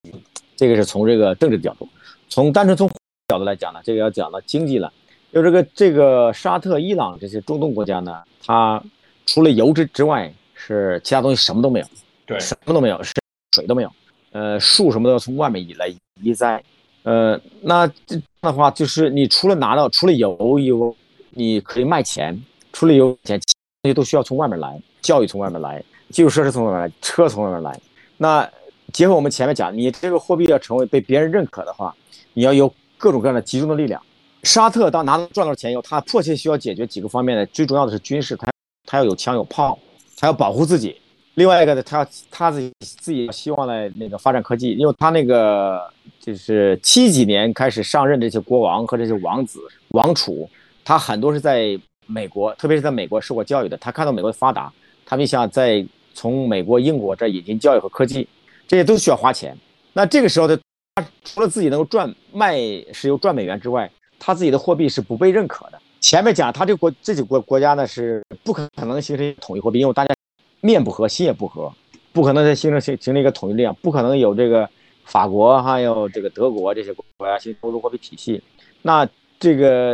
[0.55, 1.89] 这个是从这个政治角度，
[2.29, 2.89] 从单纯从
[3.29, 4.93] 角度来讲呢，这个要讲到经济了。
[5.33, 8.83] 就这个这个沙特、伊朗这些中东国家呢，它
[9.27, 11.87] 除了油脂之外，是其他东西什么都没有，
[12.25, 13.13] 对，什么都没有，是
[13.55, 13.93] 水都没有，
[14.33, 15.93] 呃，树什么都要从外面移来
[16.23, 16.63] 移栽。
[17.03, 20.95] 呃，那这样的话，就是你除了拿到除了油油，
[21.31, 22.39] 你可以卖钱，
[22.73, 23.39] 除了油钱，
[23.83, 27.79] 这些都需要从外面来，教育从外面来，基础设施从外面来，车从外面来。
[28.17, 28.49] 那
[28.93, 31.95] 结合我们前面讲，你这个货币要成为被别人认可的话，
[32.33, 34.03] 你要有各种各样的集中的力量。
[34.49, 38.51] 沙特当拿到赚到钱以后，他迫切需要解决几个方面的，最重要的是军事，他
[38.87, 39.79] 他要有枪有炮，
[40.17, 40.97] 他要保护自己。
[41.35, 45.79] 另外一个呢，他要他自己自己希望呢那个发展科技，因为他那个
[46.19, 50.49] 就是七几年开始上任这些国王和这些王子王储，
[50.83, 54.73] 他很多是在美国，特别是在美国受过教育的，他看到美国的发达，
[55.05, 58.27] 他们想在从美国、英国这引进教育和科技，
[58.67, 59.55] 这些都需要花钱。
[59.93, 60.59] 那这个时候的
[60.95, 62.57] 他除了自己能够赚卖
[62.95, 63.89] 石油赚美元之外，
[64.19, 65.79] 他自己的货币是不被认可的。
[66.01, 70.15] 前面讲他这个国这几个国国家呢是不可能形成统一货币，因为大家。
[70.61, 71.73] 面不和心也不和，
[72.13, 74.69] 不可能再形成形形成一个统一力量，不可能有这个
[75.05, 78.43] 法国还有这个德国这些国家形成欧洲货币体系。
[78.83, 79.09] 那
[79.39, 79.93] 这个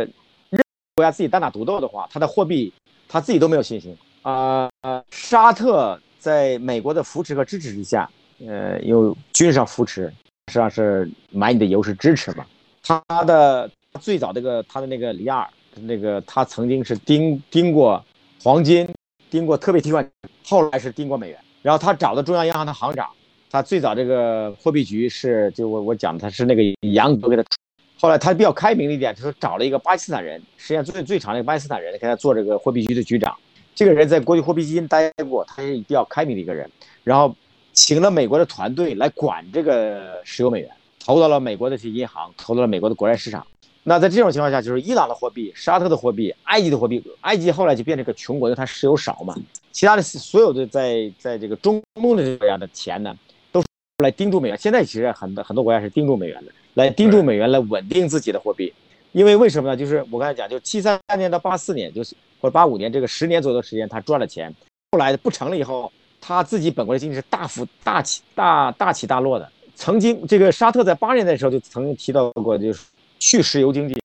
[0.49, 0.59] 任
[0.95, 2.73] 国家自己单打独斗的话，他的货币
[3.07, 4.67] 他自己都没有信心啊。
[5.11, 8.09] 沙特在美国的扶持和支持之下，
[8.47, 10.11] 呃，有军事上扶持，
[10.47, 12.43] 实际上是买你的油是支持嘛。
[12.81, 13.69] 他的
[13.99, 15.49] 最早这个他的那个里亚尔，
[15.81, 18.03] 那个他曾经是盯盯过
[18.41, 18.87] 黄金。
[19.27, 20.07] 盯过特别提款，
[20.47, 23.09] 后来是盯过美元，然后他找的中央银行的行长，
[23.49, 26.61] 他最早这个货币局是就我我讲他是那个
[26.93, 27.43] 杨格给他，
[27.99, 33.35] 后来他比较开明的一点就是找了一个巴基斯坦人，时间最最长的巴基斯坦人给他做这个货币局的局长，
[33.73, 36.69] 这个人在国际货币基金待过，他是比较开明的一个人，
[37.03, 37.35] 然后
[37.73, 40.69] 请了美国的团队来管这个石油美元，
[41.03, 43.45] 投到了美国的这些银行，投到了美国的国债市场。
[43.87, 49.35] 那在这种情况下，就是伊朗的货币、沙特的货币、埃及的货币，埃及后来就变成个穷国，因为它石油少嘛。
[49.71, 53.15] 其他的所有的在在这个中东的这国家的钱呢，
[53.51, 53.67] 都是
[54.03, 54.57] 来盯住美元。
[54.57, 58.73] 现在其实很多很多国家是盯住美元的，来盯住美元来稳定自己的货币。
[59.11, 59.77] 因为为什么呢？
[59.77, 64.51] 就是我刚才讲，就七三年到八四年，就是或者八五年这个十年左右的时间，他赚了钱。
[64.93, 69.47] 后来不成了以后，他自己本国的经济是大幅大起大大起大落的。
[69.75, 72.79] 曾经这个沙特在八十年代的时候就曾经提到过，就是。
[73.19, 73.95] 去石油经济，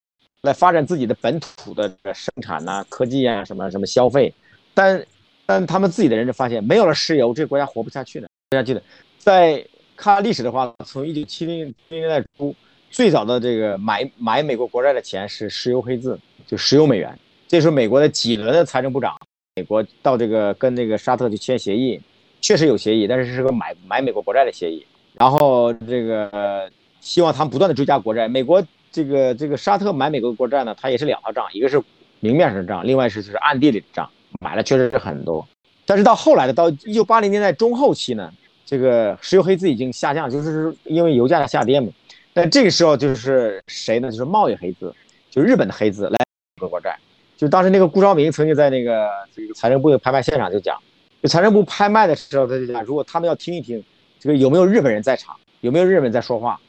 [0.43, 4.32] 来发展自己的本土的生产呐、科技啊、什么什么消费，
[4.73, 5.05] 但
[5.45, 8.82] 但他们自己的人就发现，没有了石油，这个国家活不下去的，活不下去的。
[9.19, 9.62] 在
[9.97, 12.55] 看历史的话，从一九七零年代初，
[12.91, 17.19] 最早的这个买买美国国债的钱是石油黑字，就石油美元。
[17.47, 19.15] 这时候，美国的几轮的财政部长，
[19.57, 22.01] 美国到这个跟那个沙特去签协议，
[22.41, 24.87] 确实有协议，但是是个买买美国国债的协议。
[25.15, 26.70] 然后这个
[27.01, 28.65] 希望他们不断的追加国债，美国。
[28.93, 31.81] 这个这个沙特买美国国债呢，它也是两套账，一个是
[32.21, 34.09] 明面上的账，另外是就是暗地里的账，
[34.41, 35.47] 买了确实是很多。
[35.87, 38.33] 但是到后来的到一九八零年代中后期呢，
[38.65, 41.89] 这个石油黑字已经下降，就是因为油价的下跌嘛。
[42.33, 44.11] 但这个时候就是谁呢？
[44.11, 44.95] 就是贸易黑字，
[45.31, 46.17] 就日本的黑字来
[46.62, 46.97] 美国债。
[47.37, 50.79] 就当时那个顾兆明曾经在那个这个财政部的拍卖现场就讲，
[51.23, 53.83] 就财政部拍卖的时候他就讲，如果他们要听一听
[54.19, 56.61] 这个有没有日本人在场，有没有日本人在说话。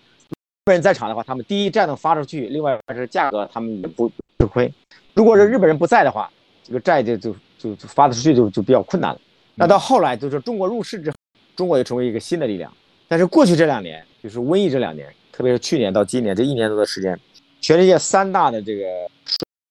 [0.61, 4.07] 日本人在场的话，他们第一债能发出去，另外是价格他们也不
[4.37, 4.71] 吃亏。
[5.15, 6.31] 如果是日本人不在的话，
[6.63, 9.19] 这个债就就就发得出去就就比较困难了。
[9.55, 11.15] 那到后来就是中国入市之后，
[11.55, 12.71] 中国又成为一个新的力量。
[13.07, 17.19] 但是过去这两年，就是瘟疫这两年，特别是去年到今年这一年多的时间，
[17.59, 18.85] 全世界三大的这个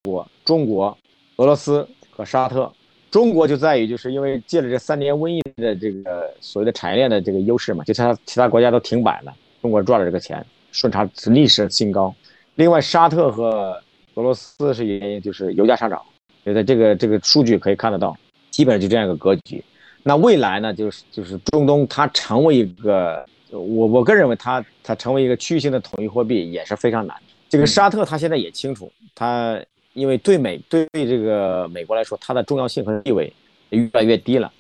[0.03, 0.99] 国，中国、
[1.37, 2.69] 俄罗斯和沙特。
[3.13, 10.45] 中国就在于就是因为借了这三年瘟疫的这个所谓的产业链的这个优势嘛，就他其他国家都停摆了，中国赚了这个钱。
[10.73, 12.15] 顺差是历史新高，
[12.55, 13.81] 另外沙特和
[14.15, 16.01] 俄罗斯是原因，就是油价上涨，
[16.45, 18.17] 觉得这个这个数据可以看得到，
[18.51, 19.65] 基本上就这样一个格局。
[20.03, 27.17] 那未来呢，就是就是中东它成为一个，我我个人认为它它成为一个区域性的统一货币也是非常难。
[27.49, 29.61] 这个沙特它现在也清楚，它
[29.93, 33.33] 因为对美对这个美国来说，它的重要性和地位
[33.71, 34.51] 越来越低了。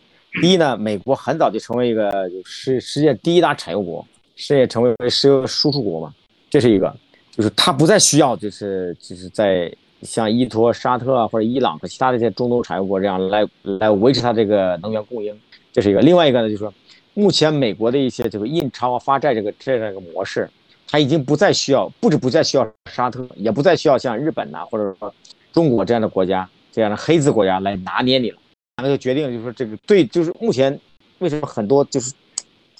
[0.43, 4.07] 第一呢，美国很早就成为一个世世界第一大产油国。
[4.41, 6.15] 事业成为石油输出国嘛，
[6.49, 6.97] 这是一个，
[7.31, 15.39] 就是他不再需要，就是就是在像依托沙特啊或者伊朗和其他的一些中东产油国这样来来维持它这个能源供应，
[15.71, 16.01] 这是一个。
[16.01, 16.73] 另外一个呢，就是说，
[17.13, 20.49] 目前美国的一些这个印钞发债这个这样一个模式，
[20.89, 25.15] 它已经不再需要，不止不再需要沙特，也不再需要像日本呐或者说
[25.53, 28.39] 中国这样的国家这样的黑字国家来拿捏你了。
[28.83, 30.81] 那就决定就是说这个对，就是目前
[31.19, 32.15] 为什么很多就是。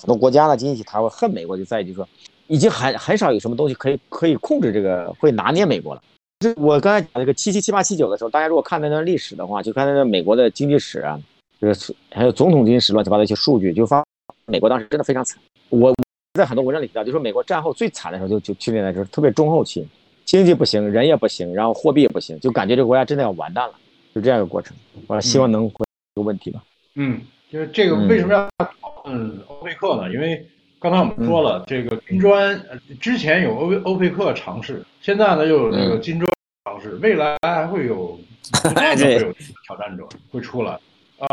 [0.01, 2.09] 很多国家的经济他会恨美国，就在于就说，
[2.47, 6.03] 已经很很少有什么东西可以可以控制这个会拿捏美国了。
[6.41, 11.21] 就我刚才讲那个七七七八七九的时候，大家如果看那段历史的话，就看那美国的经济史啊，
[11.61, 14.03] 就是还有总统经济史乱七八糟一些数据，就发
[14.47, 15.39] 美国当时真的非常惨。
[15.69, 15.95] 我
[16.33, 19.87] 在很多文章里提到，就说美国战后最惨的时候就就去年的时候，特别中后期，
[20.25, 23.75] 经济不行，人也不行，然后货币也不行，就感觉这个国家真的要完蛋了，
[24.15, 24.75] 就这样一个过程。
[25.09, 26.63] 我希望能回这个问题吧。
[26.95, 27.21] 嗯，
[27.51, 28.49] 就是这个为什么要？
[28.59, 30.13] 讨论，欧佩克呢？
[30.13, 30.47] 因为
[30.79, 32.61] 刚才我们说了，这个金砖
[33.01, 36.31] 之前有欧欧佩克尝试，现在呢又有这个金砖
[36.65, 38.19] 尝试，未来还会有，
[38.63, 39.33] 不断的会有
[39.67, 40.73] 挑战者会出来。
[41.19, 41.27] 啊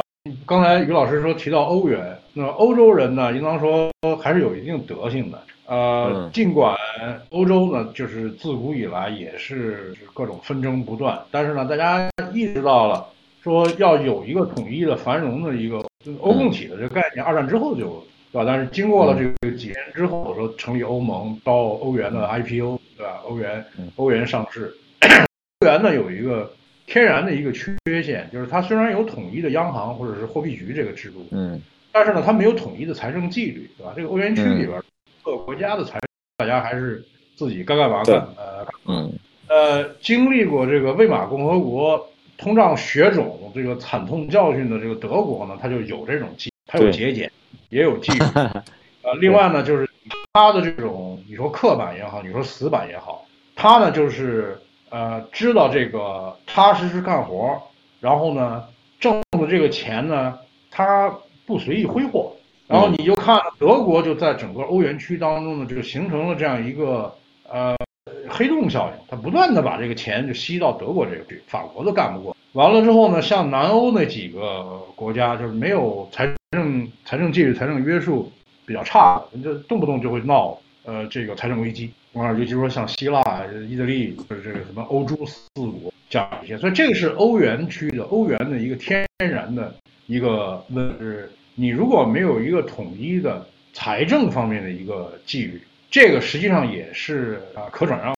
[0.45, 3.89] 刚才于老师说提到欧元，那欧洲人呢，应当说
[4.21, 5.41] 还是有一定德性的。
[5.67, 6.75] 呃，尽管
[7.29, 13.05] 欧洲呢，就是自古以来也是各种纷争不断，但是呢，大家意识到了
[13.41, 15.85] 说要有一个统一的繁荣的一个
[16.21, 18.43] 欧共体的这个概念，二战之后就对吧？
[18.45, 23.21] 但是经过了这个几年之后，说成立欧盟到欧元的 IPO 对吧？
[23.25, 23.65] 欧元
[23.95, 24.73] 欧元上市，
[25.59, 26.51] 欧元呢有一个
[26.85, 31.61] 天然的一个缺陷，就是它虽然有统一的央行或者是货币局这个制度，嗯，
[31.91, 33.93] 但是呢，它没有统一的财政纪律，对吧？
[33.95, 34.81] 这个欧元区里边。
[35.23, 35.99] 各个国家的财，
[36.37, 37.03] 大家还是
[37.35, 38.15] 自己该干嘛干。
[38.37, 39.11] 呃，嗯，
[39.49, 47.31] 呃，经历过这个魏玛共和国通胀血肿这个惨痛教训的这个德国呢，它就有这种机，它有节俭，
[47.69, 48.19] 也有纪律。
[49.03, 49.89] 呃，另外呢，就是
[50.33, 54.57] 它的这种你说刻板也好，你说死板也好，它呢就是
[54.89, 57.61] 呃知道这个踏踏实实干活，
[57.99, 58.63] 然后呢
[58.99, 60.37] 挣的这个钱呢，
[60.69, 61.13] 它
[61.45, 62.33] 不随意挥霍。
[62.67, 67.15] 然后你就看德国就在整个欧元区当中呢，就形成了这样一个
[67.49, 67.73] 呃
[68.29, 72.35] 黑洞效应，它不断的把这个钱就吸到德国这个去，法国都干不过。
[72.53, 78.31] 完了之后呢，像南欧那几个国家就是没有财政财政纪律、财政约束
[78.65, 83.21] 比较差，就动不动就会闹呃这个财政危机啊，尤其说像希腊、
[83.69, 89.73] 意大利就是这个什么欧洲四国这样一些，所以这个是欧元区的欧元的一个天然的
[90.07, 91.05] 一个问题。
[91.53, 98.15] 你如果没有一个统一的财政方面的一个纪律，这个实际上也是啊可转让，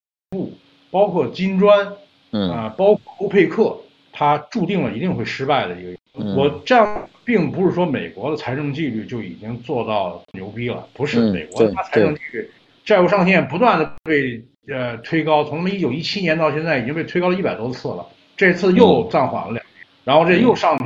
[0.91, 1.93] 包括金砖，
[2.31, 3.77] 嗯啊，包括欧佩克，
[4.11, 5.97] 它注定了一定会失败的一个。
[6.35, 12.49] 我这样并不是说美国的财政纪律就已经做到牛逼了，不是美国的财政纪律，
[12.83, 18.05] 债务上限不断的被呃推高，从一九一七年到现在已经被推高了一百多次了，
[18.35, 19.63] 这次又暂缓了两年，
[20.03, 20.77] 然后这又上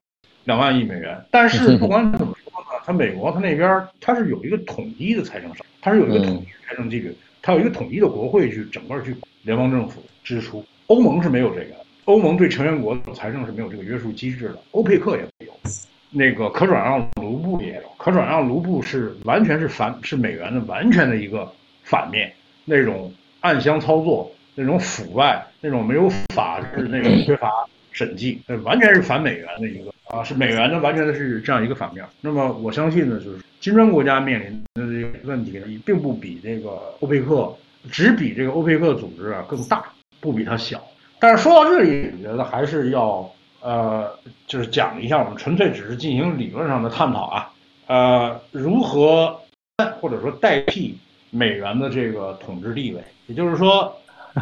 [0.44, 2.34] 两万亿美元，但是不管怎么。
[2.44, 7.12] 说呢，它美国它那边它是有一个统一的财政上，它是有一个统一财政纪律，
[7.42, 10.66] 它有一个统一的国会去整个去联邦政府支出。
[10.88, 11.76] 欧盟是没有这个，
[12.06, 14.58] 欧盟对成员国财政是没有这个约束机制的。
[14.72, 15.54] 欧佩克也没有，
[16.10, 21.50] 那个可转让卢布也有，可转让卢布是完全是反是美元的完全的一个
[21.84, 22.34] 反面，
[22.66, 27.50] 那种暗箱操作，那种腐败，那种没有法治，那种缺乏
[27.92, 29.94] 审计，那完全是反美元的一个。
[30.10, 32.06] 啊，是美元呢，完全的是这样一个反面。
[32.22, 37.52] 那么我相信呢，就是金砖国家面临的这个问题呢，并不比这个欧佩克，
[37.92, 39.84] 只比这个欧佩克组织啊更大，
[40.20, 40.82] 不比它小。
[41.20, 43.30] 但是说到这里，我觉得还是要
[43.62, 44.12] 呃，
[44.46, 47.52] 就是讲一下，我们纯粹只是进行理论上的探讨啊，
[47.88, 49.40] 呃，如何
[50.02, 50.98] 或者说代替
[51.30, 53.02] 美元的这个统治地位。
[53.28, 53.96] 也就是说，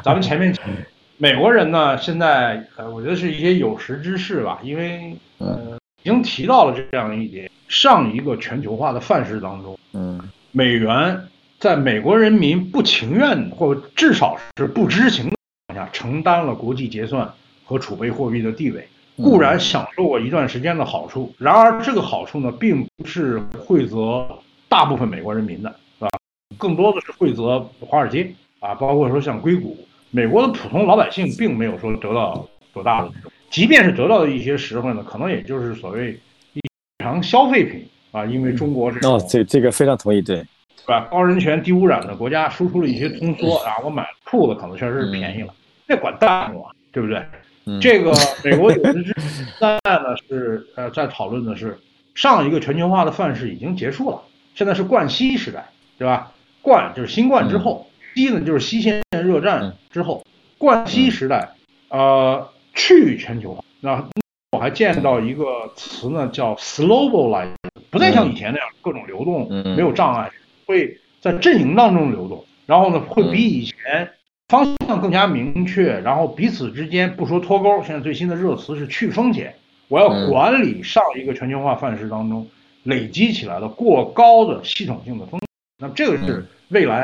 [0.03, 0.65] 咱们前面讲。
[1.18, 10.19] 美国人呢，现在呃，我觉得是一些有识之士吧，因为呃，已经提到了这样一点：上一个全球化的范式当中，嗯，
[10.51, 11.22] 美元
[11.62, 17.32] 在美国人民不情愿或至少是不知情的情况下，承担了国际结算
[17.64, 18.84] 和储备货币的地位。
[19.18, 24.28] 固然享受过一段时间的好处，然而这个好处呢，并不是惠泽
[24.68, 25.70] 大部分美国人民的，
[26.00, 26.10] 是吧？
[26.58, 29.78] 更多的是惠泽华尔街啊，包括说像硅谷。
[30.10, 32.44] 美国的普通老百姓并没有说得到
[32.74, 36.08] 多大的这种，即便是得到的一些实惠呢，可能也就是所谓
[36.54, 36.60] 日
[37.04, 40.44] 常消费品啊，因为中国是哦，这这个非常同意，对，
[40.82, 41.08] 是吧？
[41.12, 45.53] 高人权、低污染的国家输出了一些通缩啊，我买裤子可能确实是便宜了，
[45.88, 46.52] 那管蛋啊，
[46.91, 47.24] 对不对？
[47.80, 48.12] 这个
[48.44, 51.78] 美国有识之士在呢是呃在讨论的是
[52.16, 54.22] 上一个全球化的范式已经结束了，
[54.56, 55.64] 现在是冠希时代，
[55.98, 56.32] 对吧？
[56.62, 57.88] 冠就是新冠之后。
[58.14, 60.22] 西呢，就是西线热战之后，
[60.58, 61.49] 冠希时代，
[61.88, 63.64] 呃，去全球化。
[63.80, 64.06] 那
[64.52, 65.45] 我还见到一个
[65.78, 67.53] 词呢，叫 slow line，
[67.90, 69.48] 不再像以前那样各种流动
[69.78, 70.30] 没有障碍，
[70.72, 74.10] 会在阵营当中流动，然后呢，会比以前
[74.48, 77.84] 方向更加明确，然后彼此之间不说脱钩。
[77.84, 79.53] 现在最新的热词是去风险，
[79.89, 82.48] 我要管理上一个全球化范式当中
[82.84, 85.48] 累积起来的过高的系统性的风险。
[85.77, 87.03] 那么这个是未来。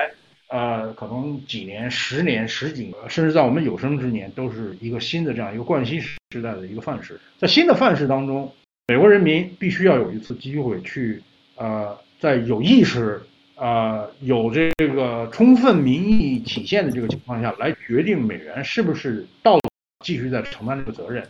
[0.49, 7.19] 呃，可能几年、十年、十几年，甚至在我们有生之年，都是一个新的这样一个冠希时代的一个范式。
[7.37, 8.49] 在新的范式当中，
[8.87, 11.21] 美国人民必须要有一次机会去，
[11.57, 13.21] 呃，在有意识、
[13.57, 19.59] 呃，有这个充分民意体现的这个情况下来决定美元是不是到
[20.05, 21.27] 继续在承担这个责任。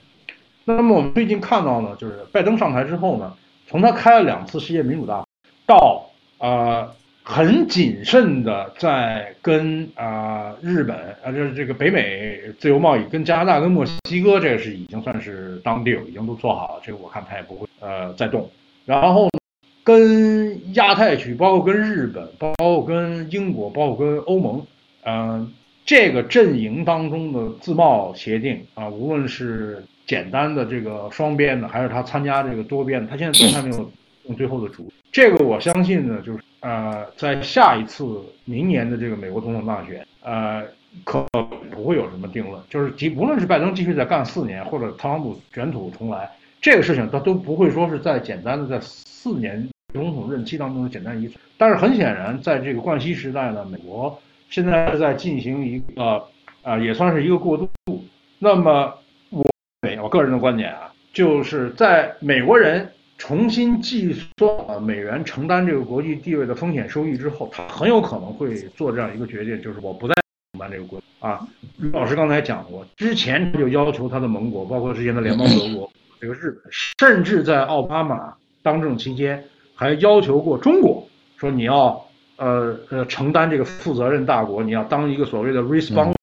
[0.66, 3.34] 那么我们最近看到呢，就是拜登上台之后呢，
[3.66, 5.26] 从他开了两次世界民主大会
[5.66, 6.10] 到
[6.40, 6.94] 呃。
[7.30, 16.82] 很谨慎的在跟啊日本啊，就是这个北美自由贸易，跟加拿大、跟墨西哥，这是已经算是当地已经都做好了。
[16.86, 18.50] 这个我看他也不会呃再动。
[18.86, 19.28] 然后
[19.88, 24.62] 跟亚太区，包括跟日本，包括跟英国，包括跟欧盟，
[25.06, 25.50] 嗯，
[25.86, 33.90] 这个阵营当中的自贸协定啊，无论是简单的这个双边的，还是他参加这个多边的，他现在都还没有
[34.26, 34.92] 用最后的主。
[35.10, 36.40] 这个我相信呢，就是。
[36.60, 40.64] 呃，在下一次明年的这个美国总统大选，呃，
[41.04, 41.24] 可
[41.72, 42.60] 不会有什么定论。
[42.68, 51.40] 就是即无论是拜登继续再干四年，或者特朗普卷土重来，这个事情他都不会说是在简单的在四年总统任期当中的简单一次。
[51.58, 54.20] 但是很显然，在这个冠希时代呢，美国
[54.50, 56.24] 现在是在进行一个
[56.62, 57.70] 啊，也算是一个过渡。
[58.40, 58.94] 那么
[59.30, 59.44] 我
[60.02, 62.90] 我个人的观点啊，就是在美国人。
[63.20, 70.14] 重新计算美元承担这个国际地位的风险收益之后，他很有可能会做这样一个决定，就是我不再
[70.54, 71.40] 承担这个国啊。
[71.80, 75.92] 于老师刚才讲过，之前就要求他的盟国，包括之前的联邦德国、
[76.22, 76.62] 这个日本，
[77.00, 79.44] 甚至在奥巴马当政期间
[79.78, 82.06] 还要求过中国，说你要
[82.36, 86.16] 呃呃承担这个负责任大国，你要当一个所谓的 responsible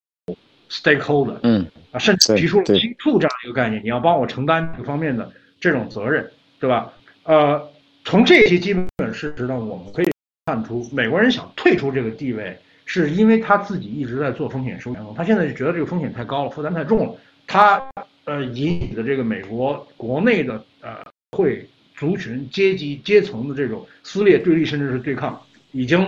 [0.69, 6.31] stakeholder，嗯啊，甚至提出了 T two 这样一个概念，你要帮我承担这方面的这种责任。
[6.61, 6.91] 对吧？
[7.25, 7.61] 呃，
[8.05, 10.09] 从这些基本事实呢，我们可以
[10.47, 12.57] 看出，美国人想退出这个地位，
[12.87, 14.97] 是因为他自己一直在做风险收益。
[15.15, 17.15] 他现在就觉得这个风险太高了，负担太重了。
[17.47, 17.83] 他
[18.25, 21.05] 呃引起的这个美国国内的呃
[21.37, 25.41] 会族群、阶级、阶层的这种撕裂、对立，甚至是对抗，
[25.73, 25.99] 已经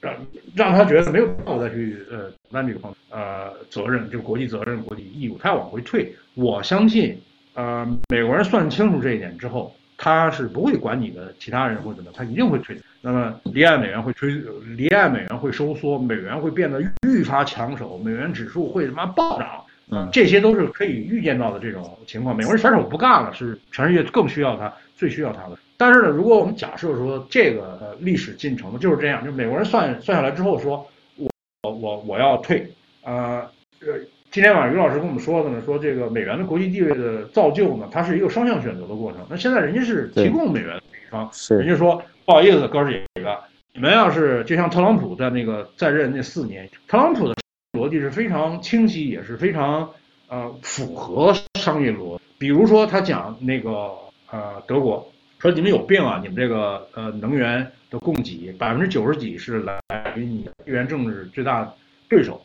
[0.00, 0.14] 让
[0.54, 6.14] 让他觉得没有必要再去呃承担这个方呃责任，就是国际责任、国际义务，他要往回退。
[6.34, 7.20] 我相信，
[7.54, 9.74] 呃，美国人算清楚这一点之后。
[9.96, 12.76] 他是不会管你的其他人或者怎么，他一定会退。
[13.00, 14.28] 那么离岸美元会推，
[14.76, 19.64] 离岸美元会收缩，美元会变得愈发抢手，美元指数会他妈暴涨。
[19.90, 22.36] 嗯，这些都是可以预见到的这种情况。
[22.36, 25.58] 美国人甩手不干了，是全世界更需要他，最需要他的。
[25.76, 30.86] 但是呢，如果我们假设说这个呃历史进程就是这样，就美国人算算下来之后说，
[31.16, 31.30] 我
[31.62, 32.66] 我我我要退，
[33.02, 33.46] 呃
[33.80, 33.98] 呃。
[34.30, 39.24] 今天晚上于老师跟我们说的呢，说这个美元的国际地位的造就呢，它是一个双向选择的过程。
[39.30, 43.38] 那现在人家是提供美元的一方，人家说不好意思，哥儿几个，
[43.72, 47.34] 你们要是就像特朗普在那个在任那四年，特朗普的
[47.74, 49.90] 逻辑是非常清晰，也是非常
[50.28, 52.22] 呃符合商业逻辑。
[52.38, 53.90] 比如说他讲那个
[54.30, 55.06] 呃德国
[55.40, 59.80] 说你们有病啊，你们这个呃能源的供给百分之九十几是来
[60.16, 61.68] 于你地缘政治最大
[62.08, 62.40] 对手。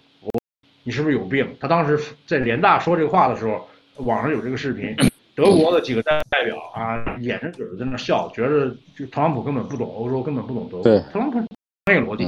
[0.84, 1.48] 你是不是有病？
[1.60, 4.96] 他当时在联大说这个话的时候，网上有这个视频，
[5.36, 11.00] 德国的几个代表啊，眼着嘴在那笑，觉得就特朗普根本不懂欧洲，根本不懂德国。
[11.12, 12.24] 特朗普商业逻辑，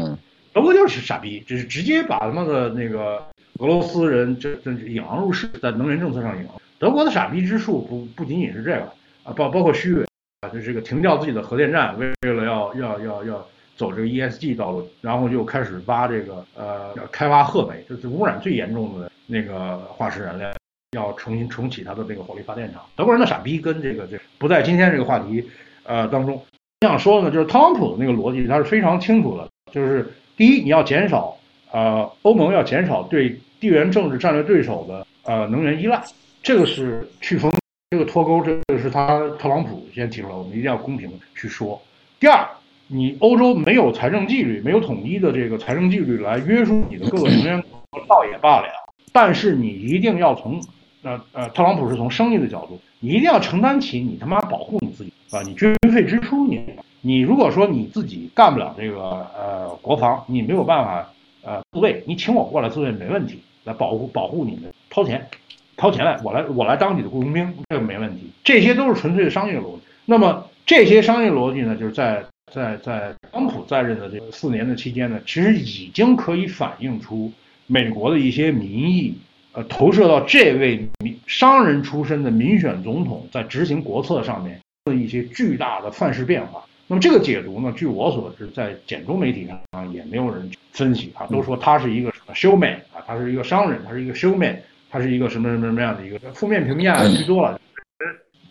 [0.53, 3.23] 德国就是傻逼，就是直接把他妈的那个
[3.60, 6.56] 俄罗斯人这这引狼入室，在能源政策上引狼。
[6.80, 8.84] 德国的傻逼之处不不仅仅是这个
[9.23, 10.06] 啊，包包括虚伪
[10.41, 13.48] 啊，就这个停掉自己的核电站，为了要要要要。
[13.78, 20.53] 走这个 ESG 道路，然后就开始挖这个呃开发褐煤，就是污染最严重的那个化石燃料，
[20.91, 22.84] 要重新重启它的这个火力发电厂。
[22.95, 25.49] 德国人的傻逼跟这个这不在今天这个话题
[25.84, 26.36] 呃当中。
[26.82, 30.07] 我想说的呢，就是特朗普的那个逻辑，他是非常清楚的，就是
[30.41, 31.38] 第一，你要减少
[31.72, 36.01] 呃欧盟要减少对地缘政治战略对手的呃能源依赖，
[36.41, 37.53] 这个是去风
[37.91, 41.80] 这个脱钩，这个是他特朗普先提出来，我们一定要公平去说。
[42.19, 42.43] 第二。
[42.88, 48.68] 你欧洲没有财政纪律，没有统一的这个财政纪律来约束你的各个成员国，倒也罢了。
[49.13, 50.59] 但是你一定要从，
[51.03, 56.61] 呃呃，特朗普是从生意的角度，你一定要承担起你他妈保护你自己，啊，你军费支出你，
[57.02, 61.10] 你如果说你自己干不了这个呃国防，你没有办法
[61.44, 65.28] 呃自卫，你请我过来自卫没问题，来保护保护你们，掏钱，
[65.76, 69.82] 掏钱来，我来我来当你的雇佣兵，这个没问题，这些都是纯粹的商业逻辑。
[70.06, 72.23] 那么这些商业逻辑呢，就是在。
[72.53, 77.32] 在在特朗普在任的这四年的期间呢，其实已经可以反映出
[77.65, 79.18] 美国的一些民意，
[79.53, 86.61] 呃，投射到这位民商人出身的民选总统在执行国策上面的一些巨大的范式变化。
[86.91, 94.57] 那么这个解读呢，据我所知，在简中媒体上啊也没有人分析啊，都说他是一个什么 showman 啊，他是一个商人，他是一个 showman，
[94.89, 97.57] 他是一个什么什么什么样的一个负面评价居多了。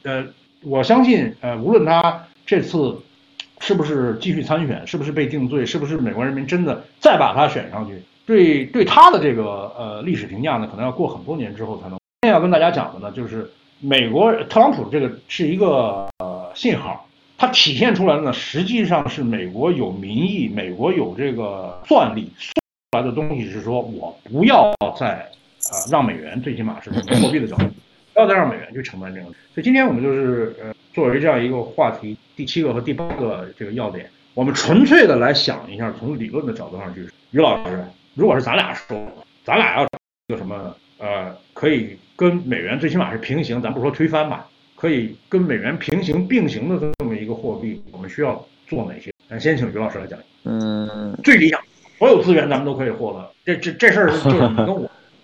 [0.05, 0.25] 呃，
[0.63, 2.97] 我相信呃，无论他这次。
[3.63, 4.87] 是不是继续参选？
[4.87, 5.67] 是不是被定罪？
[5.67, 8.03] 是不是美国人民真的再把他选上去？
[8.25, 11.99] 对对他的这个呃历史评价呢，可能要过很多年之后才能。
[12.23, 13.47] 今天要跟大家讲的呢，就是
[13.79, 17.07] 美国特朗普这个是一个呃信号，
[17.41, 22.53] 它体现出来的呢，实际上是美国有民意，美国有这个算力，算
[22.93, 25.27] 出来的东西是说我不要再
[25.73, 27.65] 呃让美元最起码是货币的角度，
[28.13, 29.27] 不要再让美元去承担这个。
[29.27, 39.01] 所以今天我们就是呃作为这样一个话题，第七个和第八个这个要点，我们纯粹的来想一下，从理论的角度上去，于老师，如果是咱俩说，
[39.47, 44.47] 咱俩要一个什么呃可以跟美元最起码是平行，咱不说推翻吧。
[44.81, 49.13] 可以跟美元平行并行的这么一个货币，我们需要做哪些？
[49.29, 50.19] 咱先请于老师来讲。
[50.45, 51.61] 嗯，最理想，
[51.99, 53.31] 所有资源咱们都可以获得。
[53.45, 54.81] 这这这事儿就是你跟我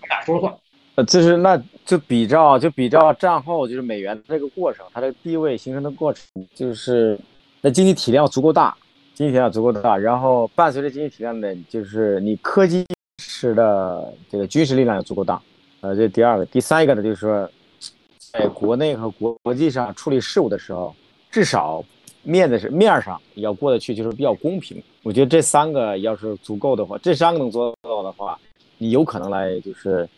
[0.08, 0.54] 俩 说了算。
[0.96, 6.22] 呃，就是那就比照就比照战后就是美元这个过程，它的地位形成的过程，
[6.54, 7.18] 就是
[7.62, 8.76] 那经济体量足够大，
[9.14, 12.84] 经济体量足够大，然后伴随着经济体量的，就是你科技
[13.22, 15.40] 式的这个军事力量也足够大。
[15.80, 17.50] 呃，这第二个，第三一个呢，就是说。
[18.38, 20.94] 在国内和国国际上处理事务的时候，
[21.30, 21.82] 至少
[22.22, 24.82] 面子是面上要过得去，就是比较公平。
[25.02, 28.38] 我觉得这三个要是足够的话，这三个能做到的话，
[28.78, 30.08] 你有可能来就是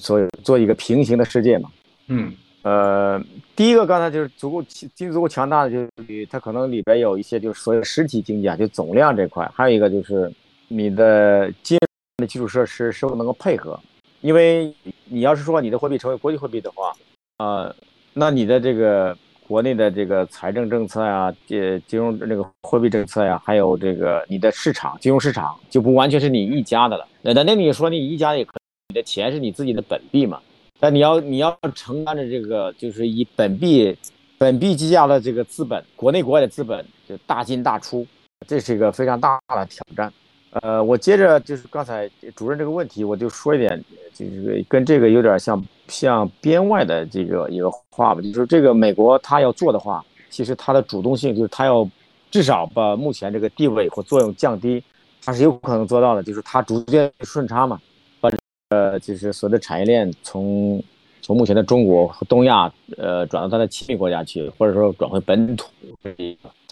[0.00, 1.70] 做做一个平行的世界嘛。
[2.06, 2.32] 嗯，
[2.62, 3.22] 呃，
[3.54, 10.32] 第一个刚才就是足够经济足够强大的，就是它可能里边有一些就是所有实体经济啊，就总量这块，还有一个就是
[10.68, 13.78] 你的金融的基础设施是否能够配合。
[14.22, 14.72] 因为
[15.04, 16.92] 你要是说你的货币成为国际货币的话。
[17.36, 17.74] 啊，
[18.14, 27.06] 那你的这个国内的这个财政政策呀，呃，金融这个货币政策呀，还有这个你的市场金融市场就不完全是你一家的了。
[27.20, 28.54] 那那你说你一家也可，
[28.88, 30.40] 你的钱是你自己的本币嘛？
[30.80, 33.96] 但你要你要承担着这个，就是以本币
[34.38, 38.06] 本币计价的这个资本，国内国外的资本就大进大出，
[38.46, 40.12] 这是一个非常大的挑战。
[40.62, 43.82] 呃，我接着就是刚才主任这个问题，我就说一点，
[44.14, 51.88] 就是跟这个有点像像编外的这个一个话吧，就是这个美国他要做的话，其实他的主动性就是他要
[52.30, 54.82] 至少把目前这个地位或作用降低，
[55.24, 57.80] 他是有可能做到的，就是他逐渐顺差嘛，
[58.20, 58.30] 把
[58.70, 60.82] 呃就是所有的产业链从
[61.20, 65.66] 从目前的中国和东亚呃转到他的亲密国家去，或者说转回本土，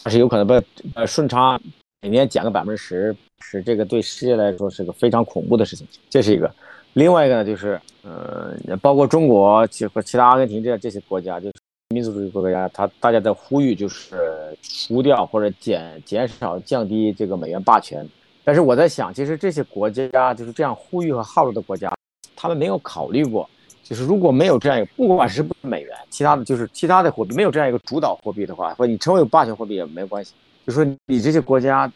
[0.03, 0.63] 他是有可能把
[0.95, 1.61] 呃顺差。
[2.05, 5.89] 每年减个百分之十，是这个对世界来说是个非常恐怖的事情。
[6.11, 6.55] 这是一个，
[6.93, 11.55] 另外一个呢，就是呃，包括中国其和其他阿根廷这样这些国家，就是
[11.95, 18.07] 民族主义国家，他大家在呼吁就是除掉或者减减少降低这个美元霸权。
[18.45, 21.91] 但是我在想，其实这些国家就是这样呼吁和号召的国家，
[22.37, 23.49] 他们没有考虑过，
[23.83, 30.35] 就是如果没有这样一个，不管是不是美元，其他的就是其他的货币没有这样一个主导货币的话，或者你成为霸权货币也没关系。
[30.67, 31.91] 就说你这些国家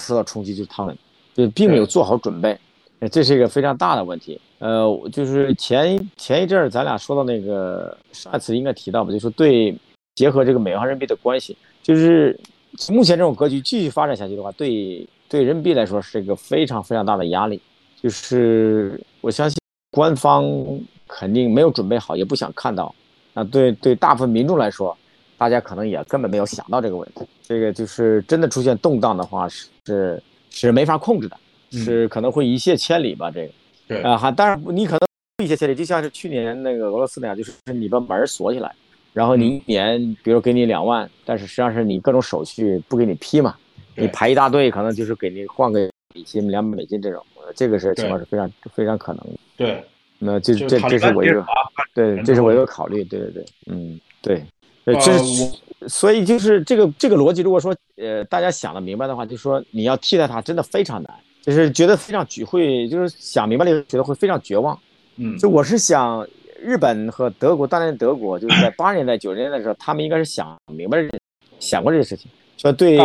[0.00, 0.96] 受到冲击，就是他们
[1.34, 2.58] 就并没有做好准备，
[3.12, 4.40] 这是一个非常大的问题。
[4.58, 9.74] 呃，就是前前一阵儿咱俩说到那个上一次应该提到吧，就是对
[10.16, 12.38] 结合这个美元和人民币的关系，就是
[12.88, 17.60] 目前这种格局继续发展下去的话，对对人民币来说是一个非常非常大的压力。
[18.02, 19.58] 就是我相信
[19.92, 20.44] 官方
[21.06, 22.94] 肯定没有准备好，也不想看到。
[23.32, 24.96] 那对对大部分民众来说。
[25.40, 31.36] 大家可能也根本没有想到这个问题，这个就是真的出现动荡的话，是是没法控制的，
[31.72, 33.30] 是可能会一泻千里吧。
[33.30, 33.52] 这个，
[33.88, 34.02] 对。
[34.02, 35.00] 啊，还当然你可能
[35.42, 38.70] 一泻千里，就像是去年那个俄罗斯那样，就是你把门锁起来，
[39.14, 43.56] 然后你一年比如给你两万，但是实际上是你各种手续不给你批嘛，
[43.96, 47.24] 你排一大队，可能就是给你换个美金两百美金这种，
[47.56, 49.38] 这个是情况是非常非常可能的。
[49.56, 49.82] 对，
[50.18, 51.42] 那这这这是我一个，
[51.94, 54.44] 对，这是我一个考虑，对对对，嗯，对。
[54.84, 55.50] 对，这是
[55.88, 64.78] 所以就是这个这个逻辑，如果说呃大家想的明白的话，就说你要替代它真的非常难，就是觉得非常绝会，就是想明白了觉得会非常绝望。
[65.16, 66.26] 嗯，就我是想，
[66.58, 70.98] 日本和德国，当年德国就是在八十年代九十年代的时候，他们应该是想明白
[71.58, 72.98] 想过这个事情，说对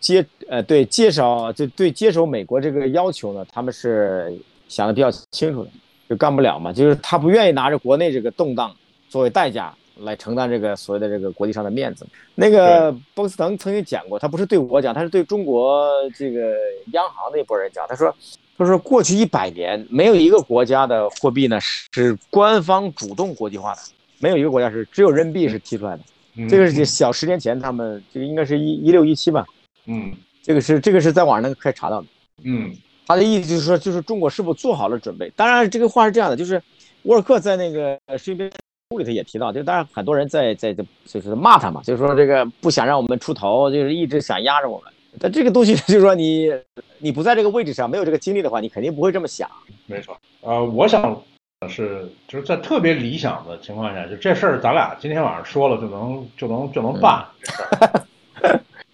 [0.00, 4.38] 接呃对接手就对接手美国这个要求呢，他们是
[4.68, 5.70] 想的比较清楚的，
[6.08, 8.74] 就干不了嘛，就是他不愿意拿着国内这个动荡
[9.08, 9.74] 作为代价。
[10.00, 12.06] 来承担这个所谓的这个国际上的面子。
[12.34, 16.54] 那个波斯腾曾经讲过，他不是对我讲，他是对中国这个
[16.92, 17.86] 央行那波人讲。
[17.88, 18.14] 他说，
[18.56, 23.80] 他说过去一百年没有一个国家的货币呢是官方主动国际化的，
[24.18, 26.02] 没有一个国家是只有人民币是提出来的。
[26.48, 29.44] 这个是小十年前他们这个应该是一一六一七吧。
[29.86, 30.12] 嗯，
[30.42, 32.06] 这个是这个是在网上能可以查到的。
[32.44, 32.74] 嗯，
[33.06, 35.30] 他的意思就是说，就是中国是否做好了准备？
[35.36, 36.62] 当然，这个话是这样的，就是
[37.02, 38.50] 沃尔克在那个视频。
[38.92, 44.92] 书里头也提到，就当然很多人在在在就是骂他嘛，就是说这个不想让我们出头，就是一直想压着我们。
[45.18, 46.52] 但这个东西 就是说你
[46.98, 49.50] 你不在这个位置上，没有这个经历的话，你肯定不会这么想。
[49.86, 51.18] 没错，呃，我想
[51.68, 57.24] 是就是在特别理想的情况下，就这事儿咱俩今天晚上说了就能就能就能办。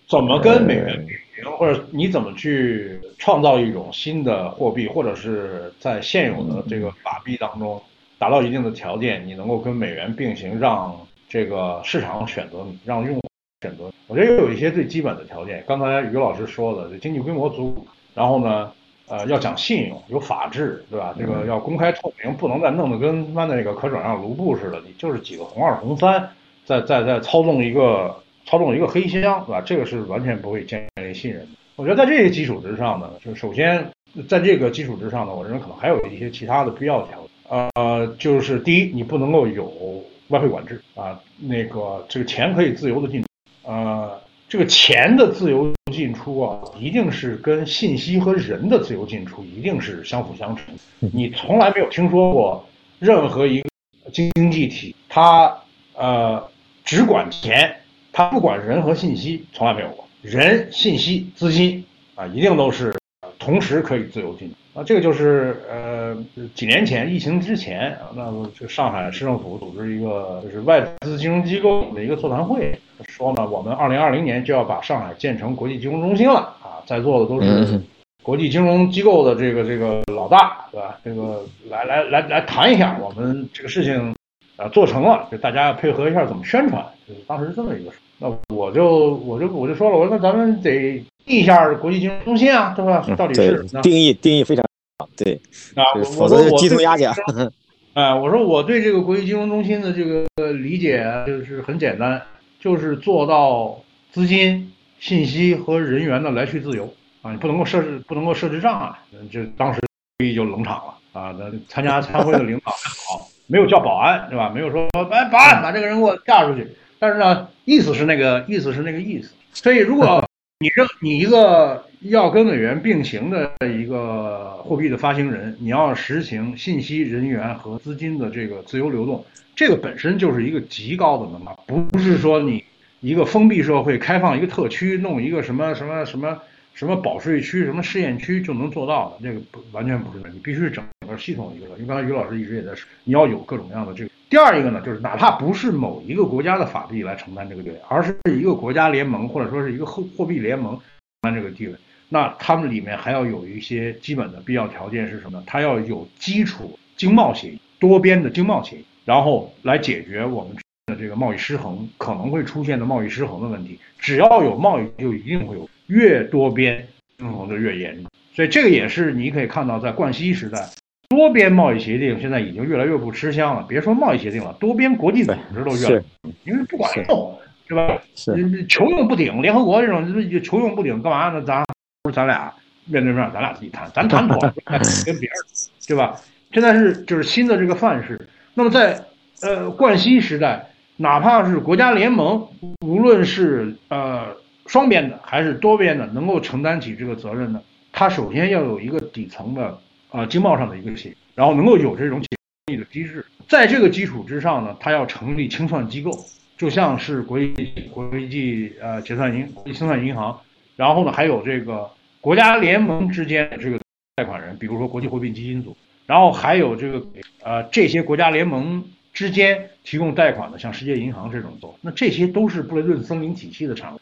[0.08, 1.14] 怎么跟 美元比？
[1.56, 7.80] 或者你怎么去创造一种新的货币，或者是在现有的这个法币当中
[8.18, 10.94] 达到一定的条件，你能够跟美元并行，让
[11.28, 13.22] 这个市场选择你，让用户
[13.62, 13.92] 选择你。
[14.06, 18.72] 我觉得有一些最基本的条件，刚才于老师说的，经济规模足，然后呢，
[19.08, 21.14] 呃，要讲信用，有法治，对吧？
[21.18, 26.28] 这个要公开透明，不能再弄得跟他妈那个可转让卢布似的，你就是几个红二红三
[26.64, 28.14] 在在在操纵一个。
[28.50, 29.60] 操纵一个黑箱，对吧？
[29.60, 31.48] 这个是完全不会建立信任的。
[31.76, 33.86] 我觉得在这些基础之上呢，就首先
[34.26, 37.27] 在这个基础之上呢，我认为可能还有一些其他的必要条件。
[37.48, 43.24] 呃，就是第一，你不能够有外汇管制啊，那个这个钱可以自由的进，
[43.62, 50.66] 呃，这个钱的自由进出啊，一定是跟信息和人的自由进出一定是相辅相成。
[50.98, 52.66] 你从来没有听说过
[52.98, 53.68] 任何一个
[54.12, 55.56] 经济体，它
[55.94, 56.48] 呃
[56.84, 57.74] 只管钱。
[58.10, 61.84] 它不管人和信息，从来没有过人、信息、资金
[62.16, 62.92] 啊，一定都是
[63.38, 64.82] 同时可以自由进啊。
[64.84, 66.16] 这个就是呃，
[66.54, 68.24] 几年前疫情之前啊，那
[68.58, 72.78] 这个上海市政府组织一个就是外资金融机构的一个座谈会，
[73.08, 77.80] 说呢，我们二零二零年就要把上海建成国际金融中心了啊，在座的都是
[78.22, 80.98] 国际金融机构的这个这个老大，对吧？
[81.04, 84.14] 这个来来来来谈一下我们这个事情
[84.56, 87.90] 啊做成了，就大家配合一下怎么宣传，就是当时是这么一个。
[88.18, 93.04] 那我就我就我就说了，我说那咱们得定一下国际金融中心啊，对吧？
[93.16, 94.64] 到底是定义定义非常
[94.98, 95.40] 好，对
[95.74, 95.84] 啊，
[96.16, 97.14] 否则鸡同鸭讲。
[97.94, 102.20] 哎，我说我对这个国际金融中心的这个理解就是很简单，
[102.60, 103.76] 就是做到
[104.12, 106.92] 资金、信息和人员的来去自由
[107.22, 108.90] 啊，你不能够设置不能够设置障碍。
[109.30, 109.80] 就当时
[110.18, 114.48] 会议就冷场了啊，那参加参会的领导好，没有叫保安，对吧？
[114.54, 116.68] 没有说哎，保安把这个人给我架出去。
[117.00, 120.24] 但是呢，意思是那个意思是那个意思，所以如果
[120.60, 129.24] 你这你一个要跟美元并行的一个货币的发行人，你要实行信息、人员和资金的这个自由流动，
[129.54, 132.64] 这个本身就是一个极高的门槛，不是说你
[132.98, 136.36] 一个封闭社会开放一个特区，弄一个什么什么什么
[136.74, 140.72] 什么保税区、什么试验区就能做到的，这个不完全不是，你必须是
[141.08, 141.66] 整个系统一个。
[141.76, 144.10] 因为刚才于老师一直也在说，你要有各种各样的这个。
[144.28, 150.82] 第二一个呢，就是哪怕不是某一个国家的法币来承担这个地位，而是一个国家联盟或者说是一个货货币联盟承
[151.22, 151.74] 担这个地位，
[152.10, 155.42] 那他们里面还要有一些基本的必要条件是什么？
[155.46, 160.54] 它要有基础经贸协议，多边的经贸协议，然后来解决我们
[160.88, 163.78] 的这个贸易失衡可能会出现的贸易失衡的问题。
[163.98, 166.86] 只要有贸易，就一定会有越多边
[167.18, 168.04] 失衡的越严重。
[168.34, 170.68] 所以这个也是你可以看到，在冠希时代。
[171.08, 176.02] 多边贸易协定现在已经越来越不吃香了，别说贸易协定了，多边国际组织都越，
[176.44, 177.98] 因为不管用，是吧？
[178.14, 180.04] 是求用不顶，联合国这种
[180.42, 181.42] 穷用不顶，干嘛呢？
[181.42, 181.64] 咱
[182.02, 182.52] 不是咱俩
[182.84, 184.38] 面对面，咱俩自己谈，咱谈妥，
[185.06, 185.38] 跟别人，
[185.86, 186.14] 对吧？
[186.52, 188.28] 现在是就是新的这个范式。
[188.52, 189.02] 那么在
[189.40, 190.66] 呃冠希时代，
[190.98, 192.46] 哪怕是国家联盟，
[192.84, 194.26] 无论是呃
[194.66, 197.62] 双边的还是多边的，能够承担起这个责任的，
[197.92, 199.78] 它首先要有一个底层的。
[200.10, 202.28] 啊，经贸上的一个协议，然后能够有这种解
[202.66, 206.10] 密的机制，在这个基础之上呢，它要成立清算机构，
[206.56, 207.52] 就像是国际
[207.92, 210.40] 国际呃结算银国际清算银行，
[210.76, 211.90] 然后呢还有这个
[212.20, 213.78] 国家联盟之间的这个
[214.16, 215.76] 贷款人，比如说国际货币基金组，
[216.06, 217.06] 然后还有这个
[217.42, 218.82] 呃这些国家联盟
[219.12, 224.00] 之间提供贷款的，像世界银行这种做，那这些都是布雷顿森林体系的产物。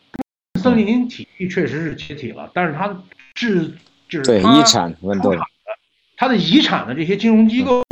[0.61, 3.03] 森林体系确实是解体了，但是它
[3.35, 3.73] 制
[4.09, 5.29] 就是对遗产问题。
[6.17, 7.85] 它的遗产的这些金融机构，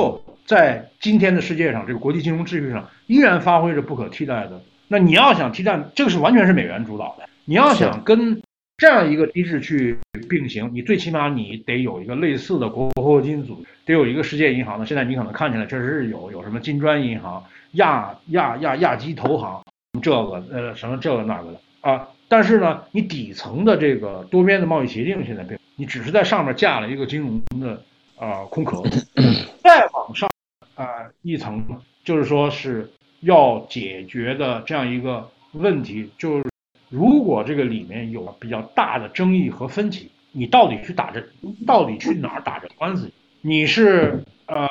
[0.46, 4.62] 在今天的世界上，这个国际金融秩序上，依然发挥着不可替代的。
[4.88, 7.28] 那你要想替代，这个是完全是美元主导的。
[7.44, 8.40] 你要想跟
[8.78, 9.98] 这样一个机制去
[10.28, 14.86] 并行，你最起码你得有一个类似的国货金组，得有一个世界银行的。
[14.86, 19.62] 现在你可能看起来确实是有，有什么金砖银行、亚亚亚亚基投行，
[20.00, 22.08] 这个呃什么这个那个的啊。
[22.28, 27.82] 但是呢，你底层的这个多边的贸易协定现在并，你只是在上面架了一个金融的。
[28.16, 28.82] 啊，空壳，
[29.62, 30.30] 再往上
[30.74, 36.44] 啊一层，就是说是要解决的这样一个问题，就是
[36.88, 41.24] 如果这个里面有比较大的争议和分歧，你到底去打这，
[41.66, 43.10] 到底去哪儿打这官司？
[43.40, 44.68] 你是呃，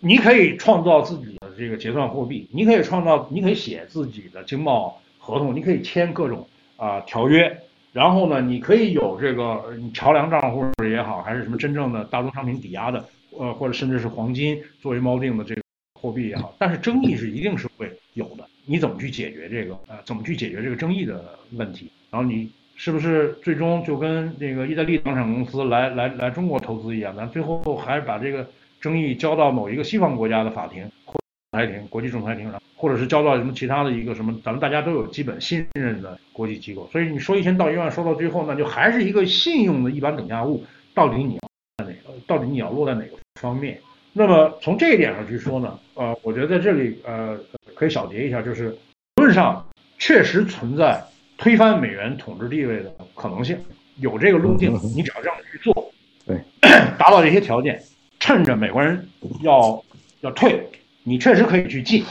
[0.00, 7.60] 你可以创造自己的这个结算货币，你可以创造，你可以写自己的经贸合同，你可以签各种啊条约。
[7.92, 13.04] 然后呢，你可以有这个桥梁账户也好，还是什么真正的大宗商品抵押的，
[13.36, 15.62] 呃，或者甚至是黄金作为锚定的这个
[16.00, 18.44] 货币也好，但是争议是一定是会有的。
[18.64, 19.76] 你怎么去解决这个？
[19.88, 21.90] 呃，怎么去解决这个争议的问题？
[22.10, 28.48] 然后你是不是最终就跟那个意大利房产公司来来来中国投资一样，咱最后还是把这个
[28.80, 31.19] 争议交到某一个西方国家的法庭或
[31.52, 36.88] 裁庭、国际仲裁庭上，或者是交到什么其他的一个什么咱们大家都有基本信任的国际机构。
[36.92, 40.64] 所以你说一千道一万，说到最后，那就还是一个信用的一般等价物，
[40.94, 41.40] 到底你要
[41.78, 42.18] 在哪个？
[42.26, 43.80] 到底你要落在哪个方面？
[44.12, 47.38] 那么从这一点上去说呢，呃，我觉得在这里呃
[47.74, 49.64] 可以小结一下，就是理论上
[49.98, 51.02] 确实存在。
[51.42, 53.58] 推翻美元统治地位的可能性，
[53.96, 55.90] 有这个路径，你只要这样去做，
[56.26, 56.38] 对，
[56.98, 57.82] 达到这些条件，
[58.18, 59.08] 趁着美国人
[59.40, 59.82] 要
[60.20, 60.62] 要退，
[61.02, 62.04] 你确实可以去进。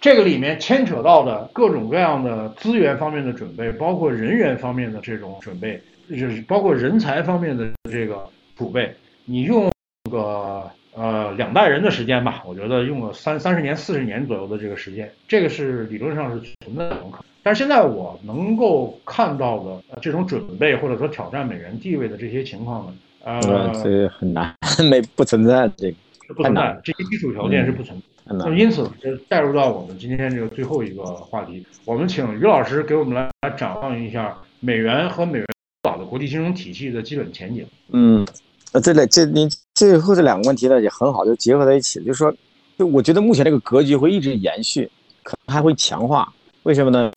[0.00, 5.78] 这个里面牵扯到的各种各样的资源方面的准备，包括人员方面的这种准备，
[6.08, 8.26] 就是包括人才方面的这个
[8.56, 8.90] 储备，
[9.26, 9.70] 你用
[10.10, 17.24] 个呃两代人的时间吧，我觉得用了三三十年、四十年左右的这个时间，这个是理论上是存在这种可能。
[17.42, 24.54] 但是现在我能够看到的这种准备或者说挑战美元地位的这些情况呢，呃，这很难，
[24.90, 25.96] 没不存在这个，
[26.34, 28.04] 不存在这些基础条件是不存在。
[28.32, 35.46] 那么因此就带入到我们今天这个最后一个话题，我们请于老师给我们来来展望一下美元和美元
[35.82, 37.66] 岛的国际金融体系的基本前景。
[37.88, 38.24] 嗯，
[38.72, 42.32] 呃，这类这您最后这两个问题呢也很好，就结合在一起，就是说，
[42.78, 44.88] 就我觉得目前这个格局会一直延续，
[45.24, 46.32] 可能还会强化。
[46.62, 47.10] 为什么呢？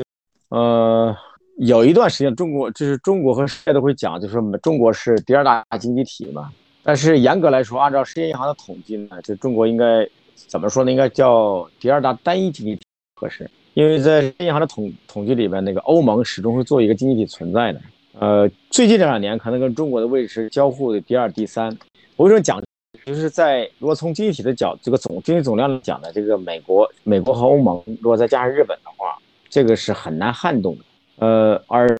[0.49, 1.15] 呃，
[1.57, 6.49] 有一段时间，中国就是中国和世界都会讲，就是说中国是第二大经济体嘛。
[6.83, 10.91] 但是严格来说，按照世界银行的统计呢，就中国应该怎么说呢？
[10.91, 12.81] 应该叫第二大单一经济体
[13.15, 13.49] 合适。
[13.73, 17.81] 因为在世界银行的统统计里边，那个欧盟始终是作为一个经济体存在的。
[18.19, 21.75] 呃，最近这两年可能跟中国的位置是交互的第二、第三。
[22.15, 22.61] 我为什么讲？
[23.05, 29.17] 就是在如果从经济体的角，这个总经济总量来讲呢，这个美国、美国和欧盟，如果再加上日本的话。
[29.49, 30.83] 这个是很难撼动的，
[31.17, 31.95] 呃，而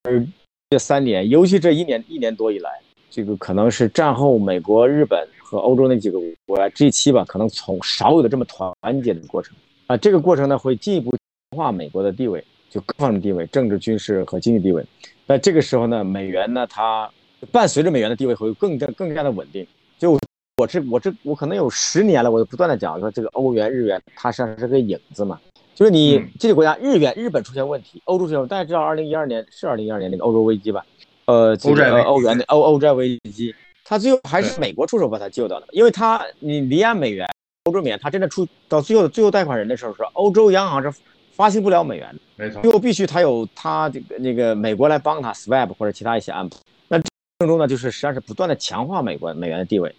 [0.71, 2.71] 这三年，尤其这一年一年多以来，
[3.15, 6.17] 这个可能是战后美国、日本和欧洲那几个
[6.47, 8.73] 国家 G 七吧，可能从少有的这么团
[9.03, 11.11] 结的过程啊，这个过程呢会进一步
[11.51, 14.83] 强化美国的地位，就各方面地位，政治、军事和经济地位。
[15.27, 17.07] 那这个时候呢，美元呢，它
[17.51, 19.63] 伴随着美元的地位会更加更加的稳定。
[19.99, 20.17] 就
[20.57, 25.39] 我这我这我可能有十年了，我就不断的讲说这个欧元、日元，它实际上是个影子嘛。
[25.75, 30.83] 就是你这个国家，日元、日本出现问题，欧洲出现，大家知道，二零一二年是二零一二年那个欧洲危机吧？
[31.25, 33.53] 呃，这个欧元的欧欧债危机，
[33.85, 37.27] 他最后还是美国出手把他救到的，因为他你离岸美元，
[37.63, 40.93] 欧洲美元，他真的出到最后的最后贷款人的时候，是欧洲央行是
[41.33, 46.57] 发行不了美元的，没错，最后必须他有他这个那个美国来帮他 swap 或者其他一些安排。
[46.87, 47.03] 那这
[47.39, 49.93] 过程中呢，就是实际上是不断的强化美国美元的地位。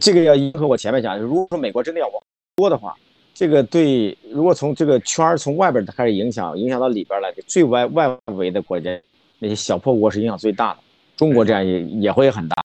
[0.00, 2.22] 这个要迎合我前面讲，如果说美国真的要往
[2.56, 2.94] 多的话。
[3.34, 8.90] 这个对，如果从这个圈儿从外边开始影响，影响到里边来，最外外围的国家，
[9.38, 10.80] 那些小破国是影响最大的。
[11.16, 12.56] 中国这样也也会很大，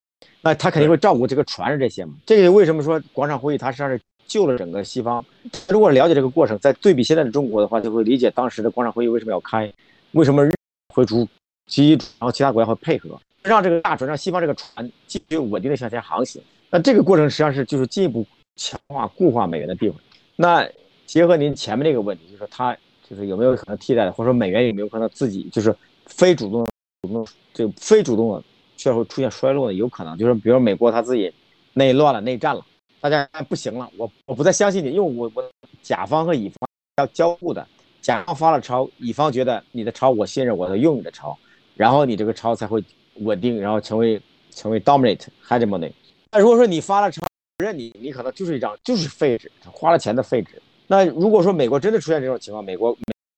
[0.41, 2.13] 那他肯定会照顾这个船上这些嘛。
[2.25, 5.25] 这个为什么说广场会议它实际上是救了整个西方？
[5.67, 9.71] 如果了解这个过程，在对比现在的中国的话，就会理解当时的广场会议为什么要开，
[10.11, 10.53] 为什么日
[10.93, 11.27] 会主
[11.65, 16.41] 机，然后其他国家会配合，让这个大船让西方这个船继续稳定的向前航行。
[16.69, 18.25] 那这个过程实际上是就是进一步
[18.55, 19.95] 强化固化美元的地位。
[20.35, 20.67] 那
[21.05, 22.77] 结合您前面那个问题，就是说它
[23.09, 25.75] 就是有没有可能替代的，或者说美元有没有可能自己就是
[26.05, 26.65] 非主动、
[27.01, 28.43] 主动这非主动的，
[28.77, 31.33] 却会出现衰落的，有可能就是比如美国它自己
[31.73, 32.65] 内乱了、内战了，
[32.99, 35.43] 大家不行了，我我不再相信你，因为我我
[35.81, 37.65] 甲方和乙方要交互的，
[38.01, 41.37] 甲方发了钞，乙方觉得你的钞我信任，我要用你的钞，
[41.75, 42.83] 然后你这个钞才会
[43.15, 44.21] 稳定，然后成为
[44.51, 45.91] 成为 dominate hegemony。
[46.31, 47.21] 那如果说你发了钞
[47.57, 50.61] 不，认你，你可能就是一张就是废纸，花了钱的废纸。
[50.87, 52.91] 那如果说美国真的出现这种情况，美国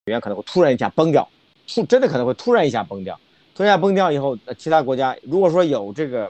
[0.05, 1.27] 美元可能会突然一下崩掉，
[1.67, 3.19] 突真的可能会突然一下崩掉。
[3.53, 6.29] 突然一下崩掉以后，那其他国家如果说有这个，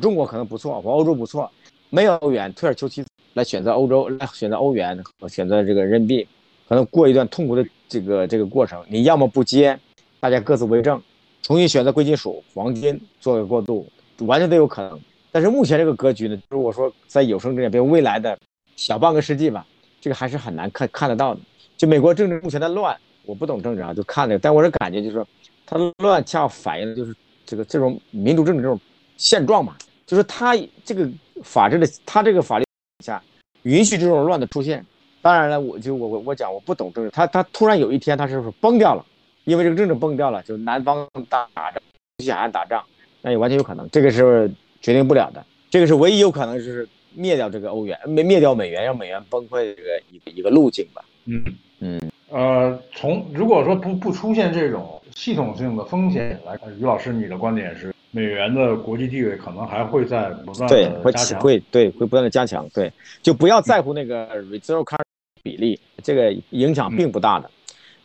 [0.00, 1.50] 中国可能不错，或欧洲不错，
[1.90, 6.28] 没有欧元，退而求其次来选择欧洲，来选择欧元和选择这个人民币，
[6.68, 8.84] 可能过一段痛苦的这个这个过程。
[8.88, 9.78] 你要么不接，
[10.18, 11.00] 大家各自为政，
[11.42, 13.86] 重新选择贵金属、黄金作为过渡，
[14.18, 15.00] 完全都有可能。
[15.30, 18.36] 但是目前这个格局呢，如果说在有生之年，比如未来的
[18.74, 19.64] 小半个世纪吧，
[20.00, 21.40] 这个还是很难看看得到的。
[21.76, 25.26] 就美国政治目前的乱，我不懂政治啊，就看那个，但我是感觉就是说，
[25.66, 27.14] 它乱恰好反映的就是
[27.44, 28.78] 这个这种民主政治这种
[29.16, 29.76] 现状嘛，
[30.06, 31.08] 就是它这个
[31.42, 32.64] 法治的，它这个法律
[33.04, 33.22] 下
[33.62, 34.84] 允许这种乱的出现。
[35.22, 39.04] 当然了，我就我我我讲我不懂政治，它它突然有一天它是不是崩掉了？
[39.44, 41.82] 因为这个政治崩掉了，就南方打打仗，
[42.18, 42.84] 西海岸打仗，
[43.22, 43.88] 那也完全有可能。
[43.90, 44.50] 这个是。
[44.84, 51.02] 决定不了的，这个是唯一有可能就是灭掉这个欧元，灭灭掉美元，让美元崩溃的这个一个一个路径吧。
[51.24, 51.42] 嗯
[51.80, 51.98] 嗯，
[52.34, 62.92] 呃，从如果说不不出现这种系统性的风险来看，于老师，你的观点是美元的国际地位可能还会在不断的加强，会对会不断的加强，对，
[63.22, 65.04] 就不要在乎那个 reserve currency
[65.44, 67.48] 比例，这个影响并不大的。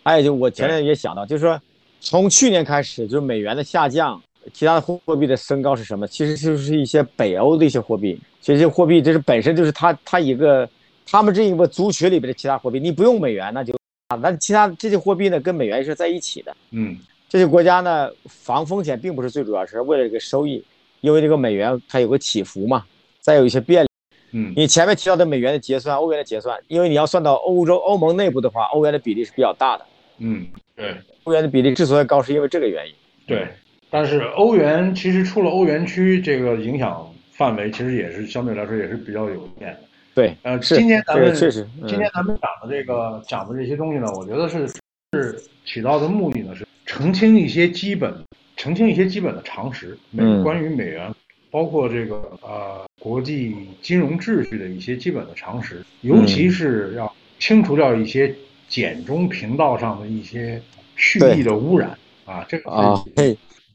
[0.04, 1.60] 还有就我前面也想到，就是说
[2.00, 4.22] 从去年开始，就是美元的下降，
[4.54, 6.06] 其他的货币的升高是什么？
[6.06, 10.70] 其实就是一些北欧的一些货币，其实货币这是本身就是它它一个
[11.08, 13.74] 他们这一个族群里边的其他货币，你不用美元那就。
[14.10, 16.56] 啊，那其他这些货币呢，跟美元是在一起的。
[16.72, 20.64] 嗯，这些国家呢，防风险并不是最主要，是为了这个收益，
[21.02, 22.84] 因为这个美元它有个起伏嘛，
[23.22, 23.86] 再有一些变。
[24.32, 29.86] 嗯，你前面提到的美元的结算、欧元的结算，因为你要算到欧洲欧盟内部的话，欧元的比例是比较大的。
[30.18, 30.96] 嗯，对，
[31.26, 32.94] 欧元的比例之所以高，是因为这个原因。
[33.28, 33.48] 对，
[33.92, 39.82] 但是欧元其实出了欧元区，这个影响范围其实也是相对来说也是比较有限的。
[40.20, 44.68] 对，呃，今天咱们确实，今天咱们讲的这个讲的这些东西呢，我觉得是
[45.14, 48.14] 是起到的目的呢，是澄清一些基本，
[48.58, 51.10] 澄清一些基本的常识，美关于美元，
[51.50, 57.10] 包括这个呃国际金融秩序的一些基本的常识，尤其是要
[57.40, 58.36] 清除掉一些
[58.68, 60.62] 简中频道上的一些
[60.98, 63.02] 蓄意的污染啊，这个啊，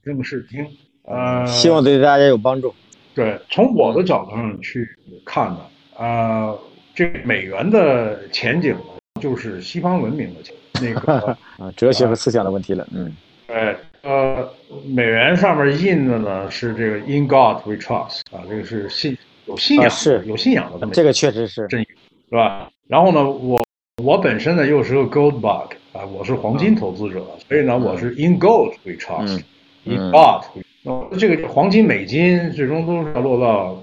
[0.04, 0.66] 正视听，
[1.04, 2.74] 呃，希望对大家有帮助。
[3.14, 4.86] 对，从我的角度上去
[5.24, 5.60] 看呢。
[5.96, 6.58] 呃，
[6.94, 8.76] 这美元的前景
[9.20, 12.84] 就是西方文明的前那个 啊，哲学和思想的问题了。
[12.92, 13.14] 嗯，
[13.46, 14.48] 对，呃，
[14.86, 19.16] 美元上面印的呢是这个 In God We Trust 啊，这个是信
[19.46, 21.86] 有信仰是有信仰的，这个确实是真是
[22.34, 22.68] 吧？
[22.88, 23.64] 然后呢，我
[24.02, 30.44] 我本身呢又是个 Gold Bug 啊，我是黄金投资者，所以呢我是 In Gold We Trust，In God，
[30.82, 33.80] 那这个黄金美金最终都是要落到。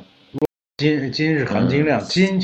[0.82, 2.40] 金金是含金量，金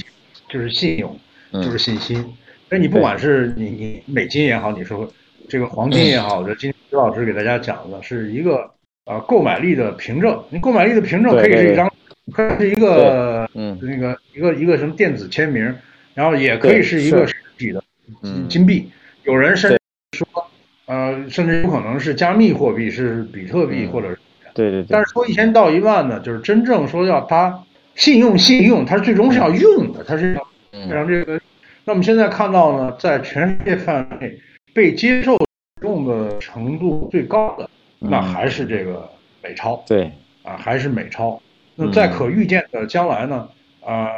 [0.47, 1.19] 就是信用，
[1.51, 2.23] 就是信心。
[2.69, 5.11] 那你不管是你你美金也好，你说
[5.49, 8.69] 这个黄金也好，这今天徐老师给大家讲的是一个
[9.05, 10.39] 呃购买力的凭证。
[10.49, 11.91] 你购买力的凭证可以是一张，
[12.31, 15.73] 可以是一个嗯那个一个一个什么电子签名，
[16.14, 17.84] 然后也可以是一个实体的
[18.47, 18.91] 金币。
[19.23, 19.80] 有人甚至
[20.11, 20.27] 说，
[20.85, 24.09] 呃，甚至有可能是加密货币，是比特币或者
[24.53, 24.88] 对对对。
[24.89, 27.64] 但是说一千到一万呢，就是真正说要它。
[27.98, 30.48] 信用，信用，它最终是要用的，它是要
[30.88, 31.41] 让这个。
[31.84, 34.40] 那我们现在看到呢，在全世界范围内
[34.72, 35.36] 被接受
[35.82, 37.68] 用的程度最高的，
[37.98, 39.10] 那还是这个
[39.41, 39.84] 美钞。
[39.88, 40.11] 对，
[40.44, 41.41] 啊，还是美钞。
[41.76, 43.49] 那在可预见的将来呢，
[43.84, 44.10] 啊，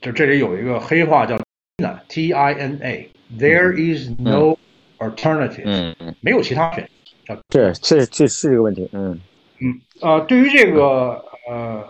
[0.00, 1.38] 就这里有一个黑话叫
[1.76, 4.56] Tina，T I N A，There is no
[4.98, 6.88] alternative，没有其他选
[7.26, 7.36] 项。
[7.50, 8.88] 对，这这是一个问题。
[8.92, 9.20] 嗯
[9.60, 11.84] 嗯啊，对于这个呃。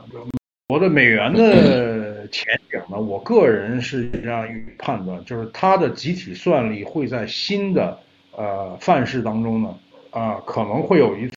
[0.68, 3.01] 我的美元的前景呢？
[3.01, 7.97] 我个人是这样一判断，就是它的集体算力会在新的
[8.36, 9.78] 呃范式当中呢，
[10.10, 11.34] 啊可能会有一次，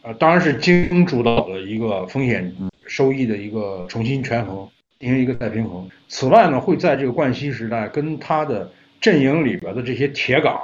[0.00, 2.50] 呃当然是精英主导的一个风险
[2.86, 4.66] 收益的一个重新权衡，
[4.98, 5.86] 进行一个再平衡。
[6.08, 8.72] 此外呢，会在这个冠希时代跟他的
[9.02, 10.54] 阵营里边的这些铁杆，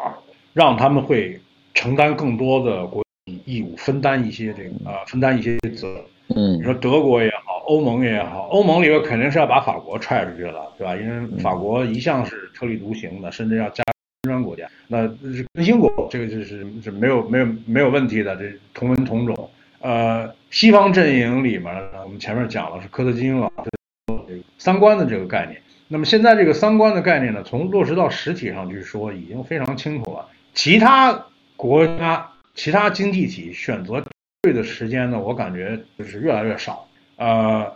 [0.55, 1.39] 让他们会
[1.74, 6.02] 承担更多的国际义务，分担一些这个啊分担一些责任。
[6.35, 10.97] 嗯，你说德国也好，欧盟也好，欧盟里边肯定是要把法国踹出去了，对吧？
[10.97, 13.82] 因为法国一向是特立独行的，甚至要加
[14.22, 14.68] 专国家。
[14.89, 15.06] 那
[15.55, 18.44] 跟英国这个就是是没有没有没有问题的，这
[18.74, 19.51] 同文同种。
[19.80, 25.60] 呃，西方阵营里面呢，我们前面讲了是科特金老师三观的这个概念。
[25.89, 30.28] 那么现在这个三观的概念呢，从落实到实体上去说，已经非常清楚了。
[30.55, 31.26] 其他
[31.56, 34.02] 国家、其他经济体选择。
[34.44, 36.84] 对的时间呢，我感觉就是越来越少，
[37.23, 37.73] 呃，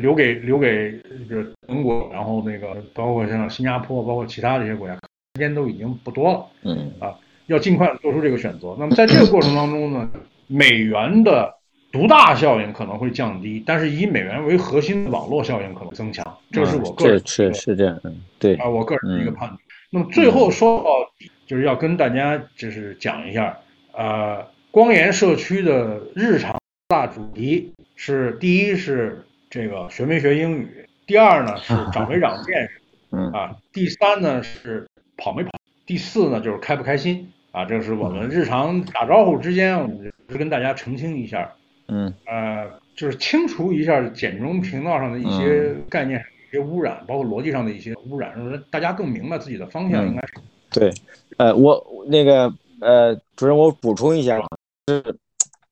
[0.00, 0.92] 留给留给
[1.28, 7.14] 就是中国，然后那个包括像新加坡，包括其他这些国家，时间都已经不多了，嗯啊，
[7.46, 8.76] 要尽快做出这个选择。
[8.78, 10.08] 那么在这个过程当中呢，
[10.46, 11.52] 美元的
[11.90, 19.58] 独大效应可能会降低，但是以美元为核心的网络效应可能增强，这是我个人是是这样，嗯，对啊，我个人的一个判断。
[19.90, 20.84] 那么最后说到
[21.18, 23.58] 底，就是要跟大家就是讲一下，
[23.92, 24.54] 呃。
[24.74, 26.58] 光研社区的日常
[26.88, 32.80] 大主题是：第一是这个学没学英语，第二呢是长没长见识，
[33.10, 35.50] 嗯啊，第三呢是跑没跑，
[35.86, 37.64] 第四呢就是开不开心啊。
[37.64, 41.52] 这是我们日常打招呼之间，我们是跟大家澄清一下，
[41.88, 50.34] 嗯呃，就是清除一下简中频道上的一些概念、一些污染，包括逻辑上的一些污染，让大家更明白自己的方向应该是。
[50.72, 50.92] 对，
[51.36, 54.40] 呃，我那个呃，主任，我补充一下。
[54.88, 55.00] 是，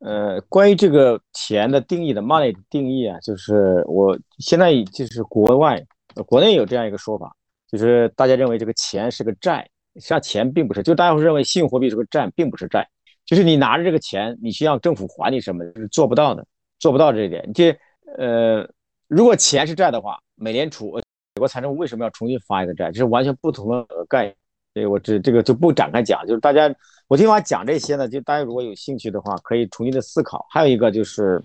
[0.04, 5.80] 呃，关于这个钱的定义的 money 的定义啊，就是我现在就是国外、
[6.26, 7.32] 国内有这样一个说法，
[7.70, 12.88] 就是大家认为这个钱是个债实际上钱并不是，就大家会认为信用货币是个债，并不是债，
[13.24, 16.44] 就是你拿着这个钱，你需要政府还你什么，是做不到的，
[16.80, 17.52] 做不到这一点。
[17.52, 17.70] 这
[18.18, 18.68] 呃，
[19.06, 22.90] 如果钱是债的话，美联储、美国财政部为什么要重新发一个债？
[22.90, 24.36] 这是完全不同的概念。
[24.74, 26.74] 所以我这这个就不展开讲，就是大家
[27.06, 30.46] 我今晚讲这些呢，就大家如果有兴趣的话，可以重新的思考。
[30.48, 31.42] 还有一个就是，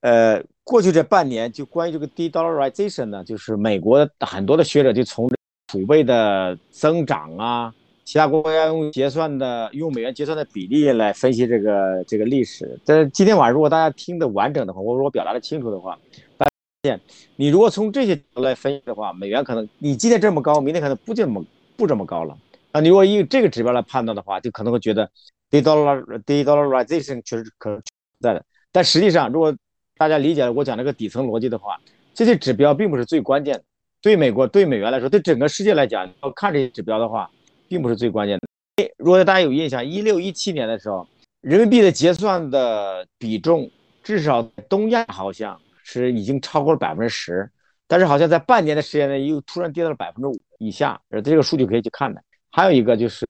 [0.00, 5.30] 呃，过去这半年就关于这个 de-dollarization 呢，就是美国很多的学者就从
[5.70, 7.74] 储备的增长啊，
[8.06, 12.80] 其他国家用结算的用美元结算的比例来分析这个这个历史。
[12.86, 15.98] 但是今天晚上如果大家听的完整的话，或者我表达的清楚的话，
[16.38, 16.46] 发
[16.84, 16.98] 现
[17.36, 21.44] 你如果从这些来分析的话，美元可能你今天这么高，明天可能不这么。
[21.78, 22.36] 不这么高了
[22.72, 22.80] 啊！
[22.80, 25.08] 你如果以这个指标来判断的话，就可能会觉得
[25.48, 27.84] de-dollar de-dollarization 确实可能存
[28.20, 28.44] 在的。
[28.72, 29.56] 但实际上，如果
[29.96, 31.78] 大家理解我讲这个底层逻辑的话，
[32.12, 33.62] 这些指标并不是最关键的。
[34.02, 37.30] 对美国、对美元来说，对整个世界来讲，要看这些指标的话，
[37.68, 38.48] 并不是最关键的。
[38.96, 41.06] 如果大家有印象，一六一七年的时候，
[41.42, 43.70] 人民币的结算的比重，
[44.02, 47.48] 至少东亚好像是已经超过了百分之十。
[47.88, 52.22] 但是好像在半年的时间内又突然跌到了百分之五以下，呃，这个数据可以去看的。
[52.50, 53.26] 还有一个就是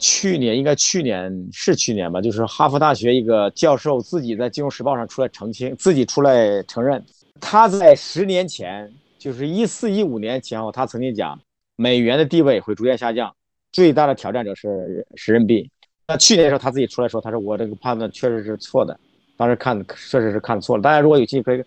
[0.00, 7.02] 去年，应该去年是去年吧，就是哈佛大学一个教授自己在《金融时报》上出来澄清，自己出来承认，
[7.40, 11.38] 他在十年前，就是一四一五年前后，他曾经讲
[11.76, 13.34] 美元的地位会逐渐下降，
[13.72, 15.70] 最大的挑战者是是人民币。
[16.08, 18.98] 那去年的时候他自己出来说，他说我这个判断确实是错的，
[19.36, 20.82] 当时看确实是看错了。
[20.82, 21.62] 大家如果有兴趣可以，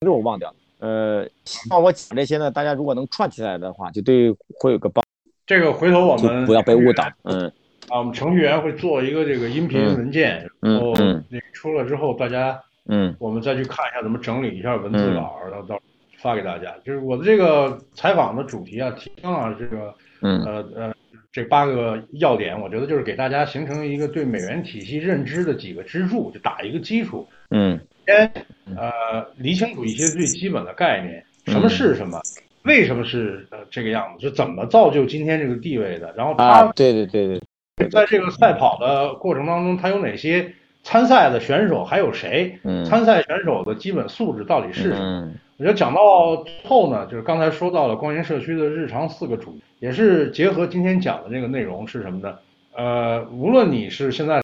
[0.00, 0.56] 这个我忘掉了。
[0.84, 4.30] 呃，希望我讲这些呢，大家如果能串起来的话，就对
[4.60, 5.02] 会有个帮。
[5.46, 7.10] 这个回头我们不要被误导。
[7.22, 7.50] 嗯。
[7.88, 10.92] 啊，我们程序员会做一个这个音频文件，然后
[11.30, 15.80] 那出了之后，大家嗯，我们再去看一下怎么整理一下文字稿，然后到
[16.18, 16.74] 发给大家。
[16.84, 20.94] 就是我的这个采访的主题啊，提纲啊，这个嗯呃呃
[21.32, 27.26] 这八个要点，我觉得就是给大家形成一个对美元体系认知的几个支柱，就打一个基础。
[27.48, 27.80] 嗯。
[28.06, 28.32] 先
[28.76, 32.20] 呃理清楚一些最基本的概念，什么是什么，
[32.64, 36.12] 为什么是呃这个样子，是怎么造就今天这个地位的。
[36.16, 37.40] 然后他对对对
[37.76, 40.52] 对，在这个赛跑的过程当中，他有哪些
[40.82, 42.58] 参赛的选手，还有谁？
[42.84, 45.32] 参赛选手的基本素质到底是什么？
[45.56, 52.36] 我觉得讲到后呢，就是刚才说到了光源社区的日常四个主题，也是结合今天讲的这个内容是什么呢？
[52.76, 54.42] 呃，无论你是现在。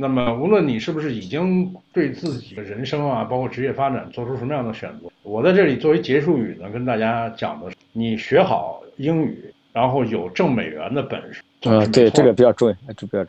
[0.00, 11.42] 那么，无论你是不是已经对自己的人生啊，包括职业发展做出什么样的选择，我在这里作为结束语呢，跟大家讲的是：你学好英语，然后有挣美元的本事。
[11.64, 13.26] 嗯，对，这个比较重要，这比较。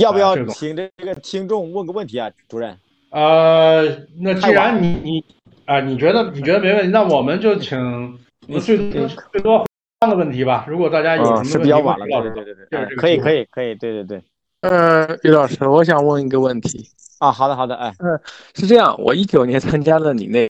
[0.00, 2.78] 要不要请这个听众问个问题啊，主任？
[3.10, 3.82] 呃，
[4.20, 5.24] 那既然你你
[5.66, 8.16] 啊，你觉得你觉得没问题，那我们就请
[8.46, 9.66] 你最多最多
[10.00, 10.64] 三个问题吧。
[10.68, 14.22] 如果大家有什么问题，是比较晚了，对对对对，可以可以可以，对对对。
[14.62, 17.32] 呃，于老师，我想问一个问题啊。
[17.32, 18.20] 好的，好的，哎，嗯，
[18.54, 20.48] 是这样，我一九年参加了你那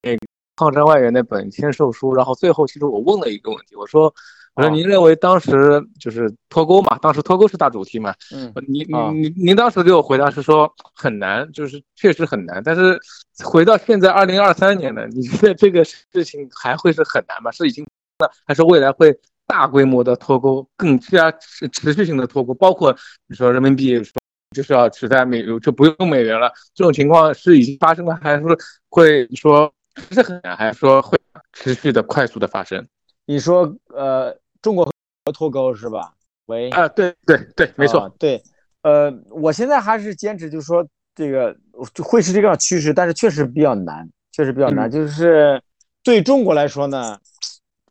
[0.55, 4.13] 抗战外援那本签售书，然后最后其实我问了一个问题，我说，
[4.55, 6.99] 我说您认为当时就是脱钩嘛？
[6.99, 8.15] 当时脱钩是大主题嘛？
[8.35, 12.63] 嗯，您您您您当时给我回答是说很难，就是确实很难。
[12.63, 13.01] 但是
[13.43, 17.51] 回到现在二零二三年了，你觉得这个事情还会是很难吗？
[17.51, 17.83] 是已经
[18.19, 19.19] 那，还是未来会？
[19.47, 22.97] 大规模的脱钩，更加持持续性的脱钩，包括
[23.27, 24.13] 你说人民币说
[24.55, 28.43] 就是要取代美就不用美元了，这种情况是已经发生了，还是
[28.89, 29.73] 会说
[30.11, 31.19] 是很难，还是说会
[31.53, 32.87] 持续的快速的发生？
[33.27, 36.13] 你说呃，中国和脱钩是吧？
[36.47, 38.43] 喂，啊，对对对，没错，对，
[38.83, 41.55] 呃，我现在还是坚持，就是说这个
[42.03, 45.63] 会是这个趋势，但是确实比较难，确实比较难，就是
[46.03, 47.19] 对中国来说呢。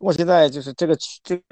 [0.02, 1.42] 我现在就是这个这个，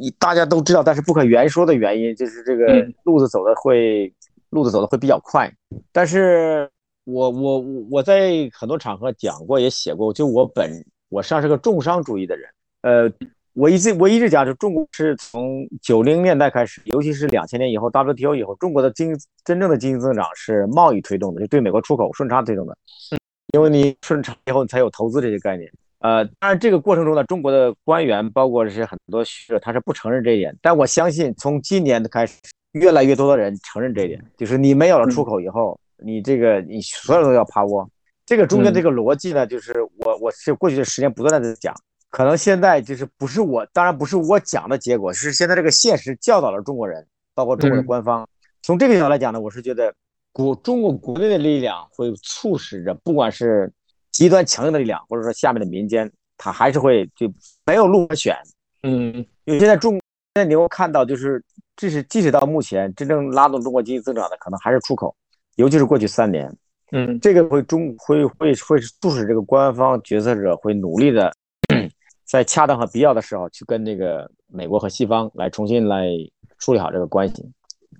[0.00, 4.12] 你大家都知道，但是不可言说的原因，就是这个路子走的会
[4.50, 5.48] 路子走的会比较快。
[5.92, 6.68] 但是
[7.04, 12.50] 我我我在很多场合讲过，也写过，就我本我实际上是个重商主义的人。
[12.80, 13.12] 呃，
[13.52, 22.76] 我一直我一直讲，就中国是从九零年代开始，尤其是两千年以后 WTO 以后，中国的经真正的经济增长是贸易推动的，就对美国出口顺差推动的。
[23.54, 25.70] 因为你顺差以后，你才有投资这些概念。
[26.02, 30.52] 呃，当然这个过程中呢，中国的官员包括是很多学者，他是不承认这一点。
[30.60, 32.34] 但我相信，从今年的开始，
[32.72, 37.88] 越来越多的人承认这一点，就是你没有了出口以后，你这个你所有都要趴窝。
[38.26, 41.72] 这个中间这个逻辑呢，就是我我是过去的时间不断的在讲，
[42.10, 48.28] 可能现在就是不是我，当然不是我讲的结果，是现在这个现实教导了中国人，包括中国的官方。
[48.60, 49.94] 从这个角度来讲呢，我是觉得
[50.32, 53.72] 国中国国内的力量会促使着，不管是。
[54.12, 57.32] 极端强硬的力量，或者说下面的民间，他还是会就
[57.66, 58.36] 没有路可选。
[58.84, 59.14] 嗯，
[59.44, 60.00] 因为现在中现
[60.34, 61.42] 在你会看到，就是
[61.74, 65.14] 这是即使到目前，真正拉动中国经济增长的，可能还是出口，
[65.56, 66.54] 尤其是过去三年。
[66.90, 71.32] 嗯，这个会中会会会促使这个官方决策者会努力的，
[72.24, 76.06] 在恰当和必要的时候去跟这个美国和西方来重新来
[76.58, 77.50] 处理好这个关系，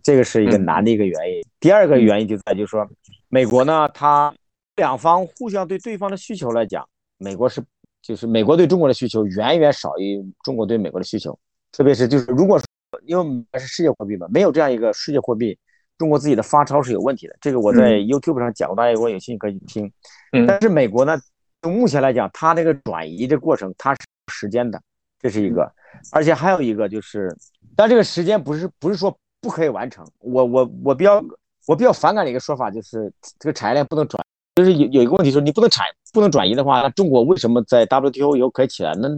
[0.02, 1.42] 这个是一个难的一个原因。
[1.58, 2.86] 第二个原因就在就是说，
[3.28, 4.34] 美国呢，它
[4.82, 6.84] 两方互相对对方的需求来讲，
[7.18, 7.62] 美国是
[8.02, 11.38] 就是美国对中国的需求远远少于中国对美国的需求，
[11.70, 12.66] 特别是就是如果说
[13.06, 15.56] 因为是世界货币嘛，没有这样一个世界货币。
[15.98, 19.86] 中国自己的发钞是有问题的，这个我在 YouTube 上讲过，大家如果有兴趣可以听。
[20.32, 21.16] 嗯，但是美国呢，
[21.60, 24.00] 从目前来讲，它这个转移的过程它是
[24.32, 24.82] 时间的，
[25.20, 25.70] 这是一个，
[26.10, 27.32] 而且还有一个就是，
[27.76, 30.04] 但这个时间不是不是说不可以完成。
[30.18, 31.22] 我我我比较
[31.68, 38.94] 我比较反感的一个说法就是，这个产业链不能转，就是有有一个问题说你不能产不能转移的话，那中国为什么在 WTO 以后可以起来？
[38.94, 39.08] 呢？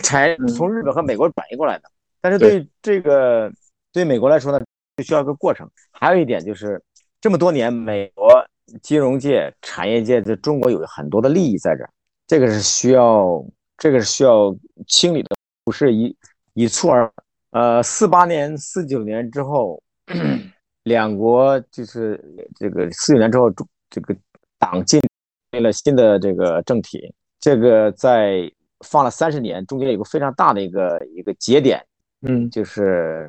[0.00, 1.84] 才从日本和美国转移过来的，
[2.20, 3.50] 但是对这个
[3.92, 4.60] 对美国来说呢？
[4.96, 6.82] 就需要一个过程，还有一点就是，
[7.20, 8.44] 这么多年，美国
[8.82, 11.90] 金融界、产业界在中国有很多的利益在这儿，
[12.26, 13.42] 这个是需要，
[13.78, 14.54] 这个是需要
[14.86, 15.28] 清理的，
[15.64, 16.14] 不是一
[16.52, 17.10] 一蹴而。
[17.52, 19.82] 呃，四八年、四九年之后，
[20.84, 22.22] 两国就是
[22.56, 23.50] 这个四九年之后，
[23.88, 24.14] 这个
[24.62, 25.02] 党建
[25.50, 28.50] 立了新的这个政体，这个在
[28.86, 31.84] 放了三十年，中间有个非常大的一个一个节点，
[32.22, 33.28] 嗯，就是。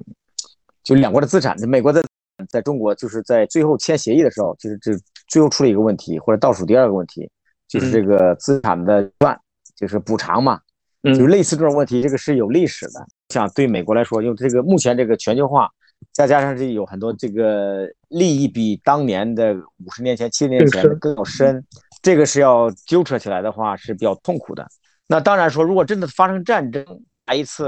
[0.86, 2.04] 就两国的资产，美国在
[2.50, 4.92] 在中国就是在最后签协议的时候，就是这
[5.30, 7.32] 最后出了一个问题，或者倒数第二个问题，
[7.70, 9.40] 就是这个资产的断，
[9.78, 10.60] 就是补偿嘛，
[11.04, 13.08] 就是类似这种问题，这个是有历史的。
[13.30, 15.70] 像对美国来说，用这个目前这个全球化，
[16.14, 19.54] 再加上这有很多这个利益比当年的
[19.86, 21.62] 五十年前、七十年前更要深，
[22.02, 24.66] 这个是要纠扯起来的话是比较痛苦的。
[25.08, 26.86] 那当然说，如果真的发生战争，
[27.26, 27.66] 来一次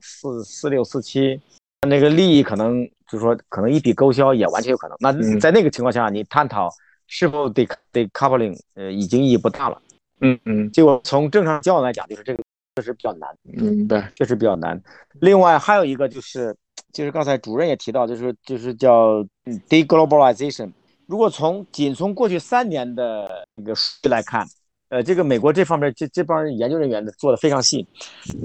[0.00, 1.40] 四四六四七。
[1.86, 4.96] 那个利益可能就是说，可能一笔勾销也完全有可能。
[5.00, 6.70] 那在那个情况下，你探讨
[7.08, 9.82] 是否得得 coupling，呃，已经意义不大了。
[10.20, 12.42] 嗯嗯，就从正常交往来讲，就是这个
[12.76, 13.28] 确实比较难。
[13.42, 14.82] 明白，确实比较难。
[15.20, 16.56] 另外还有一个就是，
[16.94, 19.22] 就是刚才主任也提到，就是就是叫
[19.68, 20.72] deglobalization。
[21.06, 24.46] 如果从仅从过去三年的一个数据来看，
[24.88, 27.86] 呃，这个美国这方面这这帮研究人员的做的非常细，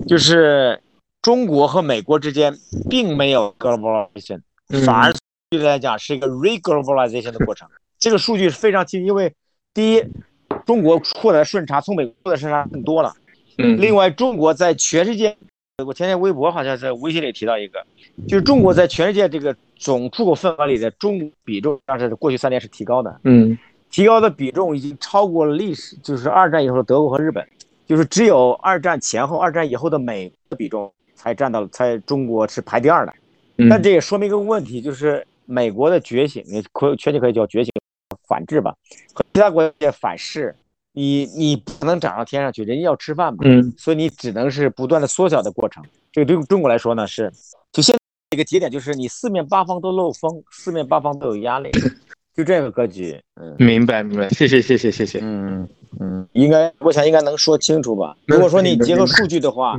[0.05, 0.81] 就是。
[1.21, 2.57] 中国和美国之间
[2.89, 4.39] 并没有 globalization，
[4.85, 5.13] 反而
[5.49, 7.67] 对来讲是一个 reglobalization 的过程。
[7.99, 9.35] 这个数据是非常清，因为
[9.73, 10.03] 第一，
[10.65, 13.13] 中国获得顺差从美国的顺差更多了。
[13.57, 13.75] 嗯。
[13.81, 15.37] 另外，中国在全世界，
[15.83, 17.85] 我前天微博好像在微信里提到一个，
[18.27, 23.19] 就是中国在全世界这个总出口份额里的中比重，但是过去三年是提高的。
[23.23, 23.57] 嗯。
[23.89, 27.45] 提高的比重已经超过了历史，就是二战以后的德国和日本，
[27.87, 30.91] 就是只有二战前后、二战以后的美的比重。
[31.21, 33.13] 才占到了，才中国是排第二的，
[33.69, 37.73] 但这也说明一个问题，就是美国的觉醒，你可确切可以叫觉醒
[38.25, 38.73] 反制吧，
[39.13, 40.55] 和其他国家反噬，
[40.93, 45.83] 你你不能长到天上去，人家要吃饭嘛，嗯，所以你只能是不断的缩小的过程。
[46.11, 47.31] 这个对中国来说呢，是
[47.71, 47.99] 就现在
[48.35, 51.69] 一个节点，就是你四面八方都漏风，四面八方都有压力，
[52.35, 53.19] 就这个格局。
[53.35, 55.19] 嗯，明白明白，谢谢谢谢谢谢。
[55.21, 55.67] 嗯
[55.99, 58.15] 嗯，应该我想应该能说清楚吧？
[58.25, 59.77] 如果说你结合数据的话。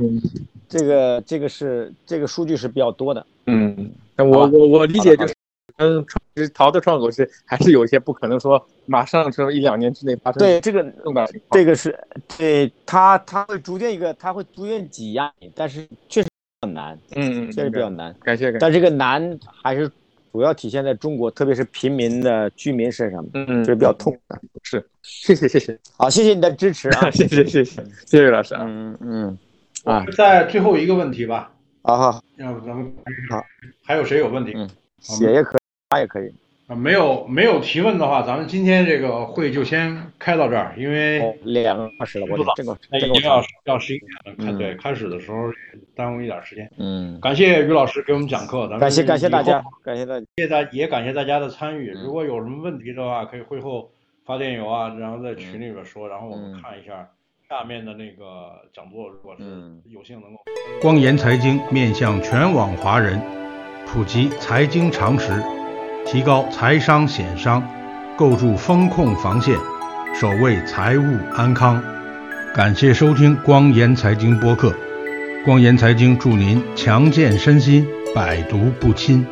[0.71, 5.35] 这个这个是这个数据是比较多的，嗯，我我我理解就是，
[5.77, 11.97] 嗯，其实淘的创口是还是有一些不可能说马上说一两年之内发生对这个重大情况，这个是
[12.37, 16.29] 对他他会逐渐一个他会逐渐挤压你，但是确实
[16.61, 19.89] 很难，嗯嗯，确实比较难，感谢感谢，但这个难还是
[20.31, 29.37] 主要体现在中国，特别是平民的居民身上，嗯嗯，这是比较痛的，是，谢谢谢谢，好，谢谢你的支持啊， 谢谢谢谢谢谢老师啊，嗯嗯。
[29.83, 31.51] 啊，在最后一个问题吧。
[31.81, 32.93] 好好，要不咱们
[33.31, 33.43] 好，
[33.83, 34.53] 还有谁有问题？
[34.55, 34.69] 嗯，
[34.99, 35.57] 写也可
[35.91, 36.33] 以，发也可以。
[36.67, 44.45] 啊，没有没有提问的话，咱们今天这个会就先开到这儿，因为两个小时了，我这个那已经要要十一点了。
[44.45, 45.51] 开对，开始的时候
[45.93, 46.71] 耽误一点时间。
[46.77, 51.91] 嗯，感谢于老师给我们讲课，咱们感谢感谢大家，感谢大家，谢大也感谢大家的参与。
[51.91, 53.91] 如果有什么问题的话，可以会后
[54.25, 57.07] 发电邮啊，然后在群里边说，然后我们看一下。
[57.49, 59.43] 下面的那个讲座，如果是
[59.89, 60.39] 有幸能够，
[60.81, 63.19] 光言财经面向全网华人，
[63.85, 65.33] 普及财经常识，
[66.05, 67.63] 提高财商险商，
[68.17, 69.55] 构筑风控防线，
[70.19, 71.81] 守卫财务安康。
[72.53, 74.75] 感谢收听光言财经播客，
[75.45, 79.25] 光言财经祝您强健身心，百毒不侵。